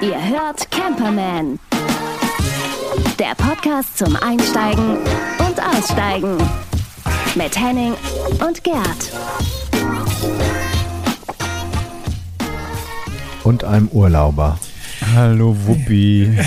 [0.00, 1.58] Ihr hört Camperman.
[3.18, 4.96] Der Podcast zum Einsteigen
[5.38, 6.36] und Aussteigen.
[7.34, 7.94] Mit Henning
[8.46, 9.12] und Gerd.
[13.44, 14.58] Und einem Urlauber.
[15.14, 16.38] Hallo Wuppi.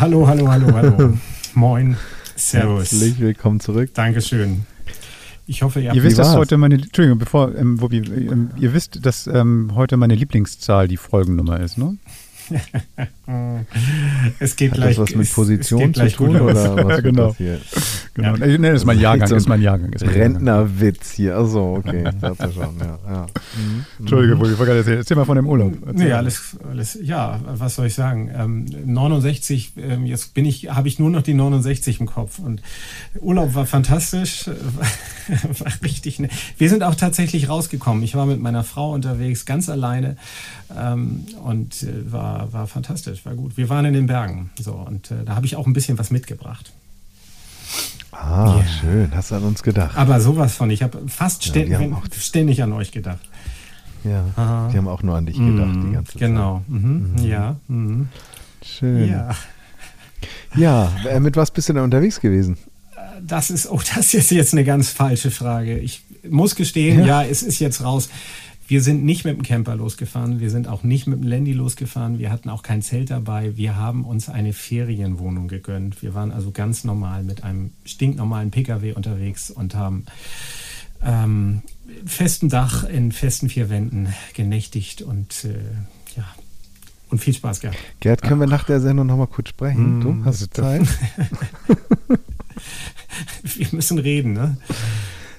[0.00, 1.18] Hallo, hallo, hallo, hallo.
[1.54, 1.96] Moin.
[2.36, 2.92] Servus.
[2.92, 3.90] Herzlich willkommen zurück.
[3.94, 4.66] Dankeschön.
[5.52, 8.72] Ich hoffe, ihr habt Ihr wisst, dass heute meine, Entschuldigung, bevor, ähm, Wuppi, ähm, ihr
[8.72, 11.98] wisst, dass ähm, heute meine Lieblingszahl die Folgennummer ist, ne?
[14.40, 14.96] Es geht Hat gleich.
[14.96, 17.28] das was mit Position zu gleich tun oder was Genau.
[17.28, 17.60] das hier?
[18.14, 18.36] Genau.
[18.36, 18.46] Ja.
[18.58, 19.92] Nee, das ist mein Jahrgang, ist mein Jahrgang.
[19.92, 20.32] Ist mein Jahrgang.
[20.36, 21.36] Rentnerwitz hier.
[21.36, 22.04] Achso, okay.
[22.20, 22.98] Das schon, ja.
[23.08, 23.26] ja.
[23.56, 23.84] Mhm.
[24.00, 24.98] Entschuldige, Wuppi, ich wollte gerade erzählen.
[24.98, 25.72] Erzähl mal von dem Urlaub.
[25.86, 28.30] Erzähl Nee, alles, alles, ja, was soll ich sagen?
[28.34, 32.62] Ähm, 69, ähm, jetzt bin ich, habe ich nur noch die 69 im Kopf und
[33.20, 34.46] Urlaub war fantastisch,
[35.58, 36.18] war richtig.
[36.18, 38.02] Ne Wir sind auch tatsächlich rausgekommen.
[38.02, 40.16] Ich war mit meiner Frau unterwegs, ganz alleine
[40.78, 43.56] ähm, und äh, war, war fantastisch, war gut.
[43.56, 46.10] Wir waren in den Bergen, so und äh, da habe ich auch ein bisschen was
[46.10, 46.72] mitgebracht.
[48.12, 48.64] Ah, Ja.
[48.80, 49.10] schön.
[49.14, 49.96] Hast du an uns gedacht.
[49.96, 53.20] Aber sowas von, ich habe fast Ja, stä- wir haben wenn- ständig an euch gedacht.
[54.04, 54.24] Ja.
[54.36, 54.68] Aha.
[54.72, 56.20] Die haben auch nur an dich gedacht die Mhm, ganze Zeit.
[56.20, 57.14] Genau, mhm.
[57.22, 57.56] ja.
[57.68, 58.08] Mhm.
[58.64, 59.08] Schön.
[59.10, 59.30] Ja,
[60.54, 62.56] Ja, äh, mit was bist du denn unterwegs gewesen?
[63.24, 65.78] das ist, oh, das ist jetzt eine ganz falsche Frage.
[65.78, 67.22] Ich muss gestehen, Ja.
[67.22, 68.08] ja, es ist jetzt raus.
[68.72, 72.18] Wir sind nicht mit dem Camper losgefahren, wir sind auch nicht mit dem Landy losgefahren,
[72.18, 76.00] wir hatten auch kein Zelt dabei, wir haben uns eine Ferienwohnung gegönnt.
[76.00, 80.06] Wir waren also ganz normal mit einem stinknormalen Pkw unterwegs und haben
[81.04, 81.60] ähm,
[82.06, 86.24] festen Dach in festen vier Wänden genächtigt und äh, ja,
[87.10, 87.76] und viel Spaß gehabt.
[88.00, 89.98] Gerd, können wir nach der Sendung nochmal kurz sprechen?
[89.98, 90.00] Mhm.
[90.00, 90.88] Du, hast du Zeit?
[93.42, 94.56] Wir müssen reden, ne?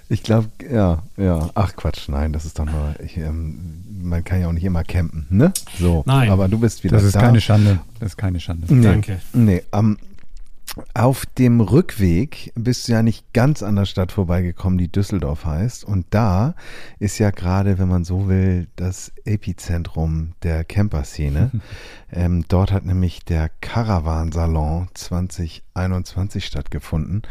[0.09, 1.49] Ich glaube, ja, ja.
[1.55, 4.83] Ach Quatsch, nein, das ist doch nur, ich, ähm, man kann ja auch nicht immer
[4.83, 5.53] campen, ne?
[5.79, 6.29] So, Nein.
[6.29, 7.21] aber du bist wieder Das ist da.
[7.21, 7.79] keine Schande.
[7.99, 8.71] Das ist keine Schande.
[8.73, 9.19] Nee, Danke.
[9.33, 9.97] Nee, am
[10.95, 15.83] auf dem Rückweg bist du ja nicht ganz an der Stadt vorbeigekommen, die Düsseldorf heißt.
[15.83, 16.55] Und da
[16.99, 21.51] ist ja gerade, wenn man so will, das Epizentrum der Camper-Szene.
[22.11, 27.21] ähm, dort hat nämlich der Caravan-Salon 2021 stattgefunden.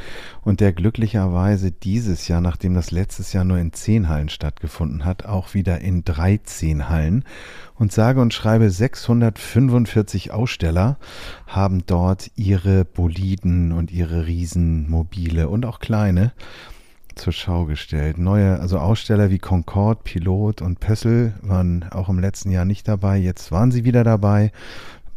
[0.43, 5.25] Und der glücklicherweise dieses Jahr, nachdem das letztes Jahr nur in 10 Hallen stattgefunden hat,
[5.25, 7.25] auch wieder in 13 Hallen.
[7.75, 10.99] Und sage und schreibe 645 Aussteller
[11.47, 16.33] haben dort ihre Boliden und ihre Riesenmobile und auch kleine
[17.15, 18.19] zur Schau gestellt.
[18.19, 23.17] Neue, also Aussteller wie Concorde, Pilot und Pössl waren auch im letzten Jahr nicht dabei.
[23.19, 24.53] Jetzt waren sie wieder dabei.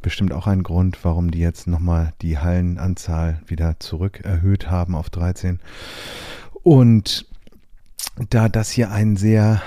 [0.02, 5.10] Bestimmt auch ein Grund, warum die jetzt nochmal die Hallenanzahl wieder zurück erhöht haben auf
[5.10, 5.60] 13.
[6.64, 7.26] Und
[8.30, 9.62] da das hier ein sehr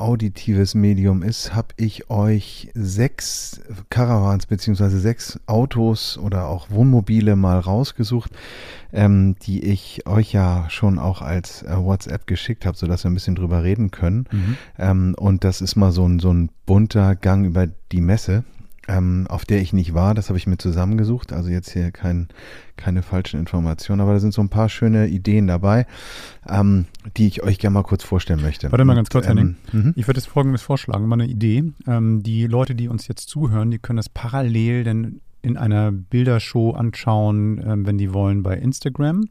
[0.00, 7.58] auditives Medium ist, habe ich euch sechs Caravans beziehungsweise sechs Autos oder auch Wohnmobile mal
[7.58, 8.32] rausgesucht,
[8.92, 13.14] ähm, die ich euch ja schon auch als äh, WhatsApp geschickt habe, sodass wir ein
[13.14, 14.26] bisschen drüber reden können.
[14.30, 14.56] Mhm.
[14.78, 18.44] Ähm, und das ist mal so ein, so ein bunter Gang über die Messe,
[18.88, 20.14] ähm, auf der ich nicht war.
[20.14, 21.32] Das habe ich mir zusammengesucht.
[21.32, 22.28] Also jetzt hier kein,
[22.76, 25.86] keine falschen Informationen, aber da sind so ein paar schöne Ideen dabei,
[26.48, 26.86] ähm,
[27.16, 28.70] die ich euch gerne mal kurz vorstellen möchte.
[28.72, 29.56] Warte mal ganz kurz, Henning.
[29.72, 29.92] mhm.
[29.96, 31.64] Ich würde jetzt folgendes vorschlagen, mal eine Idee.
[31.86, 36.72] Ähm, die Leute, die uns jetzt zuhören, die können das parallel denn in einer Bildershow
[36.72, 39.24] anschauen, ähm, wenn die wollen, bei Instagram.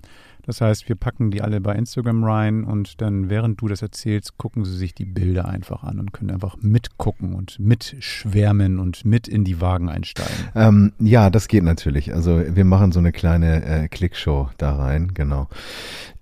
[0.46, 4.38] Das heißt, wir packen die alle bei Instagram rein und dann, während du das erzählst,
[4.38, 9.28] gucken sie sich die Bilder einfach an und können einfach mitgucken und mitschwärmen und mit
[9.28, 10.50] in die Wagen einsteigen.
[10.56, 12.14] Ähm, ja, das geht natürlich.
[12.14, 15.48] Also wir machen so eine kleine äh, Klickshow da rein, genau.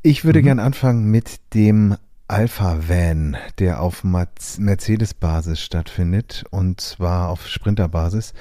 [0.01, 0.43] Ich würde Mhm.
[0.45, 1.95] gern anfangen mit dem
[2.29, 8.33] Alpha Van, der auf Mercedes-Basis stattfindet und zwar auf Sprinter-Basis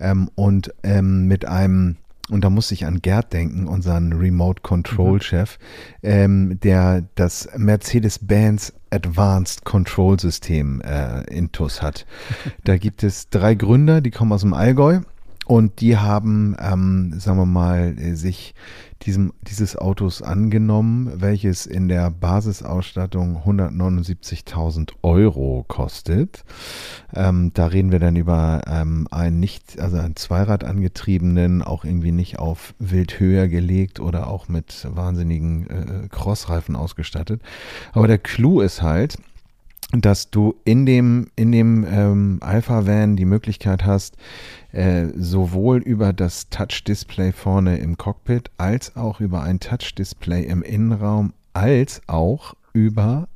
[0.00, 1.96] ähm, und ähm, mit einem
[2.30, 5.58] und da muss ich an Gerd denken, unseren Remote Control Chef,
[6.02, 12.06] ähm, der das Mercedes-Benz Advanced Control System äh, intus hat.
[12.64, 15.00] Da gibt es drei Gründer, die kommen aus dem Allgäu
[15.46, 18.54] und die haben, ähm, sagen wir mal, äh, sich
[19.06, 26.44] diesem, dieses Autos angenommen, welches in der Basisausstattung 179.000 Euro kostet.
[27.14, 32.12] Ähm, da reden wir dann über ähm, einen nicht, also einen Zweirad angetriebenen, auch irgendwie
[32.12, 37.42] nicht auf wild höher gelegt oder auch mit wahnsinnigen äh, Crossreifen ausgestattet.
[37.92, 39.18] Aber der Clou ist halt,
[39.92, 44.16] dass du in dem, in dem ähm, Alpha-Van die Möglichkeit hast,
[44.72, 51.32] äh, sowohl über das Touch-Display vorne im Cockpit als auch über ein Touch-Display im Innenraum
[51.52, 53.28] als auch über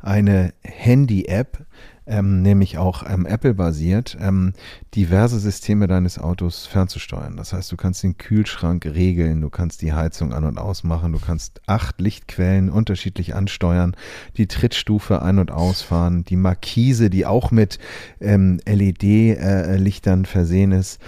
[0.00, 1.64] eine Handy-App,
[2.06, 4.52] ähm, nämlich auch ähm, Apple-basiert, ähm,
[4.94, 7.36] diverse Systeme deines Autos fernzusteuern.
[7.36, 11.18] Das heißt, du kannst den Kühlschrank regeln, du kannst die Heizung an- und ausmachen, du
[11.18, 13.96] kannst acht Lichtquellen unterschiedlich ansteuern,
[14.36, 17.78] die Trittstufe ein- und ausfahren, die Markise, die auch mit
[18.20, 21.00] ähm, LED-Lichtern äh, versehen ist.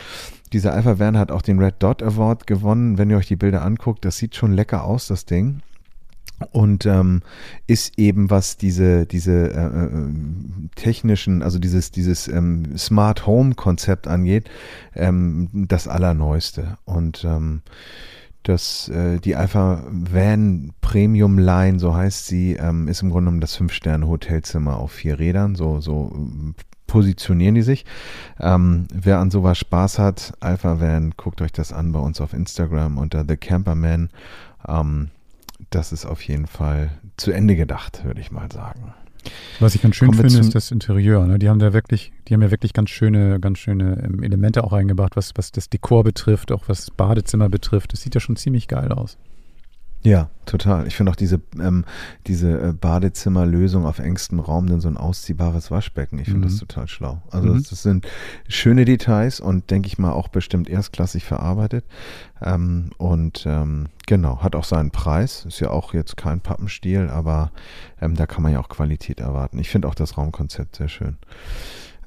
[0.53, 2.99] Dieser Alpha Van hat auch den Red Dot Award gewonnen.
[2.99, 5.61] Wenn ihr euch die Bilder anguckt, das sieht schon lecker aus, das Ding
[6.53, 7.23] und ähm,
[7.67, 10.11] ist eben was diese diese äh, äh,
[10.75, 14.51] technischen also dieses dieses ähm, Smart Home Konzept angeht
[14.95, 17.63] ähm, das allerneueste und ähm,
[18.43, 23.41] das äh, die Alpha Van Premium Line so heißt sie ähm, ist im Grunde genommen
[23.41, 26.13] das fünf Sterne Hotelzimmer auf vier Rädern so so
[26.87, 27.85] positionieren die sich.
[28.39, 32.33] Ähm, wer an sowas Spaß hat, Alpha Van, guckt euch das an bei uns auf
[32.33, 34.11] Instagram unter The Camperman.
[34.67, 35.11] Ähm,
[35.71, 38.95] das ist auf jeden Fall zu Ende gedacht, würde ich mal sagen.
[39.59, 41.27] Was ich ganz schön Kommen finde, ist das Interieur.
[41.27, 41.39] Ne?
[41.39, 44.73] Die haben da wirklich, die haben ja wirklich ganz schöne, ganz schöne ähm, Elemente auch
[44.73, 47.93] eingebracht, was, was das Dekor betrifft, auch was das Badezimmer betrifft.
[47.93, 49.19] Das sieht ja schon ziemlich geil aus.
[50.07, 50.87] Ja, total.
[50.87, 51.85] Ich finde auch diese, ähm,
[52.29, 56.51] diese äh, Badezimmerlösung auf engstem Raum, denn so ein ausziehbares Waschbecken, ich finde mhm.
[56.51, 57.23] das total schlau.
[57.33, 57.55] Also mhm.
[57.55, 58.07] das, das, sind
[58.47, 61.85] schöne Details und denke ich mal auch bestimmt erstklassig verarbeitet.
[62.41, 65.45] Ähm, und ähm, genau, hat auch seinen Preis.
[65.45, 67.51] Ist ja auch jetzt kein Pappenstiel, aber
[68.01, 69.59] ähm, da kann man ja auch Qualität erwarten.
[69.59, 71.17] Ich finde auch das Raumkonzept sehr schön.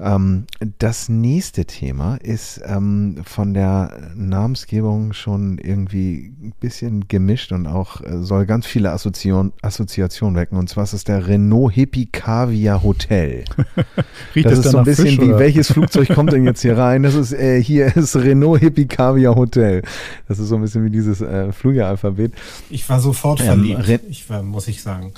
[0.01, 0.45] Ähm,
[0.77, 8.01] das nächste Thema ist ähm, von der Namensgebung schon irgendwie ein bisschen gemischt und auch
[8.01, 10.57] äh, soll ganz viele Assoziation, Assoziationen wecken.
[10.57, 13.43] Und zwar ist es der Renault Hippie Caviar Hotel.
[14.35, 17.03] Riecht das ist so ein bisschen Fisch, wie, welches Flugzeug kommt denn jetzt hier rein?
[17.03, 19.81] Das ist, äh, hier ist Renault Hippie Caviar Hotel.
[20.29, 22.33] Das ist so ein bisschen wie dieses äh, Flügelalphabet.
[22.69, 25.13] Ich war sofort verliebt, ähm, ich war, muss ich sagen.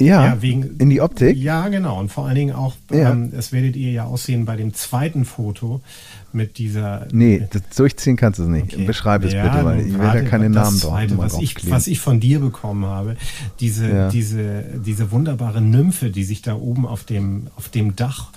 [0.00, 1.36] Ja, ja wegen, in die Optik?
[1.36, 1.98] Ja, genau.
[1.98, 3.10] Und vor allen Dingen auch, ja.
[3.10, 5.80] ähm, das werdet ihr ja aussehen bei dem zweiten Foto
[6.32, 7.08] mit dieser.
[7.10, 8.74] Nee, das durchziehen kannst du es nicht.
[8.74, 8.84] Okay.
[8.84, 10.92] Beschreib es ja, bitte, weil ich werde ja keine Namen drauf.
[10.92, 13.16] Zweite, was, ich, was ich von dir bekommen habe,
[13.58, 14.08] diese, ja.
[14.08, 18.30] diese, diese wunderbare Nymphe, die sich da oben auf dem, auf dem Dach.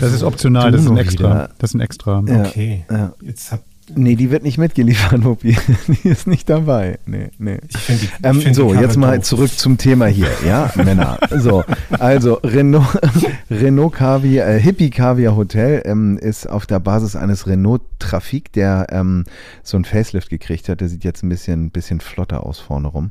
[0.00, 1.50] Das ist optional, das ist ein extra.
[1.58, 2.18] Das ist ein extra.
[2.18, 2.84] Okay.
[3.22, 5.56] Jetzt habt Nee, die wird nicht mitgeliefert, Mopi.
[5.88, 6.98] Die ist nicht dabei.
[7.06, 7.58] Nee, nee.
[7.68, 9.24] Ich die, ähm, so, jetzt mal doof.
[9.24, 11.18] zurück zum Thema hier, ja, Männer.
[11.36, 12.86] So, also Renault,
[13.50, 18.86] Renault Caviar, äh, Hippie Caviar Hotel ähm, ist auf der Basis eines Renault Trafik, der
[18.90, 19.24] ähm,
[19.62, 20.80] so ein Facelift gekriegt hat.
[20.80, 23.10] Der sieht jetzt ein bisschen, bisschen flotter aus vorne rum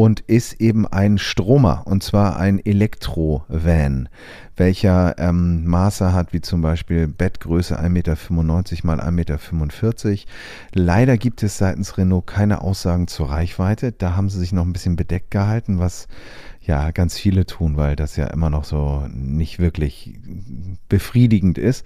[0.00, 4.08] und ist eben ein Stromer und zwar ein Elektro-Van,
[4.56, 8.16] welcher ähm, Maße hat wie zum Beispiel Bettgröße 1,95 Meter
[8.84, 10.22] mal 1,45 Meter.
[10.72, 13.92] Leider gibt es seitens Renault keine Aussagen zur Reichweite.
[13.92, 16.08] Da haben sie sich noch ein bisschen bedeckt gehalten, was
[16.62, 20.18] ja ganz viele tun, weil das ja immer noch so nicht wirklich
[20.88, 21.84] befriedigend ist.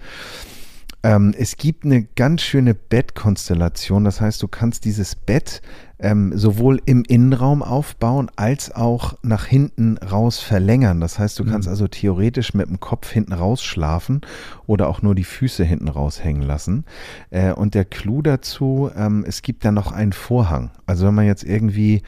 [1.05, 4.03] Ähm, es gibt eine ganz schöne Bettkonstellation.
[4.03, 5.61] Das heißt, du kannst dieses Bett
[5.99, 10.99] ähm, sowohl im Innenraum aufbauen als auch nach hinten raus verlängern.
[11.01, 11.51] Das heißt, du mhm.
[11.51, 14.21] kannst also theoretisch mit dem Kopf hinten raus schlafen
[14.65, 16.85] oder auch nur die Füße hinten raushängen lassen.
[17.29, 20.71] Äh, und der Clou dazu, ähm, es gibt da noch einen Vorhang.
[20.87, 22.01] Also wenn man jetzt irgendwie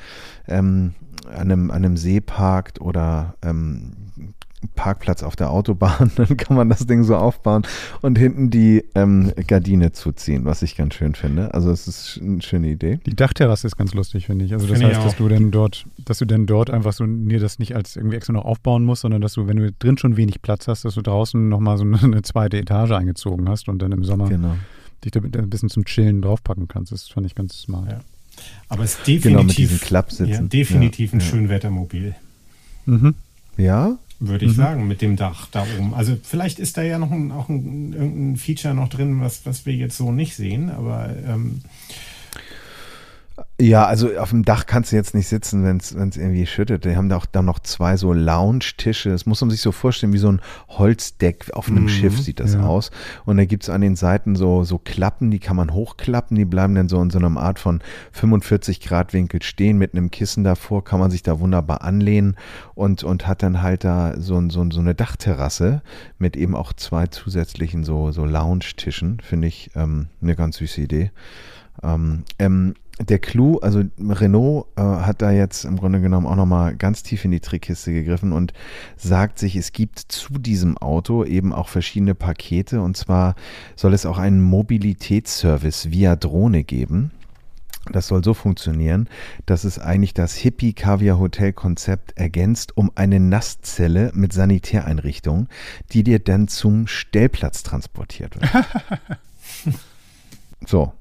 [0.47, 0.95] ähm,
[1.27, 4.06] an einem, an einem See parkt oder ähm,
[4.75, 7.63] Parkplatz auf der Autobahn, dann kann man das Ding so aufbauen
[8.01, 11.53] und hinten die ähm, Gardine zuziehen, was ich ganz schön finde.
[11.53, 12.99] Also es ist eine schöne Idee.
[13.05, 14.53] Die Dachterrasse ist ganz lustig, finde ich.
[14.53, 17.39] Also das find heißt, dass du dann dort, dass du dann dort einfach so dir
[17.39, 20.17] das nicht als irgendwie extra noch aufbauen musst, sondern dass du, wenn du drin schon
[20.17, 23.91] wenig Platz hast, dass du draußen nochmal so eine zweite Etage eingezogen hast und dann
[23.91, 24.55] im Sommer genau.
[25.05, 26.91] dich da ein bisschen zum Chillen draufpacken kannst.
[26.91, 27.91] Das fand ich ganz smart.
[27.91, 27.99] Ja.
[28.69, 30.29] Aber es ist definitiv, genau, mit diesen Klappsitzen.
[30.29, 31.25] Ja, definitiv ja, ein ja.
[31.25, 32.15] Schönwettermobil.
[32.85, 33.15] Mhm.
[33.57, 34.55] Ja, würde ich mhm.
[34.55, 35.93] sagen, mit dem Dach da oben.
[35.93, 39.65] Also vielleicht ist da ja noch ein, auch ein, irgendein Feature noch drin, was, was
[39.65, 41.61] wir jetzt so nicht sehen, aber ähm,
[43.59, 46.85] ja, also auf dem Dach kannst du jetzt nicht sitzen, wenn es irgendwie schüttet.
[46.85, 49.09] Die haben da auch dann noch zwei so Lounge-Tische.
[49.09, 52.39] Das muss man sich so vorstellen, wie so ein Holzdeck auf einem mhm, Schiff sieht
[52.39, 52.63] das ja.
[52.63, 52.89] aus.
[53.25, 56.35] Und da gibt's an den Seiten so, so Klappen, die kann man hochklappen.
[56.35, 59.77] Die bleiben dann so in so einer Art von 45 Grad Winkel stehen.
[59.77, 62.37] Mit einem Kissen davor kann man sich da wunderbar anlehnen
[62.73, 65.81] und, und hat dann halt da so, so, so eine Dachterrasse
[66.17, 69.19] mit eben auch zwei zusätzlichen so, so Lounge-Tischen.
[69.19, 71.11] Finde ich ähm, eine ganz süße Idee.
[71.83, 76.75] Ähm, ähm, der Clou, also Renault äh, hat da jetzt im Grunde genommen auch nochmal
[76.75, 78.53] ganz tief in die Trickkiste gegriffen und
[78.95, 83.35] sagt sich, es gibt zu diesem Auto eben auch verschiedene Pakete und zwar
[83.75, 87.11] soll es auch einen Mobilitätsservice via Drohne geben.
[87.91, 89.07] Das soll so funktionieren,
[89.45, 95.47] dass es eigentlich das Hippie-Kaviar-Hotel-Konzept ergänzt um eine Nasszelle mit Sanitäreinrichtung,
[95.93, 98.65] die dir dann zum Stellplatz transportiert wird.
[100.67, 100.96] so.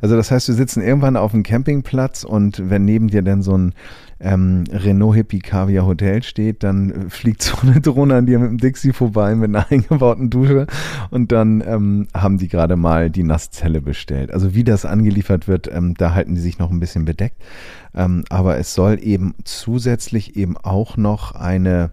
[0.00, 3.56] Also das heißt, wir sitzen irgendwann auf dem Campingplatz und wenn neben dir dann so
[3.56, 3.74] ein
[4.20, 8.58] ähm, Renault Hippie Caviar Hotel steht, dann fliegt so eine Drohne an dir mit dem
[8.58, 10.66] Dixie vorbei mit einer eingebauten Dusche
[11.10, 14.32] und dann ähm, haben die gerade mal die Nasszelle bestellt.
[14.32, 17.36] Also wie das angeliefert wird, ähm, da halten die sich noch ein bisschen bedeckt.
[17.94, 21.90] Ähm, aber es soll eben zusätzlich eben auch noch eine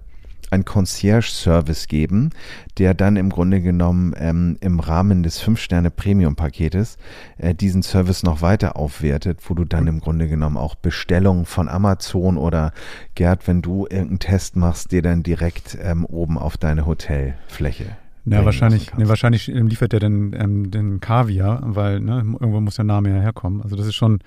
[0.51, 2.31] ein Concierge-Service geben,
[2.77, 6.97] der dann im Grunde genommen ähm, im Rahmen des 5-Sterne-Premium-Paketes
[7.37, 11.69] äh, diesen Service noch weiter aufwertet, wo du dann im Grunde genommen auch Bestellungen von
[11.69, 12.73] Amazon oder
[13.15, 17.97] Gerd, wenn du irgendeinen Test machst, dir dann direkt ähm, oben auf deine Hotelfläche
[18.37, 22.85] ja, wahrscheinlich, nee, wahrscheinlich liefert der den, ähm, den Kaviar, weil ne, irgendwo muss der
[22.85, 23.61] Name ja herkommen.
[23.61, 24.19] Also das ist schon,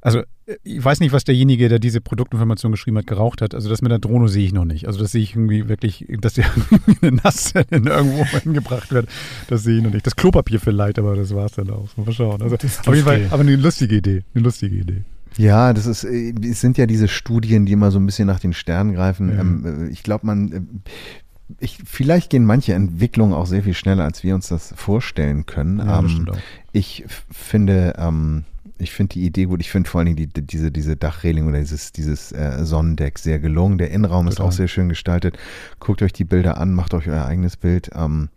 [0.00, 0.22] also
[0.62, 3.54] ich weiß nicht, was derjenige, der diese Produktinformation geschrieben hat, geraucht hat.
[3.54, 4.86] Also das mit der Drohne sehe ich noch nicht.
[4.86, 6.44] Also das sehe ich irgendwie wirklich, dass der
[7.02, 9.08] eine Nasse irgendwo hingebracht wird.
[9.48, 10.06] Das sehe ich noch nicht.
[10.06, 11.88] Das Klopapier vielleicht, aber das war es dann auch.
[11.96, 12.40] Mal schauen.
[12.42, 14.22] Also auf jeden Fall, aber eine lustige Idee.
[14.34, 15.02] Eine lustige Idee.
[15.38, 18.40] Ja, das ist, äh, es sind ja diese Studien, die immer so ein bisschen nach
[18.40, 19.28] den Sternen greifen.
[19.30, 19.40] Ja.
[19.40, 20.60] Ähm, äh, ich glaube, man, äh,
[21.60, 25.78] ich, vielleicht gehen manche Entwicklungen auch sehr viel schneller, als wir uns das vorstellen können.
[25.78, 26.28] Ja, ähm,
[26.72, 28.44] ich finde, ähm,
[28.78, 29.60] ich finde die Idee gut.
[29.60, 33.38] Ich finde vor allen Dingen die, diese, diese Dachreling oder dieses, dieses äh, Sonnendeck sehr
[33.38, 33.78] gelungen.
[33.78, 34.32] Der Innenraum Total.
[34.32, 35.38] ist auch sehr schön gestaltet.
[35.78, 37.90] Guckt euch die Bilder an, macht euch euer eigenes Bild.
[37.94, 38.28] Ähm,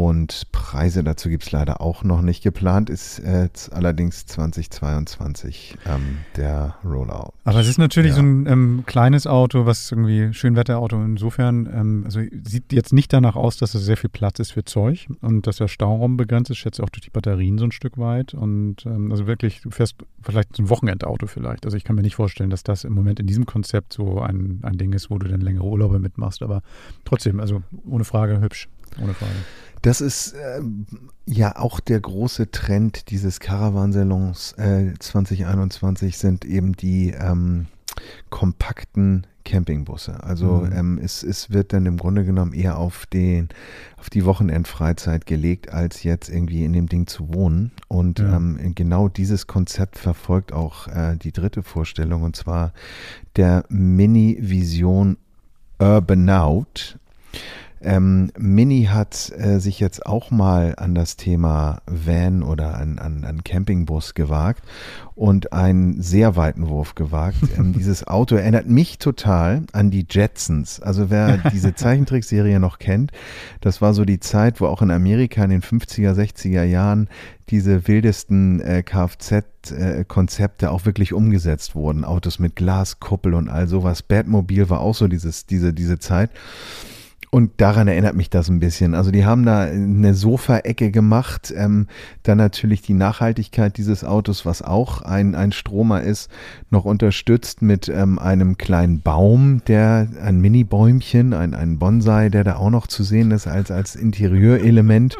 [0.00, 6.18] und Preise dazu gibt es leider auch noch nicht geplant, ist äh, allerdings 2022 ähm,
[6.36, 7.34] der Rollout.
[7.44, 8.16] Aber es ist natürlich ja.
[8.16, 13.36] so ein ähm, kleines Auto, was irgendwie Schönwetterauto insofern, ähm, also sieht jetzt nicht danach
[13.36, 16.56] aus, dass es sehr viel Platz ist für Zeug und dass der Stauraum begrenzt ist,
[16.56, 18.32] schätze auch durch die Batterien so ein Stück weit.
[18.32, 21.66] Und ähm, also wirklich, du fährst vielleicht ein Wochenendauto vielleicht.
[21.66, 24.60] Also ich kann mir nicht vorstellen, dass das im Moment in diesem Konzept so ein,
[24.62, 26.40] ein Ding ist, wo du dann längere Urlaube mitmachst.
[26.40, 26.62] Aber
[27.04, 28.66] trotzdem, also ohne Frage hübsch.
[28.98, 29.32] Ohne Frage.
[29.82, 30.60] Das ist äh,
[31.26, 37.66] ja auch der große Trend dieses Caravansalons äh, 2021 sind eben die ähm,
[38.28, 40.22] kompakten Campingbusse.
[40.22, 40.72] Also mhm.
[40.72, 43.48] ähm, es, es wird dann im Grunde genommen eher auf den
[43.96, 47.72] auf die Wochenendfreizeit gelegt, als jetzt irgendwie in dem Ding zu wohnen.
[47.88, 48.36] Und ja.
[48.36, 52.72] ähm, genau dieses Konzept verfolgt auch äh, die dritte Vorstellung und zwar
[53.36, 55.16] der Mini Vision
[55.78, 56.98] Urbanaut.
[57.82, 63.24] Ähm, Mini hat äh, sich jetzt auch mal an das Thema Van oder an, an,
[63.24, 64.62] an Campingbus gewagt
[65.14, 67.38] und einen sehr weiten Wurf gewagt.
[67.56, 70.80] Ähm, dieses Auto erinnert mich total an die Jetsons.
[70.80, 73.12] Also wer diese Zeichentrickserie noch kennt,
[73.62, 77.08] das war so die Zeit, wo auch in Amerika in den 50er, 60er Jahren
[77.48, 82.04] diese wildesten äh, Kfz-Konzepte äh, auch wirklich umgesetzt wurden.
[82.04, 84.02] Autos mit Glaskuppel und all sowas.
[84.02, 86.30] Batmobil war auch so dieses, diese, diese Zeit.
[87.32, 88.92] Und daran erinnert mich das ein bisschen.
[88.96, 91.86] Also die haben da eine Sofaecke gemacht, ähm,
[92.24, 96.28] dann natürlich die Nachhaltigkeit dieses Autos, was auch ein, ein Stromer ist,
[96.70, 102.56] noch unterstützt mit ähm, einem kleinen Baum, der ein Mini-Bäumchen, ein, ein Bonsai, der da
[102.56, 105.16] auch noch zu sehen ist als, als Interieurelement.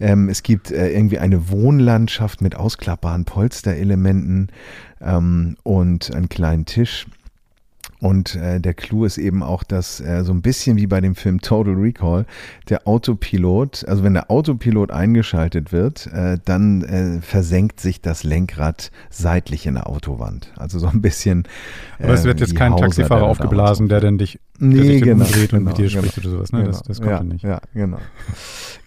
[0.00, 4.48] Ähm, es gibt äh, irgendwie eine Wohnlandschaft mit ausklappbaren Polsterelementen
[5.00, 7.06] ähm, und einen kleinen Tisch.
[8.00, 11.14] Und äh, der Clou ist eben auch, dass äh, so ein bisschen wie bei dem
[11.14, 12.26] Film Total Recall,
[12.68, 18.90] der Autopilot, also wenn der Autopilot eingeschaltet wird, äh, dann äh, versenkt sich das Lenkrad
[19.10, 20.52] seitlich in der Autowand.
[20.56, 21.44] Also so ein bisschen.
[21.98, 24.84] Aber es wird jetzt ähm, kein Hauser, Taxifahrer der aufgeblasen, der dann dich, nee, der
[24.84, 26.52] sich genau, umdreht und genau, mit dir genau, spricht oder sowas.
[26.52, 26.58] Ne?
[26.60, 27.44] Genau, das, das kommt ja, nicht.
[27.44, 27.98] Ja, genau.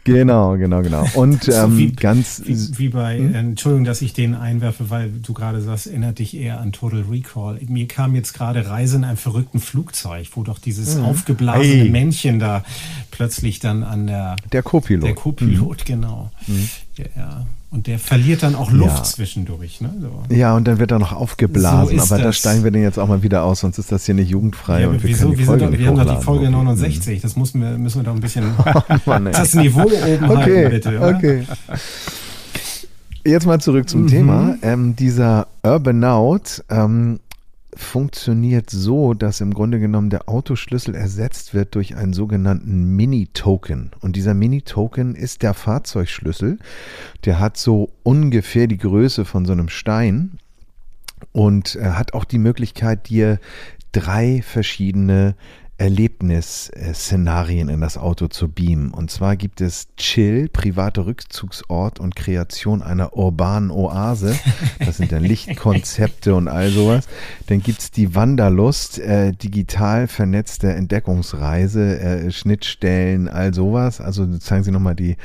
[0.03, 1.05] Genau, genau, genau.
[1.15, 2.41] Und ähm, wie, ganz.
[2.45, 3.36] Wie, wie bei, hm?
[3.36, 7.59] Entschuldigung, dass ich den einwerfe, weil du gerade sagst, erinnert dich eher an Total Recall.
[7.67, 11.03] Mir kam jetzt gerade Reise in einem verrückten Flugzeug, wo doch dieses hm.
[11.03, 11.89] aufgeblasene hey.
[11.89, 12.63] Männchen da
[13.12, 14.38] plötzlich dann an der.
[14.53, 15.03] Der Co-Pilot.
[15.03, 15.86] Der Co-Pilot, hm.
[15.86, 16.31] genau.
[16.45, 16.69] Hm.
[16.95, 17.45] Ja, ja.
[17.69, 19.03] Und der verliert dann auch Luft ja.
[19.03, 19.81] zwischendurch.
[19.81, 19.93] Ne?
[20.00, 20.33] So.
[20.33, 22.00] Ja, und dann wird er noch aufgeblasen.
[22.00, 22.25] So aber das.
[22.25, 24.81] da steigen wir den jetzt auch mal wieder aus, sonst ist das hier nicht jugendfrei.
[24.81, 27.21] Ja, und wir, wieso, wir, Folge doch, wir haben doch die Folge 69.
[27.21, 28.45] Das müssen wir, müssen wir doch ein bisschen
[29.05, 30.97] Mann, das Niveau oben okay, halten, bitte.
[30.97, 31.15] Oder?
[31.17, 31.43] Okay.
[33.25, 34.07] Jetzt mal zurück zum mhm.
[34.07, 34.55] Thema.
[34.62, 37.19] Ähm, dieser Urbanaut ähm,
[37.77, 43.91] funktioniert so, dass im Grunde genommen der Autoschlüssel ersetzt wird durch einen sogenannten Mini-Token.
[44.01, 46.60] Und dieser Mini-Token ist der Fahrzeugschlüssel.
[47.25, 50.39] Der hat so ungefähr die Größe von so einem Stein
[51.31, 53.39] und hat auch die Möglichkeit, dir
[53.91, 55.36] drei verschiedene
[55.77, 58.91] Erlebnisszenarien in das Auto zu beamen.
[58.91, 64.38] Und zwar gibt es Chill, private Rückzugsort und Kreation einer urbanen Oase.
[64.79, 67.07] Das sind dann Lichtkonzepte und all sowas.
[67.48, 74.01] Dann gibt es die Wanderlust, äh, digital vernetzte Entdeckungsreise, äh, Schnittstellen, all sowas.
[74.01, 75.15] Also zeigen Sie nochmal die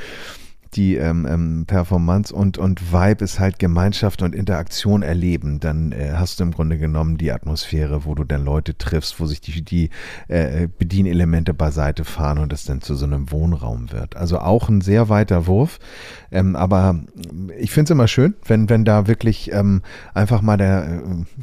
[0.75, 5.59] die ähm, ähm, Performance und, und Vibe ist halt Gemeinschaft und Interaktion erleben.
[5.59, 9.25] Dann äh, hast du im Grunde genommen die Atmosphäre, wo du dann Leute triffst, wo
[9.25, 9.89] sich die, die
[10.27, 14.15] äh, Bedienelemente beiseite fahren und es dann zu so einem Wohnraum wird.
[14.15, 15.79] Also auch ein sehr weiter Wurf.
[16.31, 16.99] Ähm, aber
[17.57, 19.81] ich finde es immer schön, wenn, wenn da wirklich ähm,
[20.13, 20.99] einfach mal der äh,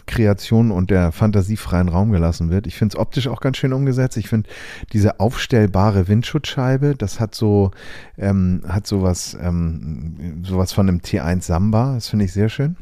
[0.07, 2.67] Kreation und der Fantasie freien Raum gelassen wird.
[2.67, 4.17] Ich finde es optisch auch ganz schön umgesetzt.
[4.17, 4.49] Ich finde
[4.93, 7.71] diese aufstellbare Windschutzscheibe, das hat so,
[8.19, 8.87] ähm, hat
[9.21, 11.95] sowas, ähm, sowas von einem T1 Samba.
[11.95, 12.77] Das finde ich sehr schön.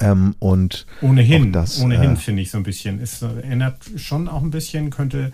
[0.00, 3.00] Ähm, und ohnehin, das, ohnehin äh, finde ich so ein bisschen.
[3.00, 5.32] Es erinnert schon auch ein bisschen, könnte,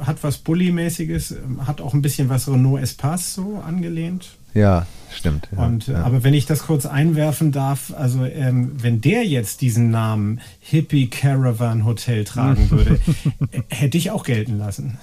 [0.00, 4.36] hat was Bully-mäßiges, hat auch ein bisschen was Renault Espace so angelehnt.
[4.54, 5.48] Ja, stimmt.
[5.54, 6.02] Ja, und, ja.
[6.02, 11.08] Aber wenn ich das kurz einwerfen darf, also ähm, wenn der jetzt diesen Namen Hippie
[11.08, 12.98] Caravan Hotel tragen würde,
[13.68, 14.98] hätte ich auch gelten lassen.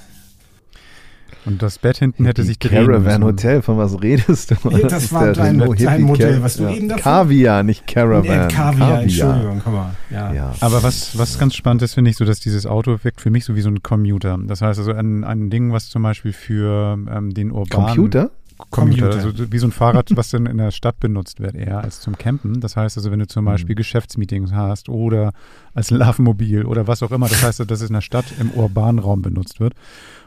[1.45, 3.23] Und das Bett hinten hätte sich drehen Caravan müssen.
[3.23, 4.55] Hotel, von was redest du?
[4.69, 6.69] Nee, das ist war dein- Car- was du ja.
[6.71, 8.25] eben davon- Kaviar, nicht Caravan.
[8.25, 9.95] Äh, Kaviar, Entschuldigung, komm mal.
[10.09, 10.33] Ja.
[10.33, 10.53] Ja.
[10.61, 13.43] Aber was, was ganz spannend ist, finde ich, so dass dieses Auto wirkt für mich
[13.45, 14.37] so wie so ein Commuter.
[14.47, 18.31] Das heißt also ein, ein Ding, was zum Beispiel für ähm, den urbanen Computer?
[18.69, 19.27] Commuter, Commuter.
[19.27, 22.17] also wie so ein Fahrrad, was dann in der Stadt benutzt wird, eher als zum
[22.17, 22.61] Campen.
[22.61, 23.29] Das heißt also, wenn du Mhm.
[23.29, 25.33] zum Beispiel Geschäftsmeetings hast oder
[25.73, 28.99] als Lavenmobil oder was auch immer, das heißt, dass es in der Stadt im urbanen
[28.99, 29.73] Raum benutzt wird.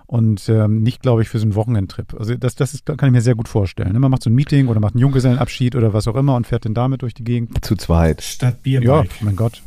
[0.08, 2.14] Und ähm, nicht, glaube ich, für so einen Wochenendtrip.
[2.18, 3.92] Also das, das ist, kann ich mir sehr gut vorstellen.
[3.92, 3.98] ne?
[3.98, 6.64] Man macht so ein Meeting oder macht einen Junggesellenabschied oder was auch immer und fährt
[6.64, 7.64] dann damit durch die Gegend.
[7.64, 8.22] Zu zweit.
[8.22, 9.10] Statt Ja, Bierbike.
[9.22, 9.62] mein Gott.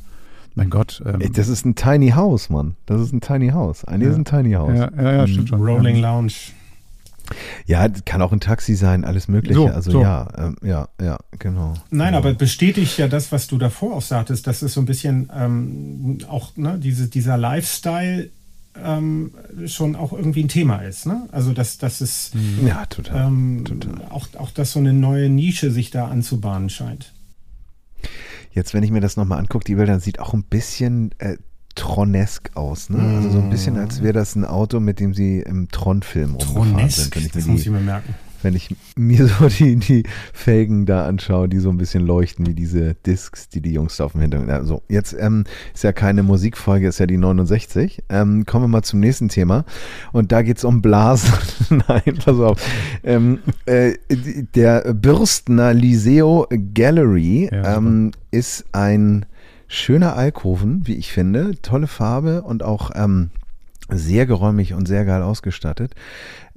[0.56, 1.02] Mein Gott.
[1.06, 2.76] Ähm, Ey, Das ist ein Tiny House, Mann.
[2.86, 3.84] Das ist ein Tiny House.
[3.86, 4.12] Eigentlich Ja.
[4.12, 4.78] ist ein Tiny House.
[4.78, 5.62] ja, ja, ja, stimmt schon.
[5.62, 6.14] Rolling Ja.
[6.14, 6.32] Lounge.
[7.68, 9.54] Ja, kann auch ein Taxi sein, alles Mögliche.
[9.60, 10.02] So, also so.
[10.02, 11.76] ja, ähm, ja, ja, genau.
[11.92, 12.18] Nein, ja.
[12.18, 16.18] aber bestätigt ja das, was du davor auch sagtest, dass es so ein bisschen ähm,
[16.28, 18.30] auch ne, diese, dieser Lifestyle
[18.84, 19.32] ähm,
[19.66, 21.06] schon auch irgendwie ein Thema ist.
[21.06, 21.28] Ne?
[21.32, 22.32] Also dass, dass es
[22.66, 23.28] Ja, total.
[23.28, 24.06] ähm, total.
[24.10, 27.14] auch, auch dass so eine neue Nische sich da anzubahnen scheint.
[28.52, 31.38] Jetzt, wenn ich mir das nochmal angucke, die Bilder, sieht auch ein bisschen äh,
[31.76, 32.90] Tronesk aus.
[32.90, 33.00] Ne?
[33.18, 36.72] Also so ein bisschen, als wäre das ein Auto, mit dem sie im Tron-Film rumgefahren
[36.74, 37.26] Tronesk, sind.
[37.26, 38.16] Ich, das mir muss ich die, mir merken.
[38.42, 42.54] Wenn ich mir so die, die Felgen da anschaue, die so ein bisschen leuchten wie
[42.54, 44.52] diese Discs, die die Jungs da auf dem Hintergrund.
[44.52, 48.04] Also jetzt ähm, ist ja keine Musikfolge, ist ja die 69.
[48.10, 49.66] Ähm, kommen wir mal zum nächsten Thema.
[50.12, 51.34] Und da geht es um Blasen.
[51.88, 52.62] Nein, pass auf.
[53.04, 53.94] Ähm, äh,
[54.56, 59.26] der Bürstner Liseo Gallery Ja, ähm, ist ein
[59.68, 61.62] schöner Alkoven, wie ich finde.
[61.62, 63.30] Tolle Farbe und auch ähm,
[63.92, 65.96] sehr geräumig und sehr geil ausgestattet.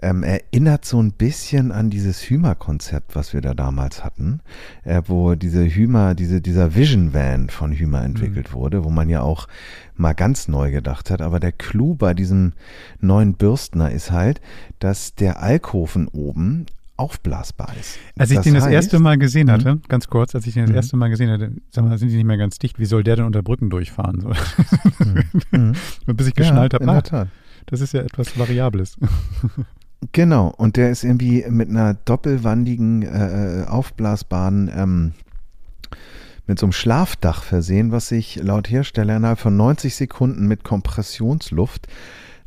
[0.01, 4.41] Ähm, erinnert so ein bisschen an dieses Hümer-Konzept, was wir da damals hatten,
[4.85, 9.23] äh, wo diese Hümer, diese, dieser Vision Van von Hümer entwickelt wurde, wo man ja
[9.23, 9.49] auch
[9.95, 11.23] mal ganz neu gedacht hat.
[11.23, 12.53] Aber der Clou bei diesem
[13.01, 14.41] neuen Bürstner ist halt,
[14.79, 16.67] dass der Alkoven oben
[17.03, 17.99] aufblasbar ist.
[18.17, 19.51] Als ich den das heißt- erste Mal gesehen Mhm.
[19.53, 20.77] hatte, ganz kurz, als ich den das Mhm.
[20.77, 22.79] erste Mal gesehen hatte, sag mal, sind die nicht mehr ganz dicht?
[22.79, 24.35] Wie soll der denn unter Brücken durchfahren?
[25.51, 25.73] Mhm.
[26.07, 27.29] Bis ich geschnallt ja, habe, in der ah, Tat.
[27.67, 28.97] das ist ja etwas Variables.
[30.11, 35.13] Genau, und der ist irgendwie mit einer doppelwandigen, äh, aufblasbaren, ähm,
[36.49, 41.87] mit so einem Schlafdach versehen, was sich laut Hersteller innerhalb von 90 Sekunden mit Kompressionsluft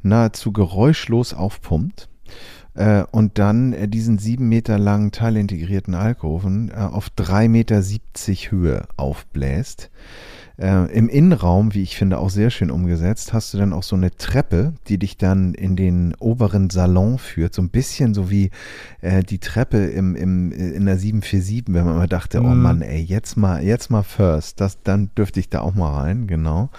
[0.04, 2.10] nahezu geräuschlos aufpumpt
[2.76, 8.88] äh, und dann äh, diesen sieben Meter langen teilintegrierten Alkoven äh, auf 3,70 Meter Höhe
[8.98, 9.90] aufbläst.
[10.58, 13.96] Äh, Im Innenraum, wie ich finde, auch sehr schön umgesetzt, hast du dann auch so
[13.96, 17.54] eine Treppe, die dich dann in den oberen Salon führt.
[17.54, 18.52] So ein bisschen so wie
[19.02, 22.62] äh, die Treppe im, im, in der 747, wenn man immer dachte, oh Mhm.
[22.62, 24.62] Mann, ey, jetzt mal, jetzt mal first.
[24.62, 26.70] Das, dann dürfte ich da auch mal rein, genau.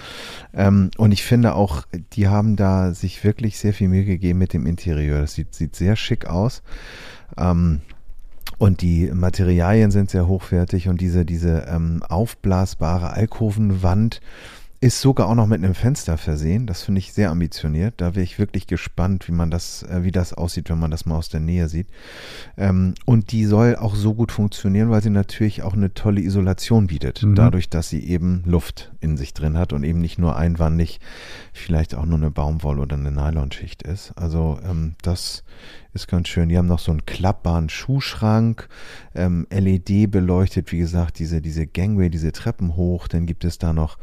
[0.54, 1.84] Ähm, und ich finde auch,
[2.14, 5.20] die haben da sich wirklich sehr viel Mühe gegeben mit dem Interieur.
[5.20, 6.62] Das sieht, sieht sehr schick aus.
[7.36, 7.80] Ähm,
[8.58, 14.20] und die Materialien sind sehr hochwertig und diese, diese ähm, aufblasbare Alkovenwand
[14.86, 16.68] ist sogar auch noch mit einem Fenster versehen.
[16.68, 17.94] Das finde ich sehr ambitioniert.
[17.96, 21.06] Da wäre ich wirklich gespannt, wie man das, äh, wie das aussieht, wenn man das
[21.06, 21.88] mal aus der Nähe sieht.
[22.56, 26.86] Ähm, und die soll auch so gut funktionieren, weil sie natürlich auch eine tolle Isolation
[26.86, 27.24] bietet.
[27.24, 27.34] Mhm.
[27.34, 31.00] Dadurch, dass sie eben Luft in sich drin hat und eben nicht nur einwandig
[31.52, 34.12] vielleicht auch nur eine Baumwolle oder eine Nylonschicht ist.
[34.14, 35.42] Also ähm, das
[35.94, 36.48] ist ganz schön.
[36.48, 38.68] Die haben noch so einen klappbaren Schuhschrank,
[39.16, 43.08] ähm, LED beleuchtet, wie gesagt, diese, diese Gangway, diese Treppen hoch.
[43.08, 43.98] Dann gibt es da noch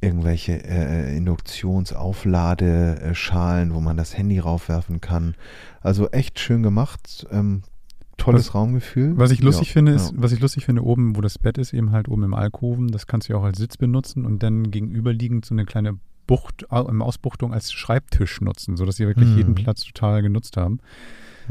[0.00, 5.34] irgendwelche äh, Induktionsaufladeschalen, wo man das Handy raufwerfen kann.
[5.80, 7.26] Also echt schön gemacht.
[7.30, 7.62] Ähm,
[8.16, 9.16] tolles Was- Raumgefühl.
[9.16, 10.16] Was ich lustig Ja, finde, ist, ja.
[10.22, 13.06] was ich lustig finde, oben, wo das Bett ist, eben halt oben im Alkoven, das
[13.06, 17.52] kannst du ja auch als Sitz benutzen und dann gegenüberliegend so eine kleine Bucht, Ausbuchtung
[17.52, 19.36] als Schreibtisch nutzen, sodass sie wirklich Mhm.
[19.36, 20.78] jeden Platz total genutzt haben.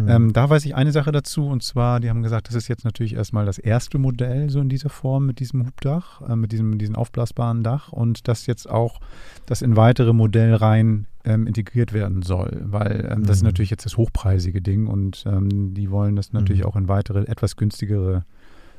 [0.07, 2.85] Ähm, da weiß ich eine Sache dazu und zwar, die haben gesagt, das ist jetzt
[2.85, 6.77] natürlich erstmal das erste Modell so in dieser Form mit diesem Hubdach, äh, mit diesem,
[6.77, 8.99] diesem aufblasbaren Dach und dass jetzt auch
[9.45, 13.47] das in weitere Modellreihen ähm, integriert werden soll, weil ähm, das ist Mhm.
[13.49, 16.67] natürlich jetzt das hochpreisige Ding und ähm, die wollen das natürlich Mhm.
[16.67, 18.23] auch in weitere, etwas günstigere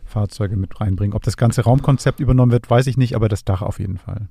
[0.04, 1.14] Fahrzeuge mit reinbringen.
[1.14, 4.28] Ob das ganze Raumkonzept übernommen wird, weiß ich nicht, aber das Dach auf jeden Fall.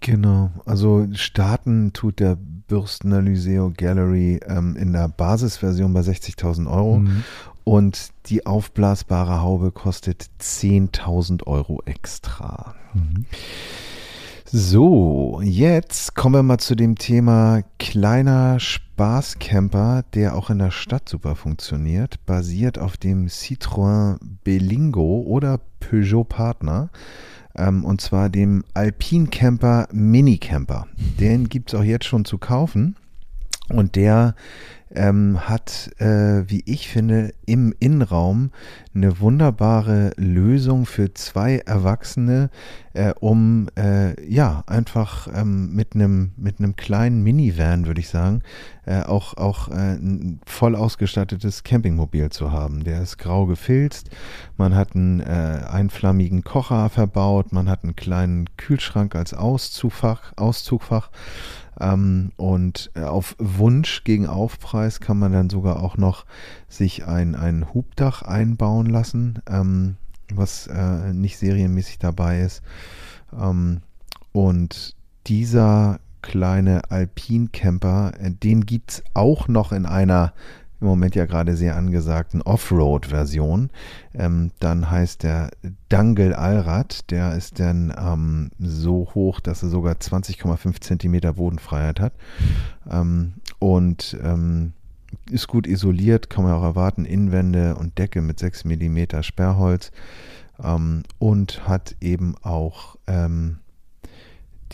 [0.00, 7.00] Genau, also starten tut der Bürstener Lyseo Gallery ähm, in der Basisversion bei 60.000 Euro
[7.00, 7.22] Mhm.
[7.64, 12.74] und die aufblasbare Haube kostet 10.000 Euro extra.
[12.94, 13.26] Mhm.
[14.46, 21.08] So, jetzt kommen wir mal zu dem Thema kleiner Spaßcamper, der auch in der Stadt
[21.08, 26.90] super funktioniert, basiert auf dem Citroën Belingo oder Peugeot Partner.
[27.56, 30.86] Ähm, und zwar dem Alpine Camper Mini Camper.
[31.20, 32.96] Den gibt es auch jetzt schon zu kaufen.
[33.68, 34.34] Und der
[34.94, 38.50] ähm, hat, äh, wie ich finde, im Innenraum
[38.94, 42.50] eine wunderbare Lösung für zwei Erwachsene,
[42.92, 48.42] äh, um äh, ja einfach ähm, mit einem mit einem kleinen Minivan, würde ich sagen,
[48.86, 52.84] äh, auch auch äh, ein voll ausgestattetes Campingmobil zu haben.
[52.84, 54.10] Der ist grau gefilzt,
[54.56, 55.24] man hat einen äh,
[55.68, 61.10] einflammigen Kocher verbaut, man hat einen kleinen Kühlschrank als Auszugfach, Auszugfach.
[61.80, 66.24] Ähm, und äh, auf Wunsch gegen Aufpreis kann man dann sogar auch noch
[66.68, 69.96] sich ein, ein Hubdach einbauen lassen, ähm,
[70.32, 72.62] was äh, nicht serienmäßig dabei ist.
[73.38, 73.80] Ähm,
[74.32, 74.94] und
[75.26, 80.32] dieser kleine Alpine Camper, äh, den gibt es auch noch in einer
[80.80, 83.70] im Moment ja gerade sehr angesagten Offroad-Version.
[84.14, 85.50] Ähm, dann heißt der
[85.88, 92.12] Dangle Allrad, der ist dann ähm, so hoch, dass er sogar 20,5 Zentimeter Bodenfreiheit hat.
[92.90, 94.72] Ähm, und ähm,
[95.30, 97.04] ist gut isoliert, kann man auch erwarten.
[97.04, 99.92] Innenwände und Decke mit 6 mm Sperrholz.
[100.62, 103.58] Ähm, und hat eben auch ähm,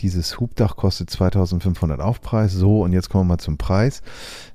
[0.01, 2.51] dieses Hubdach kostet 2500 Aufpreis.
[2.53, 4.01] So, und jetzt kommen wir mal zum Preis.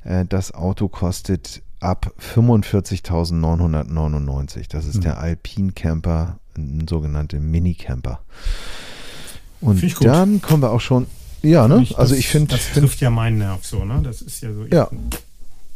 [0.04, 4.68] Äh, das Auto kostet ab 45.999.
[4.68, 5.00] Das ist Mhm.
[5.02, 8.20] der Alpine Camper, ein sogenannter Mini-Camper.
[9.60, 10.06] Und Finde ich gut.
[10.06, 11.06] dann kommen wir auch schon.
[11.42, 11.78] Ja, ne?
[11.80, 12.54] Nicht, also das- ich finde.
[12.54, 14.00] Das Find, trifft ja meinen Nerv so, ne?
[14.02, 14.64] Das ist ja so.
[14.64, 14.88] Ich, Ja.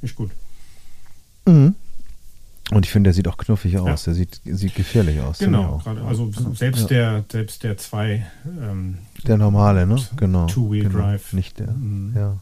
[0.03, 0.31] Ist gut.
[1.47, 1.75] Mhm.
[2.73, 4.07] Und ich finde, der sieht auch knuffig aus.
[4.07, 4.13] Ja.
[4.13, 5.39] Der sieht, sieht gefährlich aus.
[5.39, 5.79] Genau.
[5.83, 7.21] Gerade, also selbst Ja.
[7.21, 9.97] der, selbst der zwei ähm, Der normale, ne?
[10.17, 10.47] Genau.
[10.47, 10.99] Two-Wheel genau.
[10.99, 11.33] Drive.
[11.33, 11.73] Nicht der.
[11.73, 12.13] Mhm.
[12.17, 12.37] Ja.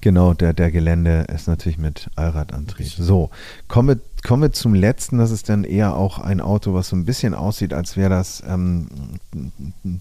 [0.00, 2.88] Genau, der, der Gelände ist natürlich mit Allradantrieb.
[2.88, 3.30] So,
[3.68, 5.18] kommen wir, kommen wir zum letzten.
[5.18, 8.42] Das ist dann eher auch ein Auto, was so ein bisschen aussieht, als wäre das
[8.46, 8.88] ähm,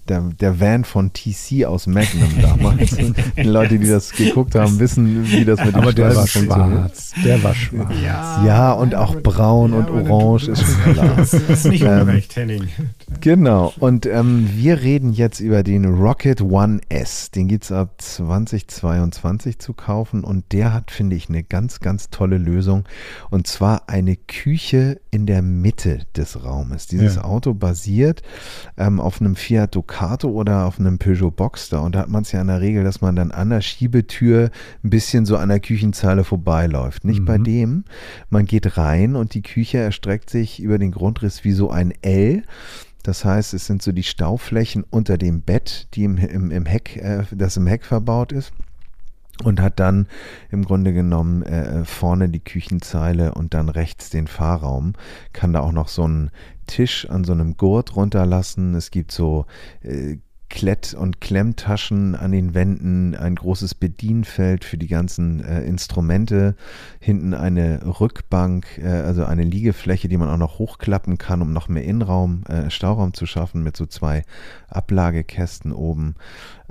[0.10, 2.98] der, der Van von TC aus Magnum damals.
[3.38, 7.14] die Leute, die das geguckt haben, wissen, wie das mit dem Aber der war schwarz.
[7.24, 7.94] Der war schwarz.
[8.04, 11.16] Ja, und auch braun und aber orange ist schon klar.
[11.18, 12.68] Das ist nicht Ähm, unrecht, Henning.
[13.22, 17.30] Genau, und ähm, wir reden jetzt über den Rocket One S.
[17.30, 22.10] Den gibt es ab 2022 zu kaufen und der hat, finde ich, eine ganz, ganz
[22.10, 22.86] tolle Lösung.
[23.30, 26.88] Und zwar eine Küche in der Mitte des Raumes.
[26.88, 27.24] Dieses Ja.
[27.24, 28.22] Auto basiert
[28.78, 31.82] ähm, auf einem Fiat Ducato oder auf einem Peugeot Boxster.
[31.82, 34.50] Und da hat man es ja in der Regel, dass man dann an der Schiebetür
[34.84, 37.06] ein bisschen so an der Küchenzeile vorbeiläuft.
[37.06, 37.44] Nicht bei Mhm.
[37.44, 37.84] dem.
[38.30, 42.44] Man geht rein und die Küche erstreckt sich über den Grundriss wie so ein L.
[43.04, 46.98] Das heißt, es sind so die Stauflächen unter dem Bett, die im, im, im Heck,
[46.98, 48.52] äh, das im Heck verbaut ist.
[49.44, 50.08] Und hat dann
[50.50, 54.94] im Grunde genommen äh, vorne die Küchenzeile und dann rechts den Fahrraum.
[55.34, 56.32] Kann da auch noch so einen
[56.68, 58.76] Tisch an so einem Gurt runterlassen.
[58.76, 59.46] Es gibt so
[59.82, 60.18] äh,
[60.50, 66.56] Klett- und Klemmtaschen an den Wänden, ein großes Bedienfeld für die ganzen äh, Instrumente,
[67.00, 71.68] hinten eine Rückbank, äh, also eine Liegefläche, die man auch noch hochklappen kann, um noch
[71.68, 74.24] mehr Innenraum, äh, Stauraum zu schaffen mit so zwei
[74.76, 76.16] Ablagekästen oben.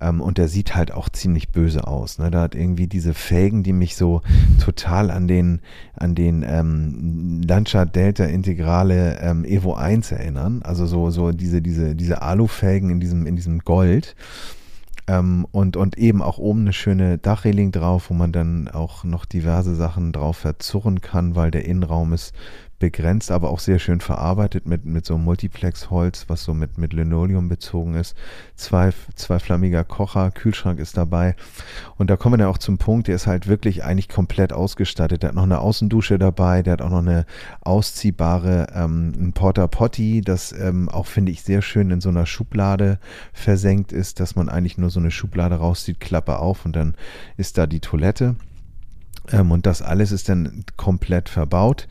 [0.00, 2.18] Ähm, und der sieht halt auch ziemlich böse aus.
[2.18, 2.30] Ne?
[2.30, 4.22] Da hat irgendwie diese Felgen, die mich so
[4.60, 5.60] total an den,
[5.94, 10.62] an den ähm, Lancia Delta Integrale ähm, Evo 1 erinnern.
[10.62, 14.16] Also so, so diese, diese, diese Alufelgen in diesem, in diesem Gold.
[15.06, 19.26] Ähm, und, und eben auch oben eine schöne Dachreling drauf, wo man dann auch noch
[19.26, 22.32] diverse Sachen drauf verzurren kann, weil der Innenraum ist
[22.84, 27.48] begrenzt, aber auch sehr schön verarbeitet mit, mit so Multiplex-Holz, was so mit, mit Linoleum
[27.48, 28.14] bezogen ist.
[28.56, 31.34] Zwei, zwei flammiger Kocher, Kühlschrank ist dabei.
[31.96, 35.22] Und da kommen wir dann auch zum Punkt, der ist halt wirklich eigentlich komplett ausgestattet.
[35.22, 37.24] Der hat noch eine Außendusche dabei, der hat auch noch eine
[37.62, 42.98] ausziehbare ähm, Porta Potty, das ähm, auch finde ich sehr schön in so einer Schublade
[43.32, 46.96] versenkt ist, dass man eigentlich nur so eine Schublade rauszieht, Klappe auf und dann
[47.38, 48.36] ist da die Toilette.
[49.32, 51.88] Ähm, und das alles ist dann komplett verbaut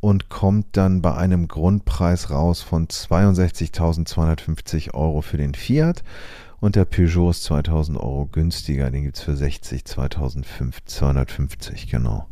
[0.00, 6.02] und kommt dann bei einem Grundpreis raus von 62.250 Euro für den Fiat.
[6.58, 12.26] Und der Peugeot ist 2000 Euro günstiger, den gibt es für 60, 250, genau.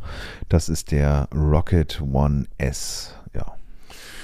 [0.49, 3.55] Das ist der Rocket One S, ja,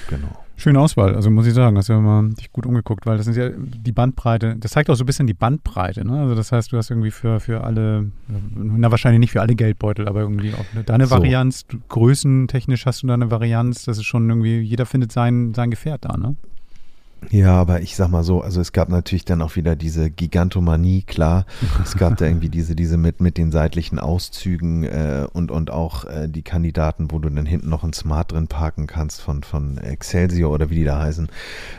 [0.08, 0.41] genau.
[0.62, 3.26] Schöne Auswahl, also muss ich sagen, hast du ja mal dich gut umgeguckt, weil das
[3.26, 6.20] ist ja die Bandbreite, das zeigt auch so ein bisschen die Bandbreite, ne?
[6.20, 8.12] Also das heißt, du hast irgendwie für, für alle,
[8.54, 11.16] na wahrscheinlich nicht für alle Geldbeutel, aber irgendwie auch deine so.
[11.16, 15.72] Varianz, größentechnisch hast du da eine Varianz, das ist schon irgendwie, jeder findet sein, sein
[15.72, 16.36] Gefährt da, ne?
[17.30, 21.02] Ja, aber ich sag mal so, also es gab natürlich dann auch wieder diese Gigantomanie,
[21.02, 21.46] klar.
[21.82, 26.04] Es gab da irgendwie diese, diese mit, mit den seitlichen Auszügen äh, und, und auch
[26.04, 29.78] äh, die Kandidaten, wo du dann hinten noch ein Smart drin parken kannst von, von
[29.78, 31.28] Excelsior oder wie die da heißen.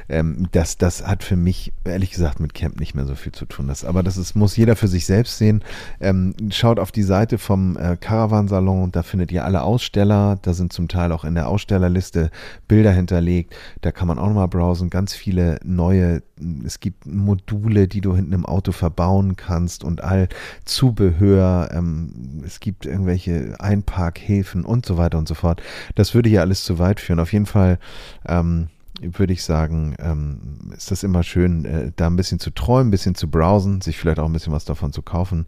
[0.10, 3.45] Ähm, das, das hat für mich, ehrlich gesagt, mit Camp nicht mehr so viel zu
[3.45, 3.67] tun.
[3.67, 5.63] Das, aber das ist, muss jeder für sich selbst sehen.
[5.99, 10.39] Ähm, schaut auf die Seite vom äh, Caravansalon, da findet ihr alle Aussteller.
[10.41, 12.32] Da sind zum Teil auch in der Ausstellerliste
[12.67, 13.53] Bilder hinterlegt.
[13.82, 14.89] Da kann man auch nochmal browsen.
[14.89, 16.22] Ganz viele viele neue,
[16.63, 20.30] es gibt Module, die du hinten im Auto verbauen kannst und all
[20.63, 25.63] Zubehör, ähm, es gibt irgendwelche Einparkhäfen und so weiter und so fort.
[25.96, 27.19] Das würde hier alles zu weit führen.
[27.19, 27.80] Auf jeden Fall
[28.28, 28.67] ähm,
[29.02, 32.91] würde ich sagen, ähm, ist das immer schön, äh, da ein bisschen zu träumen, ein
[32.91, 35.48] bisschen zu browsen, sich vielleicht auch ein bisschen was davon zu kaufen.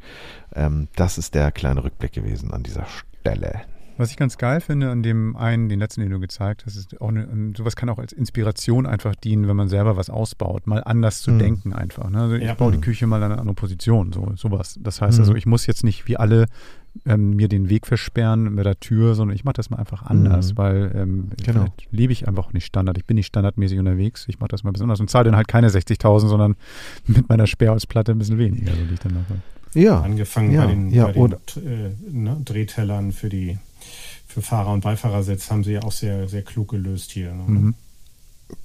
[0.56, 3.62] Ähm, das ist der kleine Rückblick gewesen an dieser Stelle.
[3.97, 6.99] Was ich ganz geil finde an dem einen, den letzten, den du gezeigt hast, ist
[6.99, 10.84] auch eine, sowas kann auch als Inspiration einfach dienen, wenn man selber was ausbaut, mal
[10.84, 11.39] anders zu mhm.
[11.39, 12.10] denken einfach.
[12.10, 12.19] Ne?
[12.19, 12.51] Also ja.
[12.51, 14.77] ich baue die Küche mal an eine andere Position, so sowas.
[14.81, 15.21] Das heißt mhm.
[15.21, 16.47] also, ich muss jetzt nicht wie alle
[17.05, 20.53] ähm, mir den Weg versperren mit der Tür, sondern ich mache das mal einfach anders,
[20.53, 20.58] mhm.
[20.58, 21.65] weil ähm, genau.
[21.91, 22.97] lebe ich einfach nicht Standard.
[22.97, 24.25] Ich bin nicht standardmäßig unterwegs.
[24.27, 26.55] Ich mache das mal besonders und zahle dann halt keine 60.000, sondern
[27.08, 29.41] mit meiner Sperrholzplatte ein bisschen weniger, so die ich dann mache.
[29.73, 30.01] Ja.
[30.01, 30.65] Angefangen ja.
[30.65, 31.08] bei den, ja.
[31.08, 31.34] bei den
[31.65, 33.58] äh, ne, Drehtellern für die
[34.28, 37.34] für Fahrer- und Beifahrersitz haben sie ja auch sehr, sehr klug gelöst hier.
[37.34, 37.43] Ne?
[37.48, 37.76] Mhm.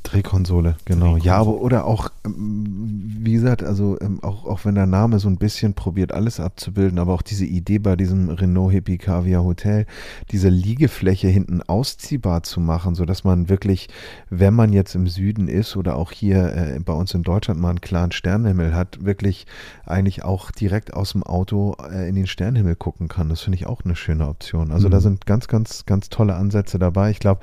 [0.02, 1.12] Drehkonsole, genau.
[1.14, 1.24] Drehkonsole.
[1.24, 5.28] Ja, aber oder auch, ähm, wie gesagt, also ähm, auch, auch wenn der Name so
[5.28, 9.86] ein bisschen probiert, alles abzubilden, aber auch diese Idee bei diesem Renault Hippie Caviar Hotel,
[10.32, 13.88] diese Liegefläche hinten ausziehbar zu machen, sodass man wirklich,
[14.30, 17.70] wenn man jetzt im Süden ist oder auch hier äh, bei uns in Deutschland mal
[17.70, 19.46] einen klaren Sternenhimmel hat, wirklich
[19.86, 23.28] eigentlich auch direkt aus dem Auto äh, in den Sternenhimmel gucken kann.
[23.28, 24.72] Das finde ich auch eine schöne Option.
[24.72, 24.92] Also mhm.
[24.92, 27.10] da sind ganz, ganz, ganz tolle Ansätze dabei.
[27.10, 27.40] Ich glaube,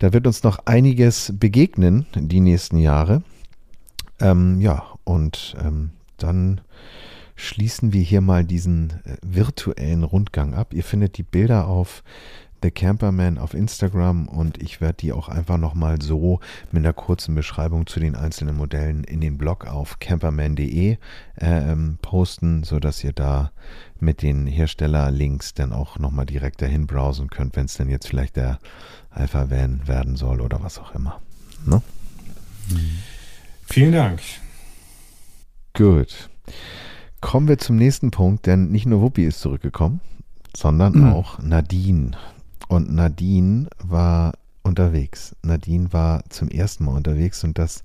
[0.00, 3.22] da wird uns noch einiges begegnen begegnen die nächsten Jahre.
[4.20, 6.60] Ähm, ja, und ähm, dann
[7.36, 10.74] schließen wir hier mal diesen äh, virtuellen Rundgang ab.
[10.74, 12.02] Ihr findet die Bilder auf
[12.62, 16.40] The Camperman auf Instagram und ich werde die auch einfach nochmal so
[16.72, 20.98] mit einer kurzen Beschreibung zu den einzelnen Modellen in den Blog auf camperman.de
[21.36, 23.52] äh, posten, sodass ihr da
[23.98, 28.36] mit den Herstellerlinks dann auch nochmal direkt dahin browsen könnt, wenn es denn jetzt vielleicht
[28.36, 28.58] der
[29.08, 31.22] Alpha Van werden soll oder was auch immer.
[31.66, 31.82] Ne?
[33.66, 34.20] Vielen Dank.
[35.74, 36.28] Gut.
[37.20, 40.00] Kommen wir zum nächsten Punkt, denn nicht nur Wuppi ist zurückgekommen,
[40.56, 41.12] sondern mhm.
[41.12, 42.12] auch Nadine.
[42.68, 45.36] Und Nadine war unterwegs.
[45.42, 47.82] Nadine war zum ersten Mal unterwegs und das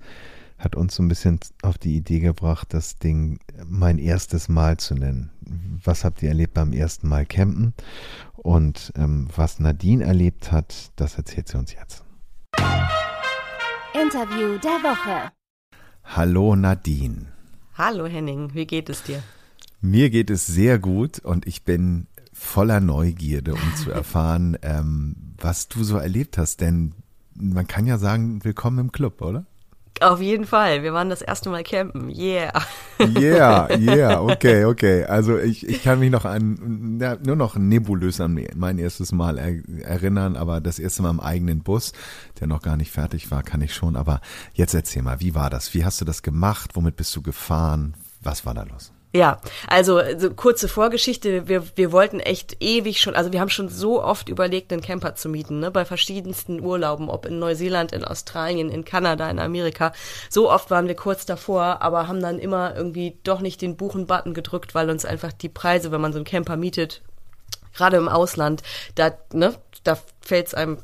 [0.58, 4.94] hat uns so ein bisschen auf die Idee gebracht, das Ding mein erstes Mal zu
[4.94, 5.30] nennen.
[5.84, 7.74] Was habt ihr erlebt beim ersten Mal campen?
[8.36, 12.04] Und ähm, was Nadine erlebt hat, das erzählt sie uns jetzt.
[14.02, 15.32] Interview der Woche.
[16.04, 17.32] Hallo Nadine.
[17.72, 19.22] Hallo Henning, wie geht es dir?
[19.80, 25.68] Mir geht es sehr gut und ich bin voller Neugierde, um zu erfahren, ähm, was
[25.68, 26.60] du so erlebt hast.
[26.60, 26.92] Denn
[27.34, 29.46] man kann ja sagen, willkommen im Club, oder?
[30.00, 30.82] Auf jeden Fall.
[30.82, 32.10] Wir waren das erste Mal campen.
[32.10, 32.52] Yeah.
[33.00, 35.04] Yeah, yeah, okay, okay.
[35.04, 39.38] Also ich, ich kann mich noch an, ja, nur noch nebulös an mein erstes Mal
[39.38, 41.92] er, erinnern, aber das erste Mal im eigenen Bus,
[42.40, 43.96] der noch gar nicht fertig war, kann ich schon.
[43.96, 44.20] Aber
[44.54, 45.74] jetzt erzähl mal, wie war das?
[45.74, 46.72] Wie hast du das gemacht?
[46.74, 47.94] Womit bist du gefahren?
[48.22, 48.92] Was war da los?
[49.14, 51.48] Ja, also so kurze Vorgeschichte.
[51.48, 55.14] Wir, wir wollten echt ewig schon, also wir haben schon so oft überlegt, einen Camper
[55.14, 59.92] zu mieten, ne, bei verschiedensten Urlauben, ob in Neuseeland, in Australien, in Kanada, in Amerika.
[60.28, 64.34] So oft waren wir kurz davor, aber haben dann immer irgendwie doch nicht den Buchen-Button
[64.34, 67.00] gedrückt, weil uns einfach die Preise, wenn man so einen Camper mietet,
[67.74, 68.62] gerade im Ausland,
[68.96, 70.78] da, ne, da fällt es einem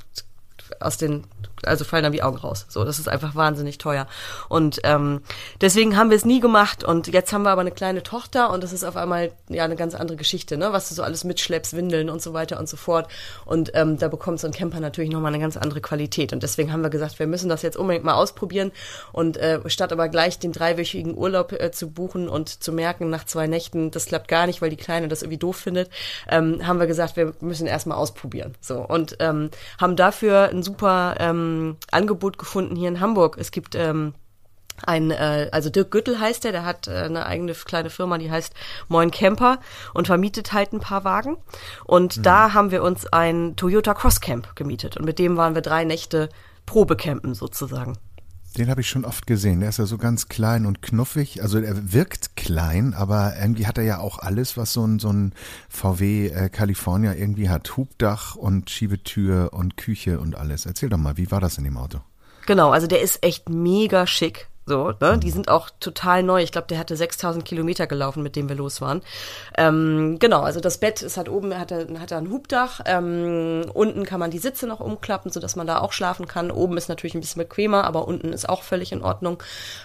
[0.80, 1.24] aus den
[1.66, 2.66] also fallen dann die Augen raus.
[2.68, 4.06] So, das ist einfach wahnsinnig teuer.
[4.48, 5.22] Und ähm,
[5.60, 6.84] deswegen haben wir es nie gemacht.
[6.84, 9.76] Und jetzt haben wir aber eine kleine Tochter und das ist auf einmal ja eine
[9.76, 10.72] ganz andere Geschichte, ne?
[10.72, 13.08] Was du so alles mitschleppst, Windeln und so weiter und so fort.
[13.44, 16.32] Und ähm, da bekommt so ein Camper natürlich nochmal eine ganz andere Qualität.
[16.32, 18.72] Und deswegen haben wir gesagt, wir müssen das jetzt unbedingt mal ausprobieren.
[19.12, 23.24] Und äh, statt aber gleich den dreiwöchigen Urlaub äh, zu buchen und zu merken nach
[23.24, 25.90] zwei Nächten, das klappt gar nicht, weil die Kleine das irgendwie doof findet,
[26.28, 28.54] ähm, haben wir gesagt, wir müssen erstmal ausprobieren.
[28.60, 31.51] So und ähm, haben dafür ein super ähm,
[31.90, 33.36] Angebot gefunden hier in Hamburg.
[33.38, 34.14] Es gibt ähm,
[34.84, 38.30] ein, äh, also Dirk Güttel heißt der, der hat äh, eine eigene kleine Firma, die
[38.30, 38.54] heißt
[38.88, 39.58] Moin Camper
[39.94, 41.36] und vermietet halt ein paar Wagen.
[41.84, 42.22] Und mhm.
[42.22, 45.84] da haben wir uns ein Toyota Cross Camp gemietet und mit dem waren wir drei
[45.84, 46.28] Nächte
[46.66, 47.98] Probecampen sozusagen.
[48.58, 49.60] Den habe ich schon oft gesehen.
[49.60, 51.42] Der ist ja so ganz klein und knuffig.
[51.42, 55.10] Also er wirkt klein, aber irgendwie hat er ja auch alles, was so ein, so
[55.10, 55.32] ein
[55.70, 57.76] VW äh, California irgendwie hat.
[57.76, 60.66] Hubdach und Schiebetür und Küche und alles.
[60.66, 62.00] Erzähl doch mal, wie war das in dem Auto?
[62.46, 64.48] Genau, also der ist echt mega schick.
[64.64, 65.18] So, ne?
[65.18, 66.40] Die sind auch total neu.
[66.40, 69.02] Ich glaube, der hatte 6000 Kilometer gelaufen, mit dem wir los waren.
[69.58, 72.80] Ähm, genau, also das Bett ist halt oben, hat er, hat er ein Hubdach.
[72.84, 76.52] Ähm, unten kann man die Sitze noch umklappen, sodass man da auch schlafen kann.
[76.52, 79.42] Oben ist natürlich ein bisschen bequemer, aber unten ist auch völlig in Ordnung.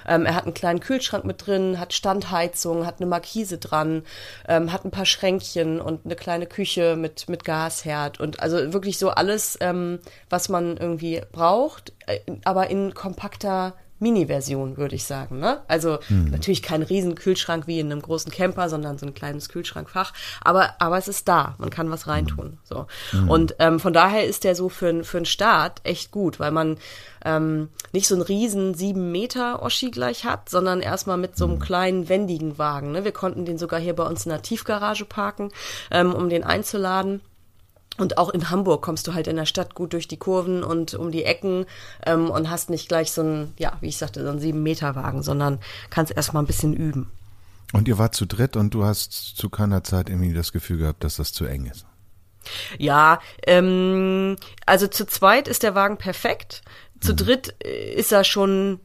[0.08, 4.04] Ähm, er hat einen kleinen Kühlschrank mit drin, hat Standheizung, hat eine Markise dran,
[4.48, 9.00] ähm, hat ein paar Schränkchen und eine kleine Küche mit, mit Gasherd und also wirklich
[9.00, 15.40] so alles, ähm, was man irgendwie braucht, äh, aber in kompakter Mini-Version, würde ich sagen.
[15.40, 15.62] Ne?
[15.68, 16.30] Also hm.
[16.30, 20.14] natürlich kein riesen Kühlschrank wie in einem großen Camper, sondern so ein kleines Kühlschrankfach.
[20.42, 22.58] Aber, aber es ist da, man kann was reintun.
[22.64, 22.88] So.
[23.12, 23.30] Hm.
[23.30, 26.78] Und ähm, von daher ist der so für, für einen Start echt gut, weil man
[27.26, 31.56] ähm, nicht so einen riesen sieben Meter Oschi gleich hat, sondern erstmal mit so einem
[31.56, 31.62] hm.
[31.62, 32.92] kleinen wendigen Wagen.
[32.92, 33.04] Ne?
[33.04, 35.50] Wir konnten den sogar hier bei uns in der Tiefgarage parken,
[35.92, 37.22] ähm, um den einzuladen.
[37.98, 40.94] Und auch in Hamburg kommst du halt in der Stadt gut durch die Kurven und
[40.94, 41.66] um die Ecken
[42.06, 44.96] ähm, und hast nicht gleich so ein, ja, wie ich sagte, so einen sieben Meter
[44.96, 47.12] Wagen, sondern kannst erstmal ein bisschen üben.
[47.74, 51.04] Und ihr wart zu dritt und du hast zu keiner Zeit irgendwie das Gefühl gehabt,
[51.04, 51.86] dass das zu eng ist.
[52.78, 56.62] Ja, ähm, also zu zweit ist der Wagen perfekt.
[57.02, 57.18] Zu mhm.
[57.18, 58.80] dritt äh, ist er schon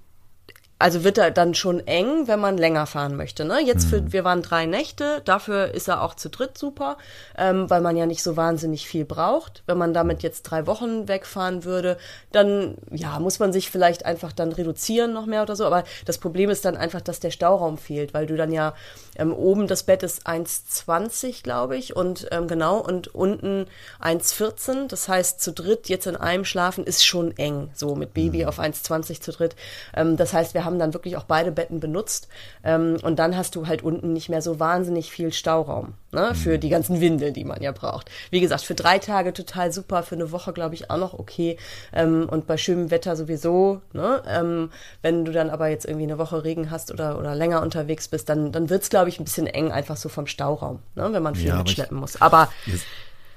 [0.83, 3.45] also wird er dann schon eng, wenn man länger fahren möchte.
[3.45, 3.61] Ne?
[3.65, 4.13] Jetzt für, mhm.
[4.13, 6.99] wir waren drei Nächte, dafür ist er auch zu dritt super,
[7.39, 9.63] ähm, weil man ja nicht so wahnsinnig viel braucht.
[9.67, 11.99] Wenn man damit jetzt drei Wochen wegfahren würde,
[12.33, 15.67] dann ja muss man sich vielleicht einfach dann reduzieren noch mehr oder so.
[15.67, 18.75] Aber das Problem ist dann einfach, dass der Stauraum fehlt, weil du dann ja
[19.17, 23.67] ähm, oben das Bett ist 1,20 glaube ich und ähm, genau und unten
[24.03, 24.89] 1,14.
[24.89, 28.49] Das heißt zu dritt jetzt in einem schlafen ist schon eng, so mit Baby mhm.
[28.49, 29.55] auf 1,20 zu dritt.
[29.95, 32.29] Ähm, das heißt wir haben haben dann wirklich auch beide Betten benutzt.
[32.65, 36.35] Ähm, und dann hast du halt unten nicht mehr so wahnsinnig viel Stauraum ne, mhm.
[36.35, 38.11] für die ganzen Windeln, die man ja braucht.
[38.31, 41.59] Wie gesagt, für drei Tage total super, für eine Woche glaube ich auch noch okay.
[41.93, 43.83] Ähm, und bei schönem Wetter sowieso.
[43.93, 44.23] Ne?
[44.27, 44.71] Ähm,
[45.03, 48.29] wenn du dann aber jetzt irgendwie eine Woche Regen hast oder, oder länger unterwegs bist,
[48.29, 51.23] dann, dann wird es, glaube ich, ein bisschen eng, einfach so vom Stauraum, ne, wenn
[51.23, 52.21] man viel ja, mitschleppen muss.
[52.21, 52.49] Aber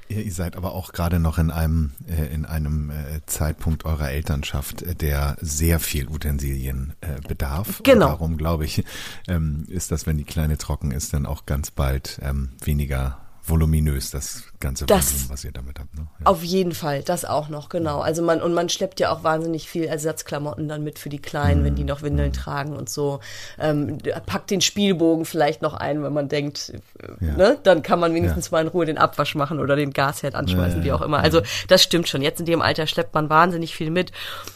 [0.08, 4.84] Ihr seid aber auch gerade noch in einem, äh, in einem äh, Zeitpunkt eurer Elternschaft,
[4.84, 7.82] äh, der sehr viel Utensilien äh, bedarf.
[7.84, 8.06] Genau.
[8.06, 8.84] Und darum glaube ich,
[9.28, 14.12] ähm, ist das, wenn die Kleine trocken ist, dann auch ganz bald ähm, weniger voluminös,
[14.12, 15.96] das ganze das, Volumen, was ihr damit habt.
[15.96, 16.08] Ne?
[16.20, 16.26] Ja.
[16.26, 18.00] Auf jeden Fall, das auch noch, genau.
[18.02, 21.62] Also man, und man schleppt ja auch wahnsinnig viel Ersatzklamotten dann mit für die Kleinen,
[21.62, 21.66] mhm.
[21.66, 22.34] wenn die noch Windeln mhm.
[22.34, 23.20] tragen und so.
[23.60, 26.74] Ähm, packt den Spielbogen vielleicht noch ein, wenn man denkt,
[27.22, 27.38] ja.
[27.38, 28.52] ne, dann kann man wenigstens ja.
[28.52, 31.20] mal in Ruhe den Abwasch machen oder den Gasherd anschmeißen, wie auch immer.
[31.20, 32.22] Also das stimmt schon.
[32.22, 34.12] Jetzt in dem Alter schleppt man wahnsinnig viel mit.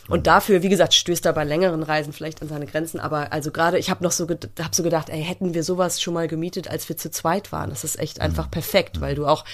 [0.07, 2.99] Und dafür, wie gesagt, stößt er bei längeren Reisen vielleicht an seine Grenzen.
[2.99, 6.15] Aber also gerade, ich habe noch so, hab so gedacht, ey, hätten wir sowas schon
[6.15, 7.69] mal gemietet, als wir zu zweit waren.
[7.69, 8.51] Das ist echt einfach mhm.
[8.51, 9.45] perfekt, weil du auch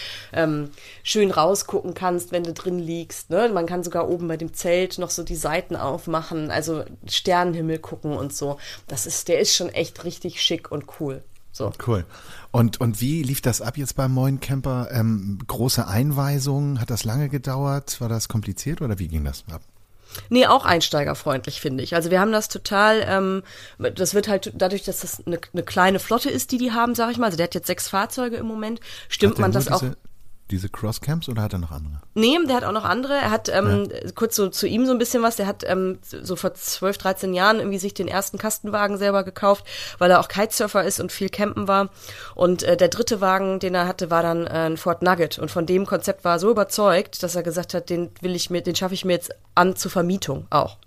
[0.45, 0.69] ähm,
[1.03, 3.29] schön rausgucken kannst, wenn du drin liegst.
[3.29, 3.49] Ne?
[3.53, 8.13] Man kann sogar oben bei dem Zelt noch so die Seiten aufmachen, also Sternenhimmel gucken
[8.17, 8.57] und so.
[8.87, 11.23] Das ist, der ist schon echt richtig schick und cool.
[11.51, 11.71] So.
[11.87, 12.05] Cool.
[12.51, 14.89] Und, und wie lief das ab jetzt beim neuen Camper?
[14.91, 16.81] Ähm, große Einweisungen?
[16.81, 18.01] Hat das lange gedauert?
[18.01, 19.61] War das kompliziert oder wie ging das ab?
[20.29, 21.95] Nee, auch einsteigerfreundlich, finde ich.
[21.95, 23.43] Also wir haben das total, ähm,
[23.77, 27.11] das wird halt dadurch, dass das eine, eine kleine Flotte ist, die die haben, sag
[27.11, 27.27] ich mal.
[27.27, 28.79] Also der hat jetzt sechs Fahrzeuge im Moment.
[29.09, 29.79] Stimmt man das auch?
[29.79, 29.97] diese
[30.71, 32.01] Crosscamps oder hat er noch andere?
[32.13, 33.13] Nee, der hat auch noch andere.
[33.13, 34.11] Er hat ähm, ja.
[34.13, 35.35] kurz so zu ihm so ein bisschen was.
[35.35, 39.65] Der hat ähm, so vor 12, 13 Jahren irgendwie sich den ersten Kastenwagen selber gekauft,
[39.97, 41.89] weil er auch Kitesurfer ist und viel campen war.
[42.35, 45.39] Und äh, der dritte Wagen, den er hatte, war dann äh, ein Ford Nugget.
[45.39, 48.49] Und von dem Konzept war er so überzeugt, dass er gesagt hat, den will ich
[48.49, 50.77] mir, den schaffe ich mir jetzt an zur Vermietung auch.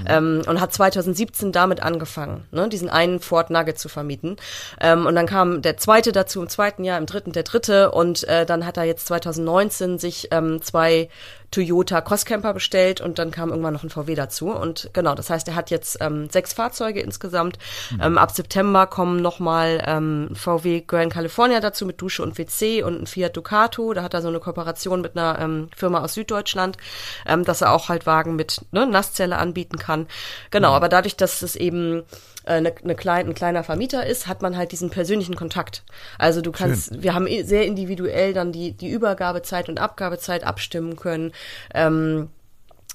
[0.00, 0.04] Mhm.
[0.06, 4.36] Ähm, und hat 2017 damit angefangen, ne, diesen einen Ford Nugget zu vermieten.
[4.80, 8.24] Ähm, und dann kam der zweite dazu im zweiten Jahr, im dritten der dritte und
[8.28, 11.08] äh, dann hat er jetzt 2019 sich ähm, zwei
[11.54, 14.50] Toyota Crosscamper bestellt und dann kam irgendwann noch ein VW dazu.
[14.50, 17.58] Und genau, das heißt, er hat jetzt ähm, sechs Fahrzeuge insgesamt.
[17.92, 18.00] Mhm.
[18.02, 23.02] Ähm, ab September kommen nochmal ähm, VW Grand California dazu mit Dusche und WC und
[23.02, 23.94] ein Fiat Ducato.
[23.94, 26.76] Da hat er so eine Kooperation mit einer ähm, Firma aus Süddeutschland,
[27.24, 30.08] ähm, dass er auch halt Wagen mit ne, Nasszelle anbieten kann.
[30.50, 30.74] Genau, mhm.
[30.74, 32.02] aber dadurch, dass es eben
[32.44, 35.84] eine, äh, eine klein, ein kleiner Vermieter ist, hat man halt diesen persönlichen Kontakt.
[36.18, 37.02] Also du kannst, Schön.
[37.02, 41.32] wir haben sehr individuell dann die, die Übergabezeit und Abgabezeit abstimmen können.
[41.74, 42.28] Ähm,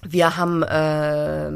[0.02, 1.50] wir haben äh,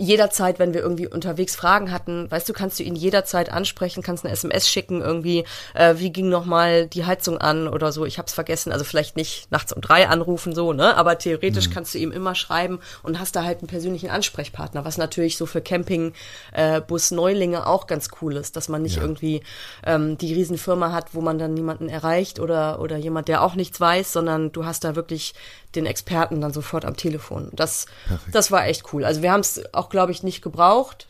[0.00, 4.24] jederzeit, wenn wir irgendwie unterwegs Fragen hatten, weißt du, kannst du ihn jederzeit ansprechen, kannst
[4.24, 8.18] eine SMS schicken irgendwie, äh, wie ging noch mal die Heizung an oder so, ich
[8.18, 11.72] hab's vergessen, also vielleicht nicht nachts um drei anrufen so, ne, aber theoretisch mhm.
[11.72, 15.46] kannst du ihm immer schreiben und hast da halt einen persönlichen Ansprechpartner, was natürlich so
[15.46, 19.02] für Campingbus äh, Neulinge auch ganz cool ist, dass man nicht ja.
[19.02, 19.42] irgendwie
[19.84, 23.80] ähm, die Riesenfirma hat, wo man dann niemanden erreicht oder oder jemand, der auch nichts
[23.80, 25.34] weiß, sondern du hast da wirklich
[25.74, 27.21] den Experten dann sofort am Telefon.
[27.52, 27.86] Das,
[28.30, 29.04] das war echt cool.
[29.04, 31.08] Also wir haben es auch, glaube ich, nicht gebraucht.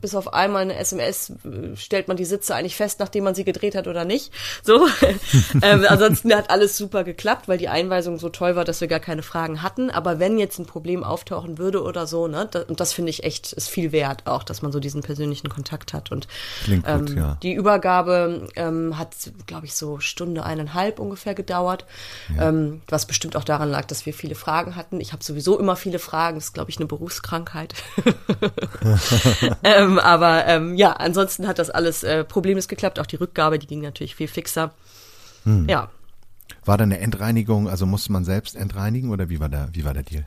[0.00, 1.32] Bis auf einmal eine SMS
[1.74, 4.32] stellt man die Sitze eigentlich fest, nachdem man sie gedreht hat oder nicht.
[4.62, 4.86] So.
[5.62, 9.00] ähm, ansonsten hat alles super geklappt, weil die Einweisung so toll war, dass wir gar
[9.00, 9.90] keine Fragen hatten.
[9.90, 13.24] Aber wenn jetzt ein Problem auftauchen würde oder so, ne, das, und das finde ich
[13.24, 16.12] echt, ist viel wert auch, dass man so diesen persönlichen Kontakt hat.
[16.12, 16.28] Und
[16.62, 17.38] Klingt gut, ähm, ja.
[17.42, 19.14] die Übergabe ähm, hat,
[19.46, 21.84] glaube ich, so Stunde eineinhalb ungefähr gedauert.
[22.36, 22.48] Ja.
[22.48, 25.00] Ähm, was bestimmt auch daran lag, dass wir viele Fragen hatten.
[25.00, 27.74] Ich habe sowieso immer viele Fragen, das ist, glaube ich, eine Berufskrankheit.
[29.64, 32.98] ähm, aber ähm, ja, ansonsten hat das alles äh, problemlos geklappt.
[32.98, 34.72] Auch die Rückgabe, die ging natürlich viel fixer.
[35.44, 35.68] Hm.
[35.68, 35.90] Ja.
[36.64, 39.94] War da eine Entreinigung, also musste man selbst entreinigen oder wie war der, wie war
[39.94, 40.26] der Deal?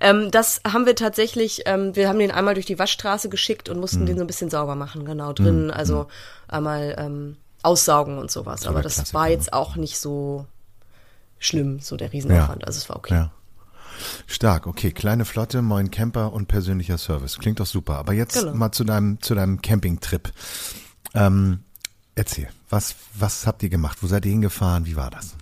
[0.00, 3.78] Ähm, das haben wir tatsächlich, ähm, wir haben den einmal durch die Waschstraße geschickt und
[3.78, 4.06] mussten hm.
[4.06, 5.68] den so ein bisschen sauber machen, genau drin.
[5.68, 5.70] Hm.
[5.70, 6.08] Also
[6.48, 8.66] einmal ähm, aussaugen und sowas.
[8.66, 9.52] Aber das Klassiker, war jetzt ne?
[9.54, 10.46] auch nicht so
[11.38, 12.62] schlimm, so der Riesenaufwand.
[12.62, 12.66] Ja.
[12.66, 13.14] Also es war okay.
[13.14, 13.30] Ja.
[14.26, 14.92] Stark, okay.
[14.92, 17.38] Kleine Flotte, moin Camper und persönlicher Service.
[17.38, 17.96] Klingt doch super.
[17.96, 18.54] Aber jetzt genau.
[18.54, 20.32] mal zu deinem, zu deinem Campingtrip.
[21.14, 21.60] Ähm,
[22.14, 23.98] erzähl, was, was habt ihr gemacht?
[24.02, 24.86] Wo seid ihr hingefahren?
[24.86, 25.34] Wie war das?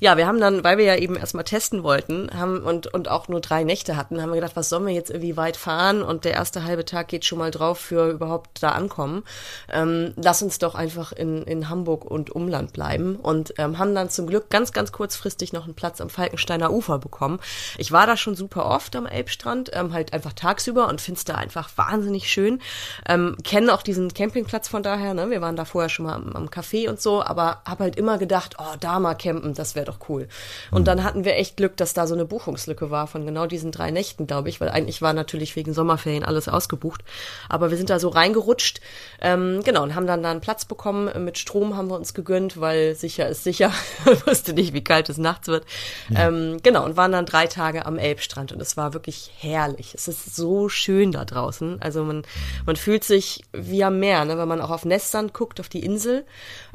[0.00, 3.28] Ja, wir haben dann, weil wir ja eben erstmal testen wollten haben und, und auch
[3.28, 6.24] nur drei Nächte hatten, haben wir gedacht, was sollen wir jetzt irgendwie weit fahren und
[6.24, 9.24] der erste halbe Tag geht schon mal drauf für überhaupt da ankommen.
[9.72, 14.10] Ähm, lass uns doch einfach in, in Hamburg und Umland bleiben und ähm, haben dann
[14.10, 17.40] zum Glück ganz, ganz kurzfristig noch einen Platz am Falkensteiner Ufer bekommen.
[17.76, 21.34] Ich war da schon super oft am Elbstrand, ähm, halt einfach tagsüber und find's da
[21.34, 22.60] einfach wahnsinnig schön.
[23.08, 25.30] Ähm, kenne auch diesen Campingplatz von daher, ne?
[25.30, 28.18] wir waren da vorher schon mal am, am Café und so, aber habe halt immer
[28.18, 30.26] gedacht, oh, da mal campen, das wäre doch cool.
[30.72, 30.86] Und mhm.
[30.86, 33.92] dann hatten wir echt Glück, dass da so eine Buchungslücke war von genau diesen drei
[33.92, 37.04] Nächten, glaube ich, weil eigentlich war natürlich wegen Sommerferien alles ausgebucht.
[37.48, 38.80] Aber wir sind da so reingerutscht,
[39.20, 41.24] ähm, genau, und haben dann da einen Platz bekommen.
[41.24, 43.72] Mit Strom haben wir uns gegönnt, weil sicher ist sicher.
[44.12, 45.64] ich wusste nicht, wie kalt es nachts wird.
[46.08, 46.28] Ja.
[46.28, 49.94] Ähm, genau, und waren dann drei Tage am Elbstrand und es war wirklich herrlich.
[49.94, 51.80] Es ist so schön da draußen.
[51.80, 52.22] Also man,
[52.66, 54.38] man fühlt sich wie am Meer, ne?
[54.38, 56.24] wenn man auch auf Nestern guckt, auf die Insel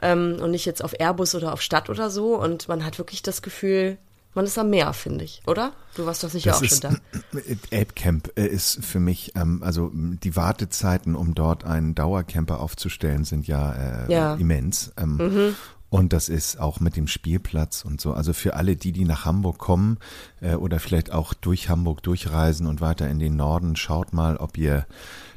[0.01, 2.35] ähm, und nicht jetzt auf Airbus oder auf Stadt oder so.
[2.35, 3.97] Und man hat wirklich das Gefühl,
[4.35, 5.73] man ist am Meer, finde ich, oder?
[5.95, 6.97] Du warst doch sicher das auch ist, schon
[7.31, 7.39] da.
[7.69, 13.47] Elbcamp äh, ist für mich, ähm, also die Wartezeiten, um dort einen Dauercamper aufzustellen, sind
[13.47, 14.35] ja, äh, ja.
[14.35, 14.91] immens.
[14.97, 15.55] Ähm, mhm.
[15.89, 18.13] Und das ist auch mit dem Spielplatz und so.
[18.13, 19.99] Also für alle die, die nach Hamburg kommen
[20.41, 24.57] äh, oder vielleicht auch durch Hamburg durchreisen und weiter in den Norden, schaut mal, ob
[24.57, 24.87] ihr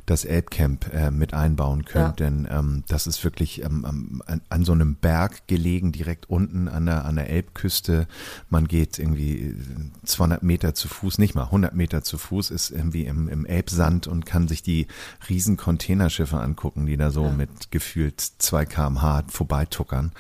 [0.07, 2.27] das Elbcamp äh, mit einbauen könnt, ja.
[2.27, 6.87] denn ähm, das ist wirklich ähm, an, an, so einem Berg gelegen, direkt unten an
[6.87, 8.07] der, an der Elbküste.
[8.49, 9.55] Man geht irgendwie
[10.05, 14.07] 200 Meter zu Fuß, nicht mal 100 Meter zu Fuß, ist irgendwie im, im Elbsand
[14.07, 14.87] und kann sich die
[15.29, 17.33] riesen Containerschiffe angucken, die da so ja.
[17.33, 20.13] mit gefühlt 2 kmh vorbeituckern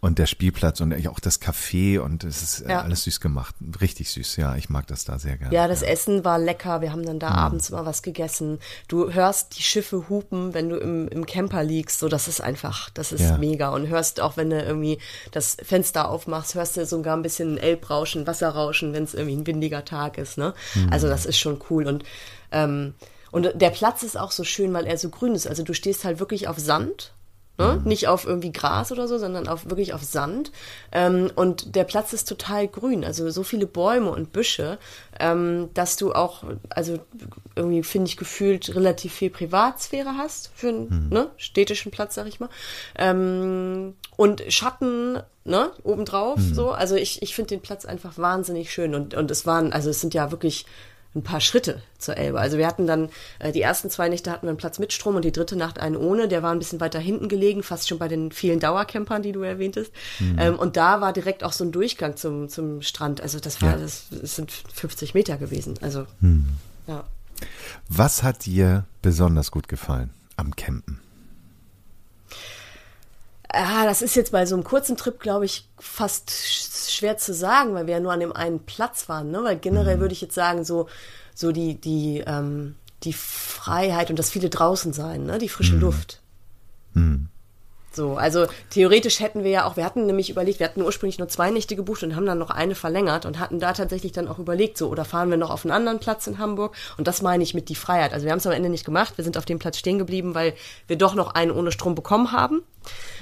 [0.00, 2.82] und der Spielplatz und auch das Café und es ist äh, ja.
[2.82, 3.54] alles süß gemacht.
[3.80, 4.54] Richtig süß, ja.
[4.56, 5.54] Ich mag das da sehr gerne.
[5.54, 5.82] Ja, das.
[5.82, 6.80] Essen war lecker.
[6.80, 7.36] Wir haben dann da mhm.
[7.36, 8.58] abends mal was gegessen.
[8.88, 12.00] Du hörst die Schiffe hupen, wenn du im, im Camper liegst.
[12.00, 13.38] So, das ist einfach, das ist ja.
[13.38, 13.70] mega.
[13.70, 14.98] Und hörst auch, wenn du irgendwie
[15.32, 19.84] das Fenster aufmachst, hörst du sogar ein bisschen Elbrauschen, Wasserrauschen, wenn es irgendwie ein windiger
[19.84, 20.38] Tag ist.
[20.38, 20.54] Ne?
[20.74, 20.88] Mhm.
[20.90, 21.86] Also das ist schon cool.
[21.86, 22.04] Und
[22.50, 22.94] ähm,
[23.30, 25.46] und der Platz ist auch so schön, weil er so grün ist.
[25.46, 27.12] Also du stehst halt wirklich auf Sand
[27.58, 27.80] Ne?
[27.80, 27.88] Mhm.
[27.88, 30.52] Nicht auf irgendwie Gras oder so, sondern auf wirklich auf Sand.
[30.92, 34.78] Ähm, und der Platz ist total grün, also so viele Bäume und Büsche,
[35.18, 36.98] ähm, dass du auch, also
[37.56, 41.08] irgendwie finde ich gefühlt relativ viel Privatsphäre hast für einen mhm.
[41.10, 42.48] ne, städtischen Platz, sag ich mal.
[42.96, 46.54] Ähm, und Schatten, ne, obendrauf, mhm.
[46.54, 46.70] so.
[46.70, 48.94] Also ich, ich finde den Platz einfach wahnsinnig schön.
[48.94, 50.64] Und, und es waren, also es sind ja wirklich
[51.18, 52.40] ein paar Schritte zur Elbe.
[52.40, 55.16] Also wir hatten dann, äh, die ersten zwei Nächte hatten wir einen Platz mit Strom
[55.16, 56.28] und die dritte Nacht einen ohne.
[56.28, 59.42] Der war ein bisschen weiter hinten gelegen, fast schon bei den vielen Dauercampern, die du
[59.42, 59.92] erwähntest.
[60.20, 60.36] Mhm.
[60.38, 63.20] Ähm, und da war direkt auch so ein Durchgang zum, zum Strand.
[63.20, 63.76] Also das war, ja.
[63.78, 65.74] das, das, sind 50 Meter gewesen.
[65.82, 66.46] Also, mhm.
[66.86, 67.04] ja.
[67.88, 71.00] Was hat dir besonders gut gefallen am Campen?
[73.48, 77.74] Ah, das ist jetzt bei so einem kurzen Trip, glaube ich, fast schwer zu sagen,
[77.74, 79.30] weil wir ja nur an dem einen Platz waren.
[79.30, 79.42] Ne?
[79.42, 80.00] Weil generell mhm.
[80.00, 80.88] würde ich jetzt sagen, so,
[81.34, 85.38] so die, die, ähm, die Freiheit und das viele draußen sein, ne?
[85.38, 85.80] die frische mhm.
[85.80, 86.20] Luft.
[86.92, 87.28] Mhm.
[87.98, 91.26] So, also theoretisch hätten wir ja auch, wir hatten nämlich überlegt, wir hatten ursprünglich nur
[91.26, 94.38] zwei Nächte gebucht und haben dann noch eine verlängert und hatten da tatsächlich dann auch
[94.38, 96.76] überlegt, so, oder fahren wir noch auf einen anderen Platz in Hamburg?
[96.96, 98.12] Und das meine ich mit die Freiheit.
[98.12, 100.36] Also wir haben es am Ende nicht gemacht, wir sind auf dem Platz stehen geblieben,
[100.36, 100.54] weil
[100.86, 102.62] wir doch noch einen ohne Strom bekommen haben.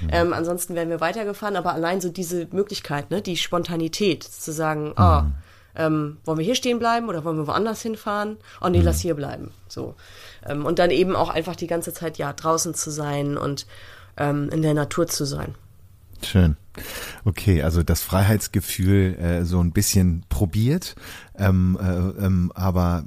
[0.01, 0.09] Mhm.
[0.11, 4.93] Ähm, ansonsten wären wir weitergefahren, aber allein so diese Möglichkeit, ne, die Spontanität, zu sagen,
[4.95, 5.33] oh, mhm.
[5.75, 8.37] ähm, wollen wir hier stehen bleiben oder wollen wir woanders hinfahren?
[8.61, 8.85] Oh nee, mhm.
[8.85, 9.49] lass hier bleiben.
[9.67, 9.95] So.
[10.47, 13.65] Ähm, und dann eben auch einfach die ganze Zeit ja draußen zu sein und
[14.17, 15.55] ähm, in der Natur zu sein.
[16.23, 16.57] Schön.
[17.25, 20.95] Okay, also das Freiheitsgefühl äh, so ein bisschen probiert,
[21.35, 23.03] ähm, äh, ähm, aber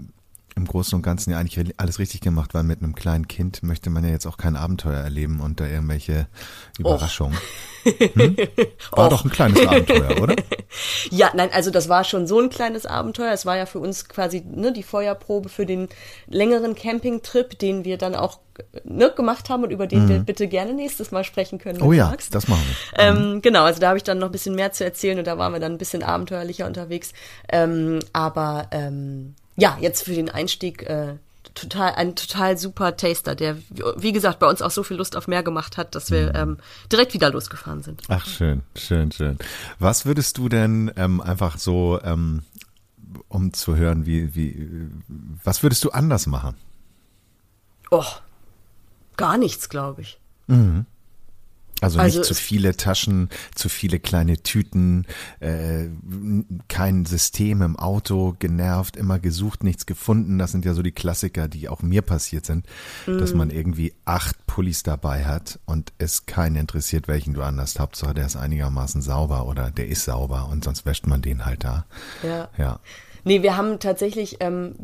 [0.60, 3.90] im Großen und Ganzen ja eigentlich alles richtig gemacht, weil mit einem kleinen Kind möchte
[3.90, 6.26] man ja jetzt auch kein Abenteuer erleben und da irgendwelche
[6.78, 7.38] Überraschungen.
[7.82, 8.36] Hm?
[8.90, 9.08] War Och.
[9.08, 10.36] doch ein kleines Abenteuer, oder?
[11.10, 13.32] Ja, nein, also das war schon so ein kleines Abenteuer.
[13.32, 15.88] Es war ja für uns quasi ne, die Feuerprobe für den
[16.26, 18.38] längeren Campingtrip, den wir dann auch
[18.84, 20.08] ne, gemacht haben und über den mhm.
[20.08, 21.80] wir bitte gerne nächstes Mal sprechen können.
[21.82, 23.02] Oh ja, das machen wir.
[23.02, 23.42] Ähm, mhm.
[23.42, 25.52] Genau, also da habe ich dann noch ein bisschen mehr zu erzählen und da waren
[25.52, 27.12] wir dann ein bisschen abenteuerlicher unterwegs.
[27.48, 31.16] Ähm, aber ähm, ja, jetzt für den Einstieg äh,
[31.54, 33.58] total ein total super Taster, der
[33.96, 36.36] wie gesagt bei uns auch so viel Lust auf mehr gemacht hat, dass wir mhm.
[36.36, 36.56] ähm,
[36.90, 38.02] direkt wieder losgefahren sind.
[38.08, 39.38] Ach schön, schön, schön.
[39.78, 42.42] Was würdest du denn ähm, einfach so, ähm,
[43.28, 44.88] um zu hören, wie wie
[45.44, 46.56] was würdest du anders machen?
[47.90, 48.04] Oh,
[49.16, 50.18] gar nichts, glaube ich.
[50.46, 50.86] Mhm.
[51.80, 55.06] Also, also nicht zu viele Taschen, zu viele kleine Tüten,
[55.40, 55.86] äh,
[56.68, 60.38] kein System im Auto, genervt, immer gesucht, nichts gefunden.
[60.38, 62.66] Das sind ja so die Klassiker, die auch mir passiert sind,
[63.06, 63.18] mm.
[63.18, 67.78] dass man irgendwie acht Pullis dabei hat und es keinen interessiert, welchen du anders.
[67.78, 71.64] Hauptsache, der ist einigermaßen sauber oder der ist sauber und sonst wäscht man den halt
[71.64, 71.86] da.
[72.22, 72.48] Ja.
[72.58, 72.80] ja.
[73.24, 74.74] Nee, wir haben tatsächlich, ähm,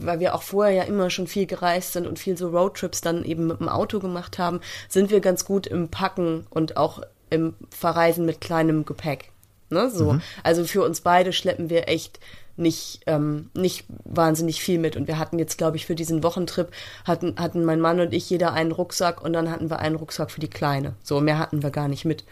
[0.00, 3.24] weil wir auch vorher ja immer schon viel gereist sind und viel so Roadtrips dann
[3.24, 7.54] eben mit dem Auto gemacht haben, sind wir ganz gut im Packen und auch im
[7.70, 9.30] Verreisen mit kleinem Gepäck.
[9.70, 10.14] Ne, so.
[10.14, 10.22] Mhm.
[10.42, 12.18] Also für uns beide schleppen wir echt
[12.60, 14.96] nicht, ähm, nicht wahnsinnig viel mit.
[14.96, 16.70] Und wir hatten jetzt, glaube ich, für diesen Wochentrip
[17.04, 20.30] hatten, hatten mein Mann und ich jeder einen Rucksack und dann hatten wir einen Rucksack
[20.30, 20.94] für die Kleine.
[21.02, 22.24] So, mehr hatten wir gar nicht mit.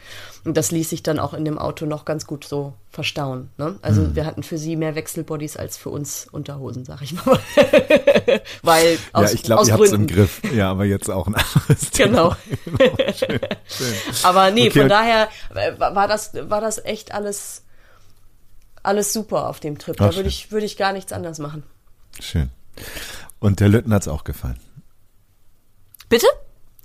[0.45, 3.51] Und das ließ sich dann auch in dem Auto noch ganz gut so verstauen.
[3.59, 3.76] Ne?
[3.83, 4.16] Also mhm.
[4.16, 7.39] wir hatten für sie mehr Wechselbodies als für uns Unterhosen, sag ich mal.
[8.62, 10.41] Weil aus, ja, ich glaube, ihr habt es im Griff.
[10.53, 12.09] Ja, aber jetzt auch ein anderes Thema.
[12.09, 12.37] Genau.
[12.64, 12.97] genau.
[13.14, 13.95] Schön, schön.
[14.22, 14.81] Aber nee, okay.
[14.81, 15.29] von daher
[15.79, 17.62] war das, war das echt alles
[18.83, 19.97] alles super auf dem Trip.
[20.01, 21.62] Ach, da würde ich, würde ich gar nichts anders machen.
[22.20, 22.51] Schön.
[23.39, 24.59] Und der Lütten hat es auch gefallen.
[26.09, 26.26] Bitte?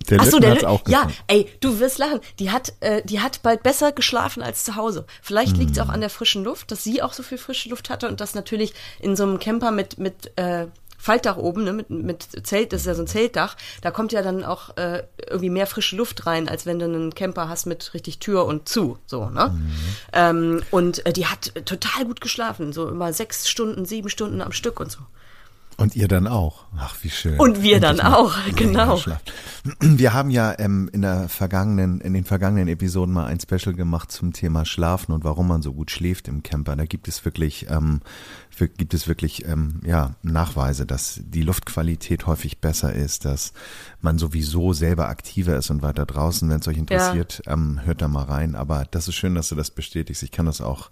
[0.10, 1.10] Der Ach so, der hat's auch gefallen.
[1.10, 2.20] Ja, ey, du wirst lachen.
[2.40, 5.06] Die hat, äh, die hat bald besser geschlafen als zu Hause.
[5.22, 5.82] Vielleicht liegt es mm.
[5.82, 8.34] auch an der frischen Luft, dass sie auch so viel frische Luft hatte und das
[8.34, 10.68] natürlich in so einem Camper mit mit äh,
[11.04, 14.22] Faltdach oben, ne, mit, mit Zelt, das ist ja so ein Zeltdach, da kommt ja
[14.22, 17.94] dann auch äh, irgendwie mehr frische Luft rein, als wenn du einen Camper hast mit
[17.94, 19.50] richtig Tür und zu, so, ne?
[19.54, 19.72] Mhm.
[20.14, 24.54] Ähm, und äh, die hat total gut geschlafen, so immer sechs Stunden, sieben Stunden am
[24.54, 25.00] Stück und so.
[25.84, 26.64] Und ihr dann auch.
[26.78, 27.38] Ach, wie schön.
[27.38, 29.02] Und wir dann auch, genau.
[29.82, 34.10] Wir haben ja ähm, in der vergangenen, in den vergangenen Episoden mal ein Special gemacht
[34.10, 36.78] zum Thema Schlafen und warum man so gut schläft im Camper.
[36.78, 38.00] Da gibt es wirklich, ähm,
[38.78, 43.52] gibt es wirklich, ähm, ja, Nachweise, dass die Luftqualität häufig besser ist, dass
[44.00, 46.50] man sowieso selber aktiver ist und weiter draußen.
[46.50, 47.54] Wenn es euch interessiert, ja.
[47.54, 48.56] ähm, hört da mal rein.
[48.56, 50.24] Aber das ist schön, dass du das bestätigst.
[50.24, 50.92] Ich kann das auch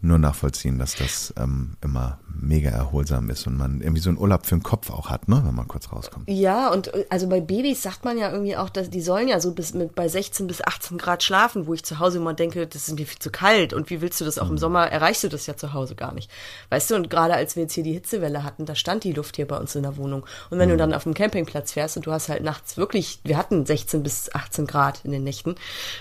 [0.00, 4.44] nur nachvollziehen, dass das ähm, immer mega erholsam ist und man irgendwie so einen Urlaub
[4.44, 6.28] für den Kopf auch hat, ne, wenn man kurz rauskommt.
[6.28, 9.40] Ja, und äh, also bei Babys sagt man ja irgendwie auch, dass die sollen ja
[9.40, 12.66] so bis mit bei 16 bis 18 Grad schlafen, wo ich zu Hause immer denke,
[12.66, 14.52] das ist mir viel zu kalt und wie willst du das auch mhm.
[14.52, 16.30] im Sommer erreichst du das ja zu Hause gar nicht.
[16.70, 19.36] Weißt du, und gerade als wir jetzt hier die Hitzewelle hatten, da stand die Luft
[19.36, 20.72] hier bei uns in der Wohnung und wenn mhm.
[20.72, 24.02] du dann auf dem Campingplatz fährst und du hast halt nachts wirklich, wir hatten 16
[24.02, 25.56] bis 18 Grad in den Nächten, mhm.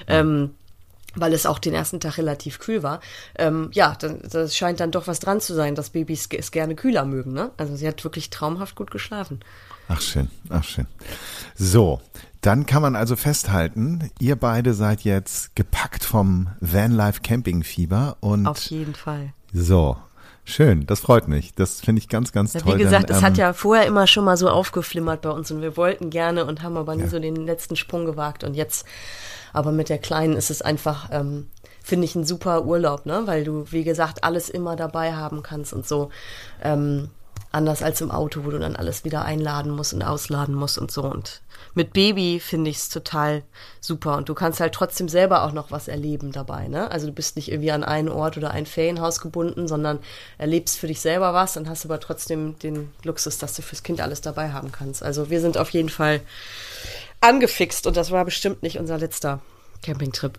[0.07, 0.51] ähm,
[1.15, 2.99] weil es auch den ersten Tag relativ kühl war.
[3.37, 7.05] Ähm, ja, das scheint dann doch was dran zu sein, dass Babys es gerne kühler
[7.05, 7.33] mögen.
[7.33, 7.51] Ne?
[7.57, 9.39] Also sie hat wirklich traumhaft gut geschlafen.
[9.89, 10.87] Ach schön, ach schön.
[11.55, 12.01] So,
[12.41, 18.47] dann kann man also festhalten, ihr beide seid jetzt gepackt vom Vanlife Camping Fieber und
[18.47, 19.33] auf jeden Fall.
[19.53, 19.97] So,
[20.45, 21.53] Schön, das freut mich.
[21.55, 22.77] Das finde ich ganz, ganz ja, toll.
[22.77, 25.61] Wie gesagt, es ähm, hat ja vorher immer schon mal so aufgeflimmert bei uns und
[25.61, 27.07] wir wollten gerne und haben aber nie Ja.
[27.07, 28.43] so den letzten Sprung gewagt.
[28.43, 28.85] Und jetzt,
[29.53, 31.49] aber mit der Kleinen ist es einfach, ähm,
[31.81, 33.23] finde ich, ein super Urlaub, ne?
[33.25, 36.09] Weil du, wie gesagt, alles immer dabei haben kannst und so.
[36.61, 37.09] Ähm,
[37.53, 40.91] anders als im Auto, wo du dann alles wieder einladen musst und ausladen musst und
[40.91, 41.03] so.
[41.03, 41.41] Und
[41.75, 43.43] mit Baby finde ich es total
[43.79, 44.17] super.
[44.17, 46.67] Und du kannst halt trotzdem selber auch noch was erleben dabei.
[46.67, 46.89] Ne?
[46.89, 49.99] Also du bist nicht irgendwie an einen Ort oder ein Ferienhaus gebunden, sondern
[50.39, 54.01] erlebst für dich selber was und hast aber trotzdem den Luxus, dass du fürs Kind
[54.01, 55.03] alles dabei haben kannst.
[55.03, 56.21] Also wir sind auf jeden Fall
[57.23, 59.41] angefixt und das war bestimmt nicht unser letzter
[59.81, 60.37] Campingtrip.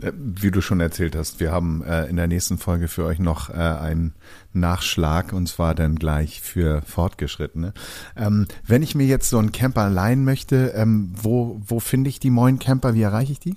[0.00, 3.18] Äh, Wie du schon erzählt hast, wir haben äh, in der nächsten Folge für euch
[3.18, 4.14] noch äh, einen
[4.52, 7.72] Nachschlag und zwar dann gleich für Fortgeschrittene.
[8.16, 12.20] Ähm, wenn ich mir jetzt so einen Camper leihen möchte, ähm, wo, wo finde ich
[12.20, 12.94] die Moin Camper?
[12.94, 13.56] Wie erreiche ich die?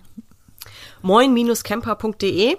[1.01, 2.57] moin-camper.de.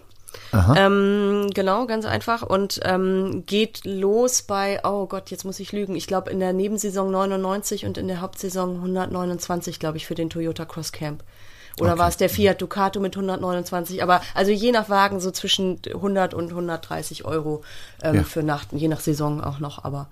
[0.76, 2.43] Ähm, genau, ganz einfach.
[2.43, 5.95] Und ähm, geht los bei, oh Gott, jetzt muss ich lügen.
[5.97, 10.30] Ich glaube in der Nebensaison 99 und in der Hauptsaison 129, glaube ich, für den
[10.30, 11.22] Toyota Cross Camp.
[11.80, 12.01] Oder Okay.
[12.01, 14.03] war es der Fiat Ducato mit 129?
[14.03, 17.62] Aber also je nach Wagen so zwischen 100 und 130 Euro
[18.03, 18.22] ähm, Ja.
[18.24, 19.83] für Nacht, je nach Saison auch noch.
[19.85, 20.09] Aber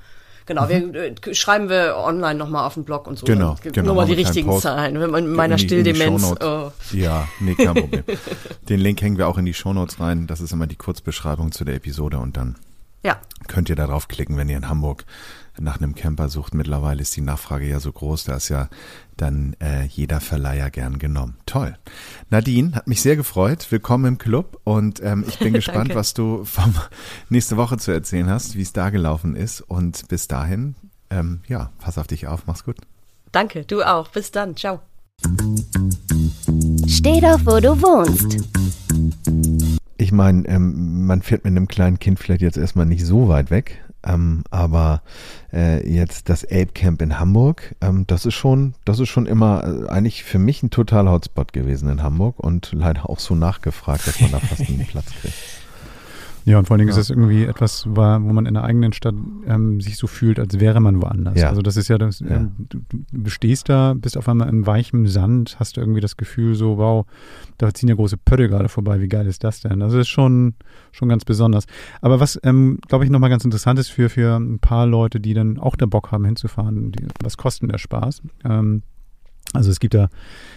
[0.51, 3.24] genau, wir äh, schreiben wir online nochmal auf den Blog und so.
[3.26, 3.32] Mhm.
[3.32, 4.62] Genau, genau, Nur mal die richtigen Post.
[4.64, 4.98] Zahlen.
[5.01, 6.22] Wenn man in meiner In die- in Stilldemenz.
[6.24, 6.36] Oh.
[6.36, 6.92] Shownotes.
[6.92, 8.03] Ja, nee, kein Problem.
[8.68, 10.26] Den Link hängen wir auch in die Shownotes rein.
[10.26, 12.57] Das ist immer die Kurzbeschreibung zu der Episode und dann
[13.03, 13.16] Ja,
[13.48, 15.05] könnt ihr da drauf klicken, wenn ihr in Hamburg
[15.59, 16.55] nach einem Camper sucht.
[16.55, 18.68] Mittlerweile ist die Nachfrage ja so groß, da ist ja
[19.16, 21.36] dann äh, jeder Verleiher gern genommen.
[21.46, 21.76] Toll.
[22.30, 23.66] Nadine, hat mich sehr gefreut.
[23.70, 26.74] Willkommen im Club und ähm, ich bin gespannt, was du vom
[27.28, 29.61] nächste Woche zu erzählen hast, wie es da gelaufen ist.
[29.61, 30.74] Und bis dahin,
[31.11, 32.76] ähm, ja, pass auf dich auf, mach's gut.
[33.32, 33.64] danke.
[33.64, 34.09] Du auch.
[34.09, 34.57] Bis dann.
[34.57, 34.80] Ciao.
[36.86, 38.38] Steh doch, wo du wohnst.
[39.98, 43.51] Ich meine, ähm, man fährt mit einem kleinen Kind vielleicht jetzt erstmal nicht so weit
[43.51, 45.03] weg, ähm, aber
[45.53, 49.64] äh, jetzt das Ape Camp in Hamburg, ähm, das ist schon, das ist schon immer
[49.64, 54.07] äh, eigentlich für mich ein totaler Hotspot gewesen in Hamburg und leider auch so nachgefragt,
[54.07, 55.34] dass man da fast einen Platz kriegt.
[56.47, 56.99] Ja, und vor allen Dingen Ja.
[56.99, 59.14] ist das irgendwie etwas, wo man in der eigenen Stadt
[59.47, 61.38] ähm, sich so fühlt, als wäre man woanders.
[61.38, 61.49] Ja.
[61.51, 62.28] Also das ist ja das, Ja.
[62.36, 62.78] ähm, du,
[63.12, 66.78] du stehst da, bist auf einmal in weichem Sand, hast du irgendwie das Gefühl so,
[66.78, 67.07] wow,
[67.59, 69.82] da ziehen ja große Pötte gerade vorbei, wie geil ist das denn?
[69.82, 70.55] Also das ist schon,
[70.93, 71.66] schon ganz besonders.
[72.01, 75.34] Aber was, ähm, glaube ich, nochmal ganz interessant ist für, für ein paar Leute, die
[75.34, 78.22] dann auch der Bock haben hinzufahren, die, was kostet der Spaß?
[78.45, 78.82] Ähm,
[79.53, 80.09] also es gibt da,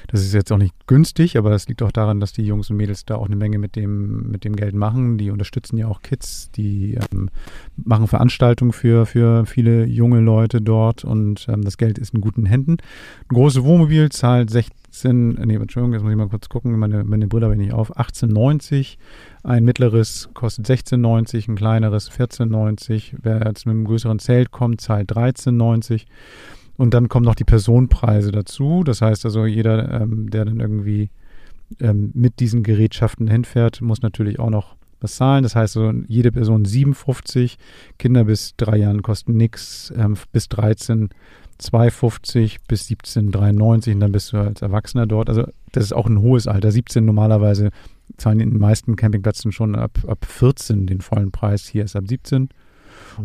[0.07, 2.77] das ist jetzt auch nicht günstig, aber das liegt auch daran, dass die Jungs und
[2.77, 5.17] Mädels da auch eine Menge mit dem, mit dem Geld machen.
[5.17, 7.29] Die unterstützen ja auch Kids, die ähm,
[7.75, 12.45] machen Veranstaltungen für, für viele junge Leute dort und ähm, das Geld ist in guten
[12.45, 12.73] Händen.
[12.73, 17.27] Ein großes Wohnmobil zahlt 16, nee, Entschuldigung, jetzt muss ich mal kurz gucken, meine, meine
[17.27, 18.97] Brille habe ich nicht auf, 18,90.
[19.41, 23.15] Ein mittleres kostet 16,90, ein kleineres 14,90.
[23.23, 26.05] Wer jetzt mit einem größeren Zelt kommt, zahlt 13,90.
[26.83, 28.83] Und dann kommen noch die Personenpreise dazu.
[28.83, 31.11] Das heißt also, jeder, ähm, der dann irgendwie
[31.79, 35.43] ähm, mit diesen Gerätschaften hinfährt, muss natürlich auch noch was zahlen.
[35.43, 37.57] Das heißt, so jede Person 57,
[37.97, 41.07] Kinder bis drei Jahren kosten nichts, ähm, bis 13
[41.61, 45.29] 2,50 bis 17 93 und dann bist du als Erwachsener dort.
[45.29, 46.69] Also das ist auch ein hohes Alter.
[46.69, 47.69] 17 normalerweise
[48.17, 51.65] zahlen in den meisten Campingplätzen schon ab, ab 14 den vollen Preis.
[51.65, 52.49] Hier ist ab 17.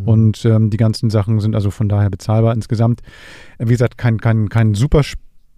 [0.06, 3.02] Und ähm, die ganzen Sachen sind also von daher bezahlbar insgesamt.
[3.58, 5.02] Äh, wie gesagt, kein, kein, kein super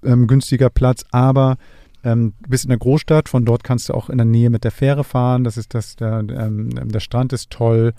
[0.04, 1.56] ähm, günstiger Platz, aber
[2.02, 4.70] ähm, bist in der Großstadt, von dort kannst du auch in der Nähe mit der
[4.70, 5.44] Fähre fahren.
[5.44, 7.92] Das ist das, der, ähm, der Strand ist toll.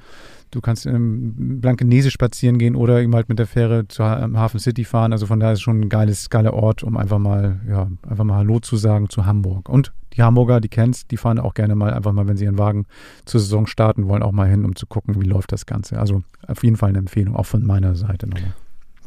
[0.50, 4.60] Du kannst im Blankenese spazieren gehen oder eben halt mit der Fähre zur ähm, Hafen
[4.60, 5.14] City fahren.
[5.14, 8.24] Also von daher ist es schon ein geiles, geiler Ort, um einfach mal, ja, einfach
[8.24, 9.70] mal Hallo zu sagen zu Hamburg.
[9.70, 12.58] Und die Hamburger, die kennst, die fahren auch gerne mal einfach mal, wenn sie ihren
[12.58, 12.86] Wagen
[13.26, 16.00] zur Saison starten wollen, auch mal hin, um zu gucken, wie läuft das Ganze.
[16.00, 18.54] Also auf jeden Fall eine Empfehlung, auch von meiner Seite nochmal.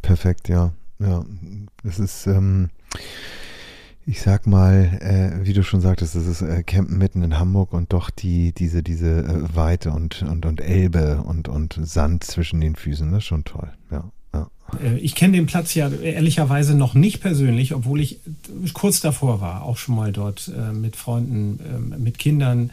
[0.03, 0.73] Perfekt, ja.
[0.99, 1.25] Ja,
[1.83, 2.71] es ist, ähm,
[4.07, 7.73] ich sag mal, äh, wie du schon sagtest, es ist äh, Campen mitten in Hamburg
[7.73, 12.61] und doch die, diese, diese äh, Weite und, und, und Elbe und, und Sand zwischen
[12.61, 14.11] den Füßen, das ist schon toll, ja.
[14.83, 18.21] Äh, Ich kenne den Platz ja ehrlicherweise noch nicht persönlich, obwohl ich
[18.73, 22.71] kurz davor war, auch schon mal dort äh, mit Freunden, äh, mit Kindern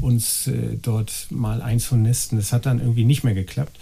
[0.00, 2.38] uns äh, dort mal einzunisten.
[2.38, 3.78] Das hat dann irgendwie nicht mehr geklappt,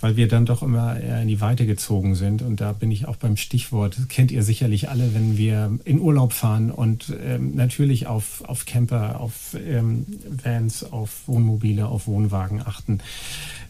[0.00, 2.42] weil wir dann doch immer eher in die Weite gezogen sind.
[2.42, 6.32] Und da bin ich auch beim Stichwort, kennt ihr sicherlich alle, wenn wir in Urlaub
[6.32, 10.06] fahren und ähm, natürlich auf, auf Camper, auf ähm,
[10.42, 13.00] Vans, auf Wohnmobile, auf Wohnwagen achten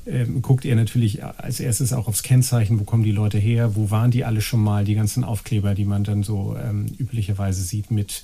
[0.08, 3.90] ähm, guckt ihr natürlich als erstes auch aufs Kennzeichen, wo kommen die Leute her, wo
[3.90, 7.90] waren die alle schon mal, die ganzen Aufkleber, die man dann so ähm, möglicherweise sieht
[7.90, 8.22] mit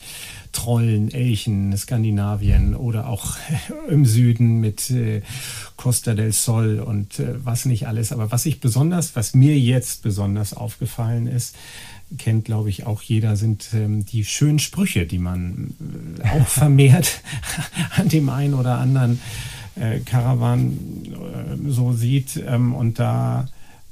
[0.52, 3.36] Trollen, Elchen, Skandinavien oder auch
[3.90, 5.20] im Süden mit äh,
[5.76, 8.12] Costa del Sol und äh, was nicht alles.
[8.12, 11.56] Aber was ich besonders, was mir jetzt besonders aufgefallen ist,
[12.16, 15.74] kennt, glaube ich, auch jeder, sind ähm, die schönen Sprüche, die man
[16.22, 17.20] äh, auch vermehrt
[17.96, 19.20] an dem einen oder anderen
[19.76, 22.42] äh, Caravan äh, so sieht.
[22.46, 23.46] Ähm, und da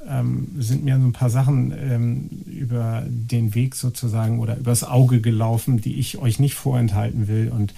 [0.09, 5.21] ähm, sind mir so ein paar Sachen ähm, über den Weg sozusagen oder übers Auge
[5.21, 7.51] gelaufen, die ich euch nicht vorenthalten will.
[7.55, 7.75] Und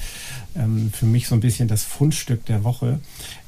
[0.56, 3.00] ähm, für mich so ein bisschen das Fundstück der Woche.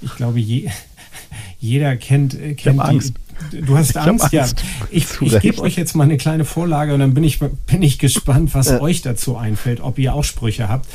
[0.02, 0.70] Ich glaube, je,
[1.60, 3.14] jeder kennt, äh, kennt die, Angst.
[3.50, 4.46] Du hast Angst, Angst, ja.
[4.90, 7.98] Ich, ich gebe euch jetzt mal eine kleine Vorlage und dann bin ich, bin ich
[7.98, 8.80] gespannt, was äh.
[8.80, 10.88] euch dazu einfällt, ob ihr auch Sprüche habt.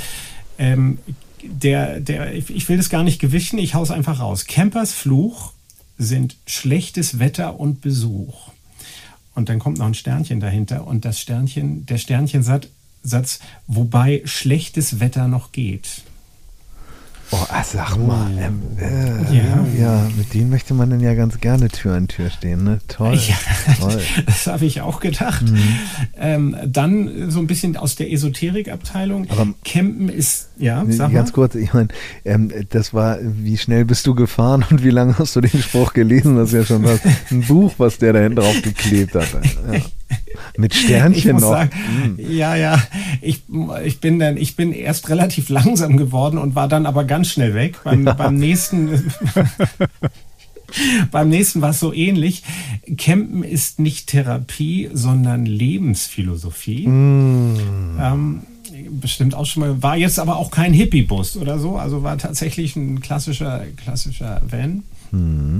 [0.58, 1.00] Ähm,
[1.44, 4.46] der, der, ich will das gar nicht gewichten, ich hau's einfach raus.
[4.46, 5.54] Campers Fluch
[6.02, 8.50] sind schlechtes Wetter und Besuch.
[9.36, 15.28] Und dann kommt noch ein Sternchen dahinter und das Sternchen, der Sternchensatz, wobei schlechtes Wetter
[15.28, 16.04] noch geht.
[17.34, 18.30] Oh, ah, sag mal.
[18.38, 19.66] Ähm, äh, ja.
[19.80, 20.10] ja.
[20.18, 22.66] mit denen möchte man dann ja ganz gerne Tür an Tür stehen.
[22.66, 22.80] Ne?
[22.90, 23.16] Toll.
[23.16, 23.36] Ja,
[23.80, 24.02] toll.
[24.26, 25.44] Das habe ich auch gedacht.
[25.44, 25.80] Mhm.
[26.18, 29.30] Ähm, dann so ein bisschen aus der Esoterikabteilung.
[29.30, 31.34] Aber Campen ist, ja, sag Ganz mal.
[31.34, 31.88] kurz, ich meine,
[32.26, 35.94] ähm, das war, wie schnell bist du gefahren und wie lange hast du den Spruch
[35.94, 36.36] gelesen?
[36.36, 37.00] Das ist ja schon was,
[37.32, 39.28] ein Buch, was der da hinten drauf geklebt hat.
[39.72, 39.80] Ja.
[40.58, 41.50] Mit Sternchen noch.
[41.50, 41.72] Sagen,
[42.18, 42.20] hm.
[42.32, 42.82] Ja, ja.
[43.22, 43.44] Ich,
[43.84, 47.54] ich, bin dann, ich bin erst relativ langsam geworden und war dann aber ganz schnell
[47.54, 47.80] weg.
[47.84, 48.14] Beim, ja.
[48.14, 49.12] beim nächsten.
[51.12, 52.44] Beim nächsten war es so ähnlich.
[52.98, 56.88] Campen ist nicht Therapie, sondern Lebensphilosophie.
[56.88, 58.00] Mm.
[58.00, 58.42] Ähm,
[58.90, 62.76] bestimmt auch schon mal, war jetzt aber auch kein Hippie-Bus oder so, also war tatsächlich
[62.76, 64.84] ein klassischer, klassischer Van.
[65.12, 65.60] Mm.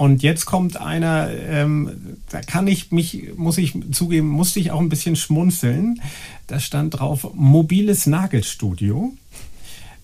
[0.00, 4.80] Und jetzt kommt einer, ähm, da kann ich mich, muss ich zugeben, musste ich auch
[4.80, 6.00] ein bisschen schmunzeln.
[6.46, 9.12] Da stand drauf, mobiles Nagelstudio.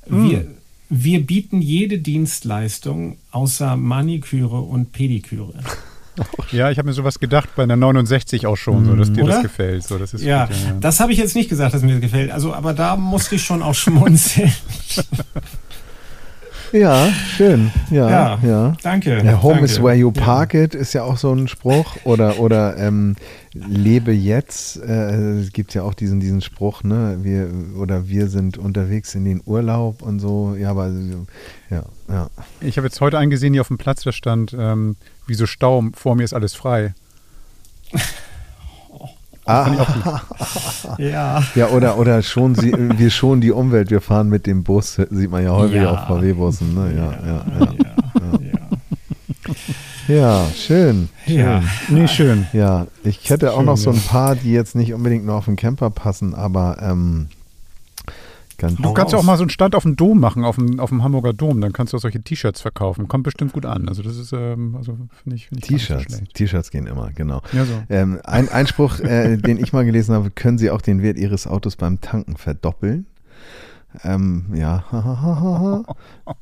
[0.07, 0.31] Hm.
[0.31, 0.47] Wir,
[0.91, 5.55] wir bieten jede Dienstleistung außer Maniküre und Pediküre.
[6.53, 9.35] Ja, ich habe mir sowas gedacht bei einer 69 auch schon, so, dass dir Oder?
[9.35, 9.85] das gefällt.
[9.85, 12.01] So, das ist ja, gut, ja, das habe ich jetzt nicht gesagt, dass mir das
[12.03, 12.31] gefällt.
[12.31, 14.53] Also, aber da musste ich schon auch schmunzeln.
[16.77, 17.71] Ja, schön.
[17.91, 18.39] Ja, ja.
[18.43, 18.73] ja.
[18.83, 19.23] Danke.
[19.25, 19.65] Ja, home danke.
[19.65, 21.97] is where you park it ist ja auch so ein Spruch.
[22.05, 23.17] Oder, oder ähm,
[23.55, 24.77] lebe jetzt.
[24.83, 27.19] Äh, es gibt ja auch diesen, diesen Spruch, ne?
[27.23, 30.55] Wir, oder wir sind unterwegs in den Urlaub und so.
[30.59, 30.91] Ja, aber
[31.71, 32.29] ja, ja.
[32.61, 34.97] Ich habe jetzt heute einen gesehen hier auf dem Platz, da stand, ähm,
[35.27, 36.95] wie so Stau, vor mir ist alles frei.
[39.47, 39.71] Ah.
[40.99, 41.43] ja.
[41.55, 45.31] Ja, oder, oder schon sie, wir schonen die Umwelt, wir fahren mit dem Bus, sieht
[45.31, 45.93] man ja häufig ja.
[45.93, 46.75] auf VW-Bussen.
[46.75, 46.95] Ne?
[46.97, 47.75] Ja, ja, ja.
[50.09, 50.47] ja, ja.
[50.53, 51.09] schön.
[51.25, 51.39] schön.
[51.39, 52.47] Ja, nee, schön.
[52.53, 55.45] Ja, ich hätte auch schön, noch so ein paar, die jetzt nicht unbedingt nur auf
[55.45, 57.29] den Camper passen, aber ähm,
[58.59, 60.81] Ganz du kannst ja auch mal so einen Stand auf dem Dom machen, auf dem,
[60.81, 61.61] auf dem Hamburger Dom.
[61.61, 63.09] Dann kannst du auch solche T-Shirts verkaufen.
[63.09, 63.89] Kommt bestimmt gut an.
[63.89, 66.23] Also das ist, ähm, also finde ich, find ich T-Shirts.
[66.33, 67.43] T-Shirts gehen immer, genau.
[67.53, 67.75] Ja, so.
[67.91, 71.47] ähm, ein Einspruch, äh, den ich mal gelesen habe, können Sie auch den Wert Ihres
[71.47, 73.07] Autos beim Tanken verdoppeln?
[74.05, 74.85] Ähm, ja.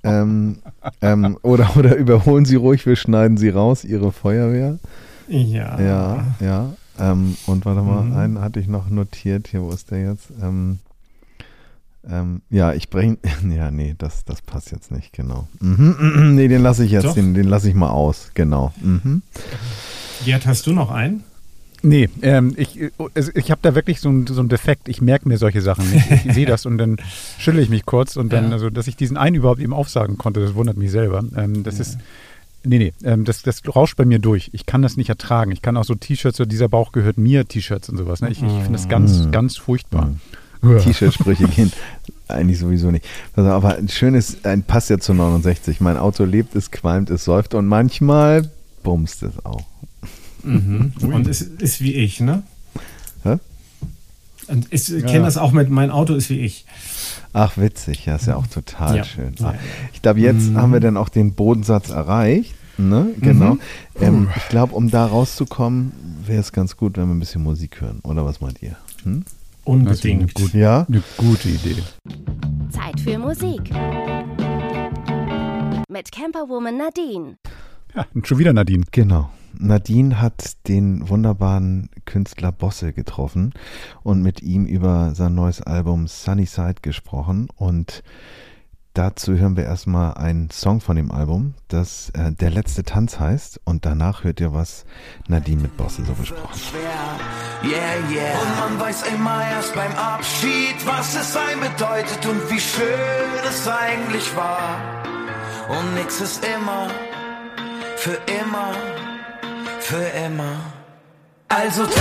[0.04, 0.58] ähm,
[1.00, 4.78] ähm, oder, oder überholen Sie ruhig, wir schneiden Sie raus, Ihre Feuerwehr.
[5.28, 5.80] Ja.
[5.80, 6.72] Ja, ja.
[6.98, 8.16] Ähm, und warte mal, mhm.
[8.16, 9.48] einen hatte ich noch notiert.
[9.48, 10.30] Hier, wo ist der jetzt?
[10.40, 10.78] Ähm,
[12.08, 13.18] ähm, ja, ich bringe.
[13.54, 15.48] Ja, nee, das, das passt jetzt nicht, genau.
[15.60, 17.14] Mhm, mhm, nee, den lasse ich jetzt, Doch.
[17.14, 18.72] den, den lasse ich mal aus, genau.
[18.80, 19.22] Mhm.
[20.24, 21.24] Gerd, hast du noch einen?
[21.82, 22.80] Nee, ähm, ich,
[23.34, 24.88] ich habe da wirklich so einen so Defekt.
[24.88, 26.10] Ich merke mir solche Sachen nicht.
[26.24, 26.96] Ich, sehe das und dann
[27.38, 28.52] schüttle ich mich kurz und dann, ja.
[28.52, 31.22] also, dass ich diesen einen überhaupt eben aufsagen konnte, das wundert mich selber.
[31.36, 31.82] Ähm, das ja.
[31.82, 31.98] ist.
[32.66, 34.48] Nee, nee, ähm, das, das rauscht bei mir durch.
[34.54, 35.52] Ich kann das nicht ertragen.
[35.52, 38.22] Ich kann auch so T-Shirts, so dieser Bauch gehört mir T-Shirts und sowas.
[38.22, 38.30] Ne?
[38.30, 39.30] Ich, ich finde das ganz, mhm.
[39.30, 40.06] ganz furchtbar.
[40.06, 40.20] Mhm.
[40.64, 41.72] T-Shirt-Sprüche gehen.
[42.28, 43.04] Eigentlich sowieso nicht.
[43.36, 45.80] Also, aber ein schönes, ein passt ja zu 69.
[45.80, 48.50] Mein Auto lebt, es qualmt, es säuft und manchmal
[48.82, 49.64] bumst es auch.
[50.42, 50.92] Mhm.
[51.02, 52.42] Und es ist wie ich, ne?
[53.22, 53.38] Hä?
[54.48, 55.00] Und ich ja.
[55.00, 56.66] kenne das auch mit, mein Auto ist wie ich.
[57.32, 59.04] Ach, witzig, ja, ist ja auch total ja.
[59.04, 59.34] schön.
[59.38, 59.54] Ja.
[59.92, 60.58] Ich glaube, jetzt mhm.
[60.58, 62.54] haben wir dann auch den Bodensatz erreicht.
[62.76, 63.14] Ne?
[63.20, 63.54] Genau.
[63.54, 63.60] Mhm.
[64.00, 65.92] Ähm, ich glaube, um da rauszukommen,
[66.26, 68.00] wäre es ganz gut, wenn wir ein bisschen Musik hören.
[68.02, 68.76] Oder was meint ihr?
[69.04, 69.24] Hm?
[69.64, 70.22] Unbedingt.
[70.22, 70.86] Eine gute, ja?
[70.86, 71.82] eine gute Idee.
[72.70, 73.70] Zeit für Musik.
[75.88, 77.38] Mit Camperwoman Nadine.
[77.94, 78.84] Ja, schon wieder Nadine.
[78.90, 79.30] Genau.
[79.58, 83.54] Nadine hat den wunderbaren Künstler Bosse getroffen
[84.02, 87.48] und mit ihm über sein neues Album Sunnyside gesprochen.
[87.56, 88.02] Und
[88.94, 93.60] dazu hören wir erstmal einen Song von dem Album, das äh, Der letzte Tanz heißt.
[93.64, 94.86] Und danach hört ihr, was
[95.28, 96.60] Nadine mit Bosse so besprochen
[97.62, 97.70] Yeah,
[98.10, 98.38] yeah.
[98.40, 102.84] Und man weiß immer erst beim Abschied, was es sein bedeutet und wie schön
[103.48, 104.78] es eigentlich war.
[105.68, 106.88] Und nix ist immer,
[107.96, 108.74] für immer,
[109.80, 110.60] für immer.
[111.48, 111.94] Also tanz,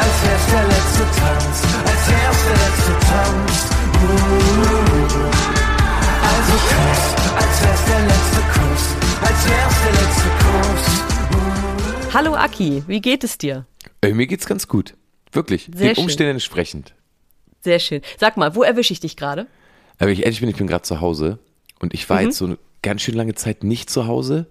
[0.00, 3.70] als wär's der letzte Tanz, als wär's der letzte Tanz.
[4.02, 5.39] Uh.
[6.40, 12.14] Also tanz, als wär's der letzte Kuss, als wär's der letzte Kuss.
[12.14, 13.66] Hallo Aki, wie geht es dir?
[14.00, 14.94] Äh, mir geht's ganz gut.
[15.32, 15.68] Wirklich.
[15.74, 16.04] Sehr Den schön.
[16.04, 16.94] Umständen entsprechend.
[17.60, 18.00] Sehr schön.
[18.18, 19.48] Sag mal, wo erwische ich dich gerade?
[19.98, 21.38] Aber ich ehrlich bin, ich bin gerade zu Hause
[21.78, 24.46] und ich war jetzt so eine ganz schön lange Zeit nicht zu Hause.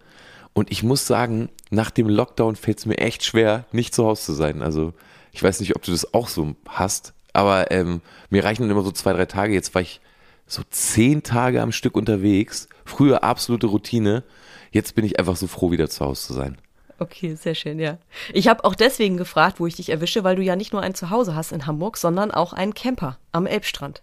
[0.54, 4.26] Und ich muss sagen, nach dem Lockdown fällt es mir echt schwer, nicht zu Hause
[4.26, 4.62] zu sein.
[4.62, 4.94] Also
[5.32, 8.84] ich weiß nicht, ob du das auch so hast, aber ähm, mir reichen dann immer
[8.84, 9.56] so zwei, drei Tage.
[9.56, 10.02] Jetzt war ich
[10.50, 12.68] so zehn Tage am Stück unterwegs.
[12.86, 14.24] Früher absolute Routine.
[14.72, 16.58] Jetzt bin ich einfach so froh, wieder zu Hause zu sein.
[17.00, 17.98] Okay, sehr schön, ja.
[18.34, 20.96] Ich habe auch deswegen gefragt, wo ich dich erwische, weil du ja nicht nur ein
[20.96, 24.02] Zuhause hast in Hamburg, sondern auch einen Camper am Elbstrand.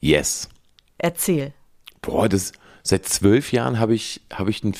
[0.00, 0.48] Yes.
[0.96, 1.52] Erzähl.
[2.00, 4.74] Boah, das seit zwölf Jahren habe ich habe ich einen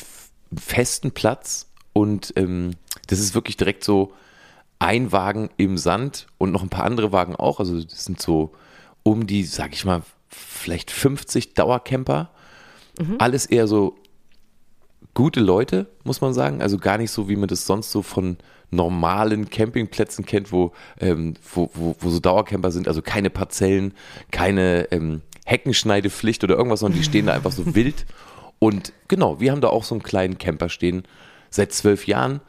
[0.57, 2.77] festen Platz und ähm,
[3.09, 4.15] das ist wirklich direkt so
[4.79, 7.61] ein Wagen im Sand und noch ein paar andere Wagen auch.
[7.61, 8.53] Also das sind so
[9.03, 12.31] um die, sag ich mal, vielleicht 50 Dauercamper.
[13.19, 13.97] Alles eher so
[15.15, 16.63] gute Leute, muss man sagen.
[16.63, 18.37] Also gar nicht so, wie man das sonst so von
[18.71, 22.89] normalen Campingplätzen kennt, wo, ähm, wo, wo, wo so Dauercamper sind.
[22.89, 23.95] Also keine Parzellen,
[24.31, 28.07] keine ähm, Heckenschneidepflicht oder irgendwas, sondern die stehen da einfach so wild.
[28.59, 31.03] Und genau, wir haben da auch so einen kleinen Camper stehen
[31.49, 32.41] seit zwölf Jahren.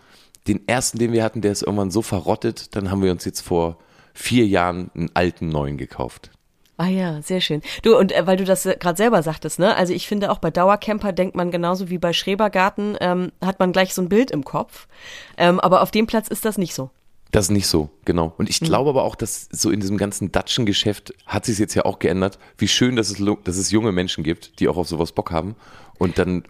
[0.48, 2.76] Den ersten, den wir hatten, der ist irgendwann so verrottet.
[2.76, 3.78] Dann haben wir uns jetzt vor
[4.14, 6.32] vier Jahren einen alten neuen gekauft.
[6.82, 7.62] Ah ja, sehr schön.
[7.84, 9.76] Du, und äh, weil du das äh, gerade selber sagtest, ne?
[9.76, 13.72] Also ich finde auch bei Dauercamper denkt man genauso wie bei Schrebergarten, ähm, hat man
[13.72, 14.88] gleich so ein Bild im Kopf.
[15.38, 16.90] Ähm, aber auf dem Platz ist das nicht so.
[17.30, 18.34] Das ist nicht so, genau.
[18.40, 21.86] Und ich glaube aber auch, dass so in diesem ganzen Datschen-Geschäft hat sich jetzt ja
[21.86, 25.12] auch geändert, wie schön, dass es, dass es junge Menschen gibt, die auch auf sowas
[25.12, 25.56] Bock haben.
[26.00, 26.46] Und dann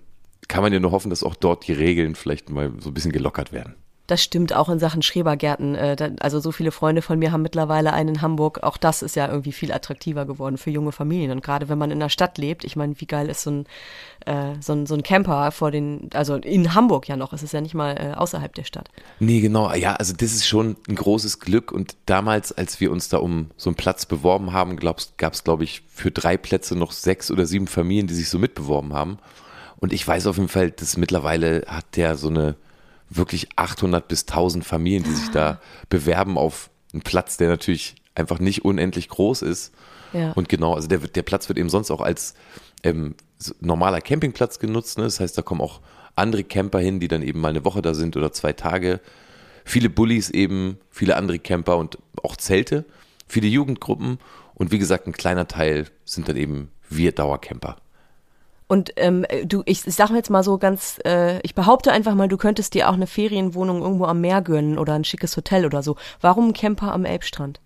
[0.48, 3.12] kann man ja nur hoffen, dass auch dort die Regeln vielleicht mal so ein bisschen
[3.12, 3.76] gelockert werden.
[4.12, 5.74] Das stimmt auch in Sachen Schrebergärten.
[5.74, 8.62] Äh, also so viele Freunde von mir haben mittlerweile einen in Hamburg.
[8.62, 11.32] Auch das ist ja irgendwie viel attraktiver geworden für junge Familien.
[11.32, 13.66] Und gerade wenn man in der Stadt lebt, ich meine, wie geil ist so ein,
[14.26, 17.54] äh, so ein, so ein Camper vor den, also in Hamburg ja noch, es ist
[17.54, 18.90] ja nicht mal äh, außerhalb der Stadt.
[19.22, 19.74] Nee, genau.
[19.76, 21.72] Ja, also das ist schon ein großes Glück.
[21.72, 25.64] Und damals, als wir uns da um so einen Platz beworben haben, gab es, glaube
[25.64, 29.20] ich, für drei Plätze noch sechs oder sieben Familien, die sich so mitbeworben haben.
[29.78, 32.58] Und ich weiß auf jeden Fall, dass mittlerweile hat der so eine
[33.14, 35.60] wirklich 800 bis 1000 Familien, die sich da
[35.90, 39.74] bewerben auf einen Platz, der natürlich einfach nicht unendlich groß ist.
[40.14, 40.32] Ja.
[40.32, 42.34] Und genau, also der, der Platz wird eben sonst auch als
[42.84, 43.16] ähm,
[43.60, 44.98] normaler Campingplatz genutzt.
[44.98, 45.06] Ne?
[45.06, 45.82] Das heißt, da kommen auch
[46.16, 49.00] andere Camper hin, die dann eben mal eine Woche da sind oder zwei Tage.
[49.64, 52.86] Viele Bullies eben, viele andere Camper und auch Zelte,
[53.28, 54.20] viele Jugendgruppen
[54.56, 57.78] und wie gesagt, ein kleiner Teil sind dann eben wir Dauercamper.
[58.72, 62.16] Und ähm, du, ich, ich sag mir jetzt mal so ganz, äh, ich behaupte einfach
[62.16, 65.66] mal, du könntest dir auch eine Ferienwohnung irgendwo am Meer gönnen oder ein schickes Hotel
[65.66, 65.98] oder so.
[66.22, 67.60] Warum ein Camper am Elbstrand?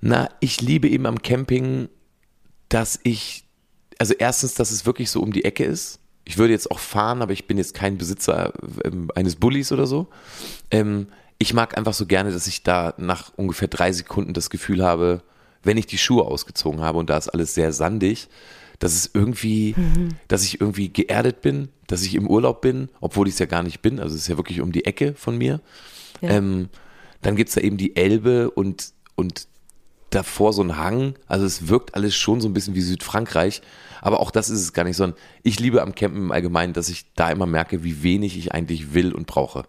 [0.00, 1.88] Na, ich liebe eben am Camping,
[2.68, 3.44] dass ich,
[4.00, 6.00] also erstens, dass es wirklich so um die Ecke ist.
[6.24, 8.54] Ich würde jetzt auch fahren, aber ich bin jetzt kein Besitzer
[8.84, 10.08] ähm, eines Bullies oder so.
[10.72, 11.06] Ähm,
[11.38, 15.22] ich mag einfach so gerne, dass ich da nach ungefähr drei Sekunden das Gefühl habe,
[15.62, 18.28] wenn ich die Schuhe ausgezogen habe und da ist alles sehr sandig,
[18.78, 19.74] dass es irgendwie,
[20.28, 23.62] dass ich irgendwie geerdet bin, dass ich im Urlaub bin, obwohl ich es ja gar
[23.62, 24.00] nicht bin.
[24.00, 25.60] Also es ist ja wirklich um die Ecke von mir.
[26.20, 26.30] Ja.
[26.30, 26.68] Ähm,
[27.22, 29.46] dann gibt's da eben die Elbe und, und
[30.10, 31.14] davor so ein Hang.
[31.26, 33.62] Also es wirkt alles schon so ein bisschen wie Südfrankreich.
[34.00, 36.88] Aber auch das ist es gar nicht, sondern ich liebe am Campen im Allgemeinen, dass
[36.88, 39.64] ich da immer merke, wie wenig ich eigentlich will und brauche.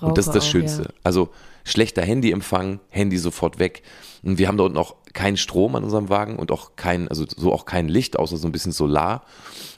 [0.00, 0.82] und das ist das auch, Schönste.
[0.82, 0.88] ja.
[1.04, 1.30] Also
[1.64, 3.82] schlechter Handyempfang, Handy sofort weg.
[4.22, 7.24] Und wir haben da unten auch keinen Strom an unserem Wagen und auch kein, also
[7.28, 9.24] so auch kein Licht, außer so ein bisschen Solar.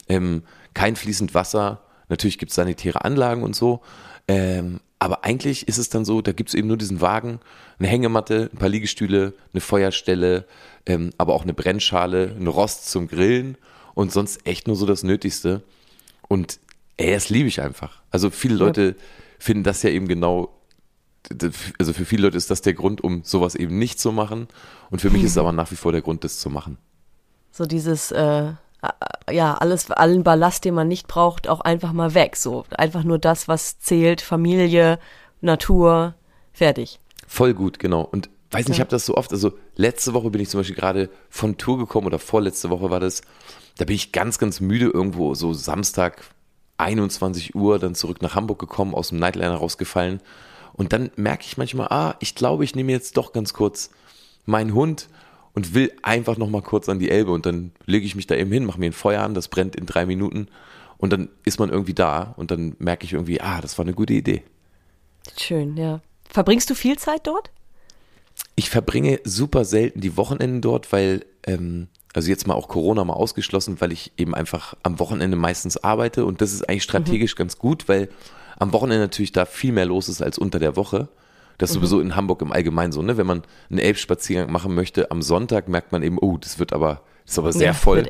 [0.07, 1.81] Ähm, kein fließend Wasser.
[2.09, 3.81] Natürlich gibt es sanitäre Anlagen und so.
[4.27, 7.39] Ähm, aber eigentlich ist es dann so, da gibt es eben nur diesen Wagen,
[7.77, 10.45] eine Hängematte, ein paar Liegestühle, eine Feuerstelle,
[10.85, 13.57] ähm, aber auch eine Brennschale, ein Rost zum Grillen
[13.95, 15.61] und sonst echt nur so das Nötigste.
[16.29, 16.59] Und
[16.97, 18.01] ey, das liebe ich einfach.
[18.11, 18.95] Also viele Leute
[19.39, 20.57] finden das ja eben genau,
[21.79, 24.47] also für viele Leute ist das der Grund, um sowas eben nicht zu machen.
[24.89, 26.77] Und für mich ist es aber nach wie vor der Grund, das zu machen.
[27.51, 28.51] So dieses, äh,
[29.31, 32.35] ja, alles, allen Ballast, den man nicht braucht, auch einfach mal weg.
[32.35, 34.99] So einfach nur das, was zählt, Familie,
[35.41, 36.15] Natur,
[36.51, 36.99] fertig.
[37.27, 38.01] Voll gut, genau.
[38.01, 40.75] Und weiß nicht, ich habe das so oft, also letzte Woche bin ich zum Beispiel
[40.75, 43.21] gerade von Tour gekommen oder vorletzte Woche war das
[43.77, 46.21] da bin ich ganz, ganz müde irgendwo so Samstag
[46.77, 50.21] 21 Uhr dann zurück nach Hamburg gekommen, aus dem Nightliner rausgefallen.
[50.73, 53.91] Und dann merke ich manchmal, ah, ich glaube, ich nehme jetzt doch ganz kurz
[54.45, 55.07] meinen Hund
[55.53, 58.35] und will einfach noch mal kurz an die Elbe und dann lege ich mich da
[58.35, 60.47] eben hin, mache mir ein Feuer an, das brennt in drei Minuten
[60.97, 63.93] und dann ist man irgendwie da und dann merke ich irgendwie, ah, das war eine
[63.93, 64.43] gute Idee.
[65.37, 66.01] Schön, ja.
[66.29, 67.51] Verbringst du viel Zeit dort?
[68.55, 73.13] Ich verbringe super selten die Wochenenden dort, weil, ähm, also jetzt mal auch Corona mal
[73.13, 77.37] ausgeschlossen, weil ich eben einfach am Wochenende meistens arbeite und das ist eigentlich strategisch mhm.
[77.37, 78.09] ganz gut, weil
[78.63, 81.09] am Wochenende natürlich da viel mehr los ist als unter der Woche.
[81.57, 81.81] Das ist mhm.
[81.81, 83.17] sowieso in Hamburg im Allgemeinen so, ne?
[83.17, 87.01] Wenn man einen Elbspaziergang machen möchte, am Sonntag merkt man eben, oh, das wird aber,
[87.25, 88.07] das ist aber sehr ja, voll.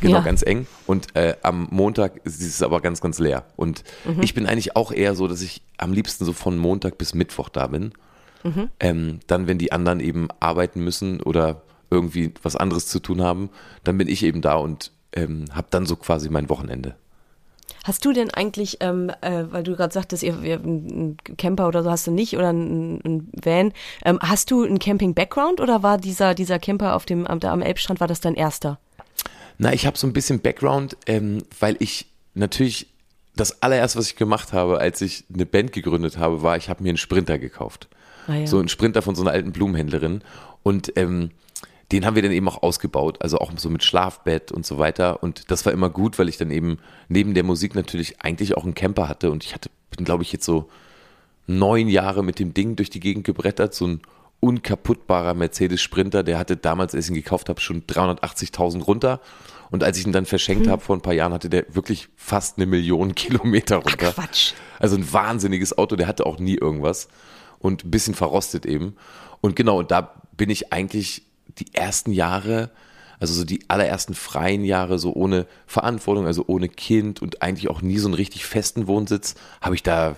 [0.00, 0.20] Genau, ja.
[0.22, 0.66] ganz eng.
[0.86, 3.44] Und äh, am Montag ist es aber ganz, ganz leer.
[3.56, 4.22] Und mhm.
[4.22, 7.50] ich bin eigentlich auch eher so, dass ich am liebsten so von Montag bis Mittwoch
[7.50, 7.92] da bin.
[8.42, 8.70] Mhm.
[8.80, 13.50] Ähm, dann, wenn die anderen eben arbeiten müssen oder irgendwie was anderes zu tun haben,
[13.84, 16.96] dann bin ich eben da und ähm, habe dann so quasi mein Wochenende.
[17.84, 21.82] Hast du denn eigentlich, ähm, äh, weil du gerade sagtest, ihr, ihr einen Camper oder
[21.82, 23.72] so hast du nicht oder einen, Van,
[24.04, 28.00] ähm, hast du einen Camping-Background oder war dieser, dieser Camper auf dem, am, am Elbstrand,
[28.00, 28.78] war das dein erster?
[29.58, 32.86] Na, ich habe so ein bisschen Background, ähm, weil ich natürlich
[33.36, 36.82] das allererste, was ich gemacht habe, als ich eine Band gegründet habe, war, ich habe
[36.82, 37.88] mir einen Sprinter gekauft.
[38.26, 38.46] Ah, ja.
[38.46, 40.22] So einen Sprinter von so einer alten Blumenhändlerin.
[40.62, 41.30] Und ähm,
[41.92, 45.22] den haben wir dann eben auch ausgebaut, also auch so mit Schlafbett und so weiter.
[45.22, 46.78] Und das war immer gut, weil ich dann eben
[47.08, 49.30] neben der Musik natürlich eigentlich auch einen Camper hatte.
[49.30, 50.68] Und ich hatte, bin, glaube ich, jetzt so
[51.46, 54.00] neun Jahre mit dem Ding durch die Gegend gebrettert, so ein
[54.38, 59.20] unkaputtbarer Mercedes Sprinter, der hatte damals, als ich ihn gekauft habe, schon 380.000 runter.
[59.70, 60.72] Und als ich ihn dann verschenkt hm.
[60.72, 64.08] habe vor ein paar Jahren, hatte der wirklich fast eine Million Kilometer runter.
[64.10, 64.54] Ach, Quatsch.
[64.78, 67.08] Also ein wahnsinniges Auto, der hatte auch nie irgendwas
[67.58, 68.96] und ein bisschen verrostet eben.
[69.40, 71.24] Und genau, und da bin ich eigentlich
[71.60, 72.70] die ersten Jahre,
[73.18, 77.82] also so die allerersten freien Jahre, so ohne Verantwortung, also ohne Kind und eigentlich auch
[77.82, 80.16] nie so einen richtig festen Wohnsitz, habe ich da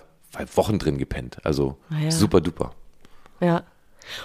[0.55, 1.45] Wochen drin gepennt.
[1.45, 2.11] Also ah ja.
[2.11, 2.73] super duper.
[3.41, 3.65] Ja.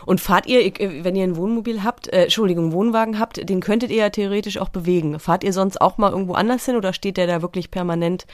[0.05, 0.71] Und fahrt ihr,
[1.03, 4.69] wenn ihr ein Wohnmobil habt, äh, Entschuldigung, Wohnwagen habt, den könntet ihr ja theoretisch auch
[4.69, 5.19] bewegen.
[5.19, 8.25] Fahrt ihr sonst auch mal irgendwo anders hin oder steht der da wirklich permanent?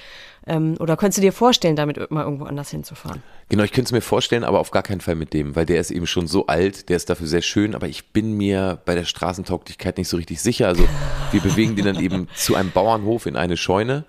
[0.45, 3.23] Ähm, oder könntest du dir vorstellen, damit mal irgendwo anders hinzufahren?
[3.49, 5.79] Genau, ich könnte es mir vorstellen, aber auf gar keinen Fall mit dem, weil der
[5.79, 8.95] ist eben schon so alt, der ist dafür sehr schön, aber ich bin mir bei
[8.95, 10.67] der Straßentauglichkeit nicht so richtig sicher.
[10.67, 10.83] Also
[11.31, 14.05] wir bewegen den dann eben zu einem Bauernhof in eine Scheune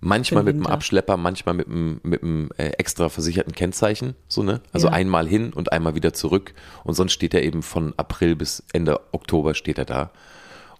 [0.00, 2.22] Manchmal mit einem Abschlepper, manchmal mit einem, mit
[2.58, 4.60] äh, extra versicherten Kennzeichen, so ne?
[4.72, 4.92] Also ja.
[4.92, 6.54] einmal hin und einmal wieder zurück.
[6.84, 10.12] Und sonst steht er eben von April bis Ende Oktober steht er da.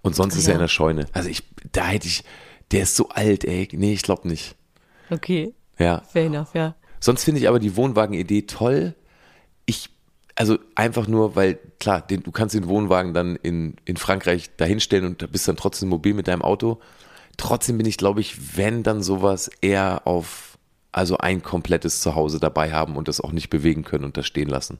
[0.02, 0.40] Und sonst ja.
[0.40, 1.06] ist er in der Scheune.
[1.12, 1.42] Also ich,
[1.72, 2.22] da hätte ich,
[2.70, 3.68] der ist so alt, ey.
[3.72, 4.54] Nee, ich glaube nicht.
[5.10, 5.52] Okay.
[5.78, 6.02] Ja.
[6.12, 6.76] Fair enough, ja.
[7.00, 8.94] Sonst finde ich aber die Wohnwagen-Idee toll.
[9.66, 9.90] Ich,
[10.36, 15.04] also einfach nur, weil, klar, den, du kannst den Wohnwagen dann in, in Frankreich dahinstellen
[15.04, 16.80] und bist dann trotzdem mobil mit deinem Auto.
[17.38, 20.58] Trotzdem bin ich, glaube ich, wenn dann sowas eher auf,
[20.92, 24.48] also ein komplettes Zuhause dabei haben und das auch nicht bewegen können und das stehen
[24.48, 24.78] lassen.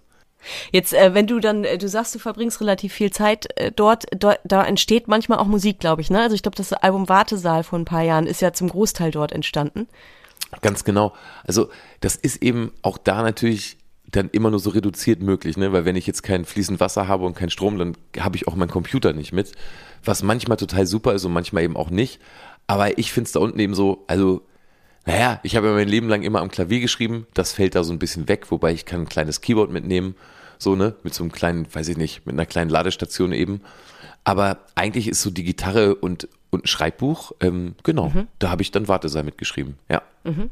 [0.71, 4.07] Jetzt, äh, wenn du dann, äh, du sagst, du verbringst relativ viel Zeit äh, dort,
[4.17, 6.21] dort, da entsteht manchmal auch Musik, glaube ich, ne?
[6.21, 9.33] Also ich glaube, das Album Wartesaal vor ein paar Jahren ist ja zum Großteil dort
[9.33, 9.89] entstanden.
[10.63, 11.13] Ganz genau.
[11.45, 11.69] Also
[12.01, 13.79] das ist eben auch da natürlich
[14.11, 15.73] dann immer nur so reduziert möglich, ne?
[15.73, 18.55] Weil wenn ich jetzt kein fließend Wasser habe und keinen Strom, dann habe ich auch
[18.55, 19.53] meinen Computer nicht mit.
[20.05, 22.21] Was manchmal total super ist und manchmal eben auch nicht.
[22.67, 24.43] Aber ich finde es da unten eben so, also,
[25.07, 27.93] naja, ich habe ja mein Leben lang immer am Klavier geschrieben, das fällt da so
[27.93, 30.15] ein bisschen weg, wobei ich kann ein kleines Keyboard mitnehmen,
[30.59, 33.63] so, ne, mit so einem kleinen, weiß ich nicht, mit einer kleinen Ladestation eben.
[34.25, 38.27] Aber eigentlich ist so die Gitarre und, und ein Schreibbuch, ähm, genau, mhm.
[38.39, 40.03] da habe ich dann Wartesaal mitgeschrieben, ja.
[40.25, 40.51] Mhm.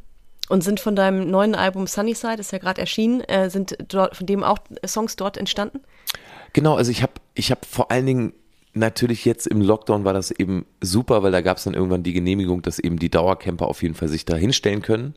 [0.49, 4.27] Und sind von deinem neuen Album Sunnyside, ist ja gerade erschienen, äh, sind dort, von
[4.27, 5.81] dem auch Songs dort entstanden?
[6.53, 8.33] Genau, also ich habe ich hab vor allen Dingen
[8.77, 12.13] natürlich jetzt im Lockdown war das eben super, weil da gab es dann irgendwann die
[12.13, 15.15] Genehmigung, dass eben die Dauercamper auf jeden Fall sich da hinstellen können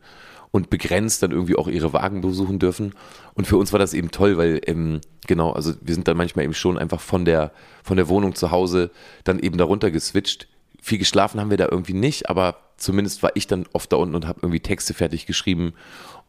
[0.51, 2.93] und begrenzt dann irgendwie auch ihre Wagen besuchen dürfen.
[3.35, 6.45] Und für uns war das eben toll, weil ähm, genau, also wir sind dann manchmal
[6.45, 7.51] eben schon einfach von der
[7.83, 8.91] von der Wohnung zu Hause
[9.23, 10.47] dann eben darunter geswitcht.
[10.81, 14.15] Viel geschlafen haben wir da irgendwie nicht, aber zumindest war ich dann oft da unten
[14.15, 15.73] und habe irgendwie Texte fertig geschrieben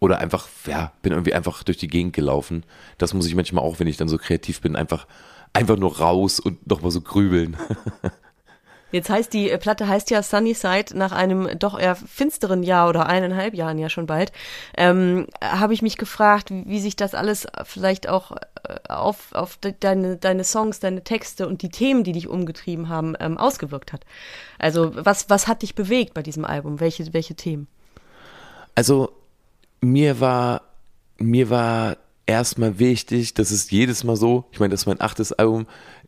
[0.00, 2.64] oder einfach, ja, bin irgendwie einfach durch die Gegend gelaufen.
[2.98, 5.06] Das muss ich manchmal auch, wenn ich dann so kreativ bin, einfach
[5.52, 7.56] einfach nur raus und nochmal so grübeln.
[8.92, 13.54] Jetzt heißt die Platte heißt ja Sunnyside nach einem doch eher finsteren Jahr oder eineinhalb
[13.54, 14.32] Jahren ja schon bald.
[14.76, 19.58] Ähm, Habe ich mich gefragt, wie, wie sich das alles vielleicht auch äh, auf, auf
[19.58, 24.04] deine, deine Songs, deine Texte und die Themen, die dich umgetrieben haben, ähm, ausgewirkt hat.
[24.58, 26.80] Also was, was hat dich bewegt bei diesem Album?
[26.80, 27.68] Welche, welche Themen?
[28.74, 29.12] Also
[29.80, 30.62] mir war,
[31.18, 31.96] mir war
[32.30, 35.66] erstmal wichtig, das ist jedes Mal so, ich meine, das ist mein achtes Album,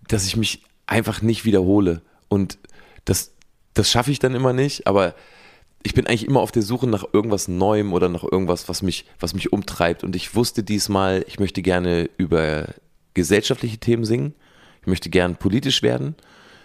[0.08, 2.58] dass ich mich einfach nicht wiederhole und
[3.04, 3.32] das
[3.74, 5.14] das schaffe ich dann immer nicht, aber
[5.82, 9.04] ich bin eigentlich immer auf der Suche nach irgendwas Neuem oder nach irgendwas, was mich,
[9.18, 10.04] was mich umtreibt.
[10.04, 12.68] Und ich wusste diesmal, ich möchte gerne über
[13.14, 14.34] gesellschaftliche Themen singen.
[14.82, 16.14] Ich möchte gern politisch werden.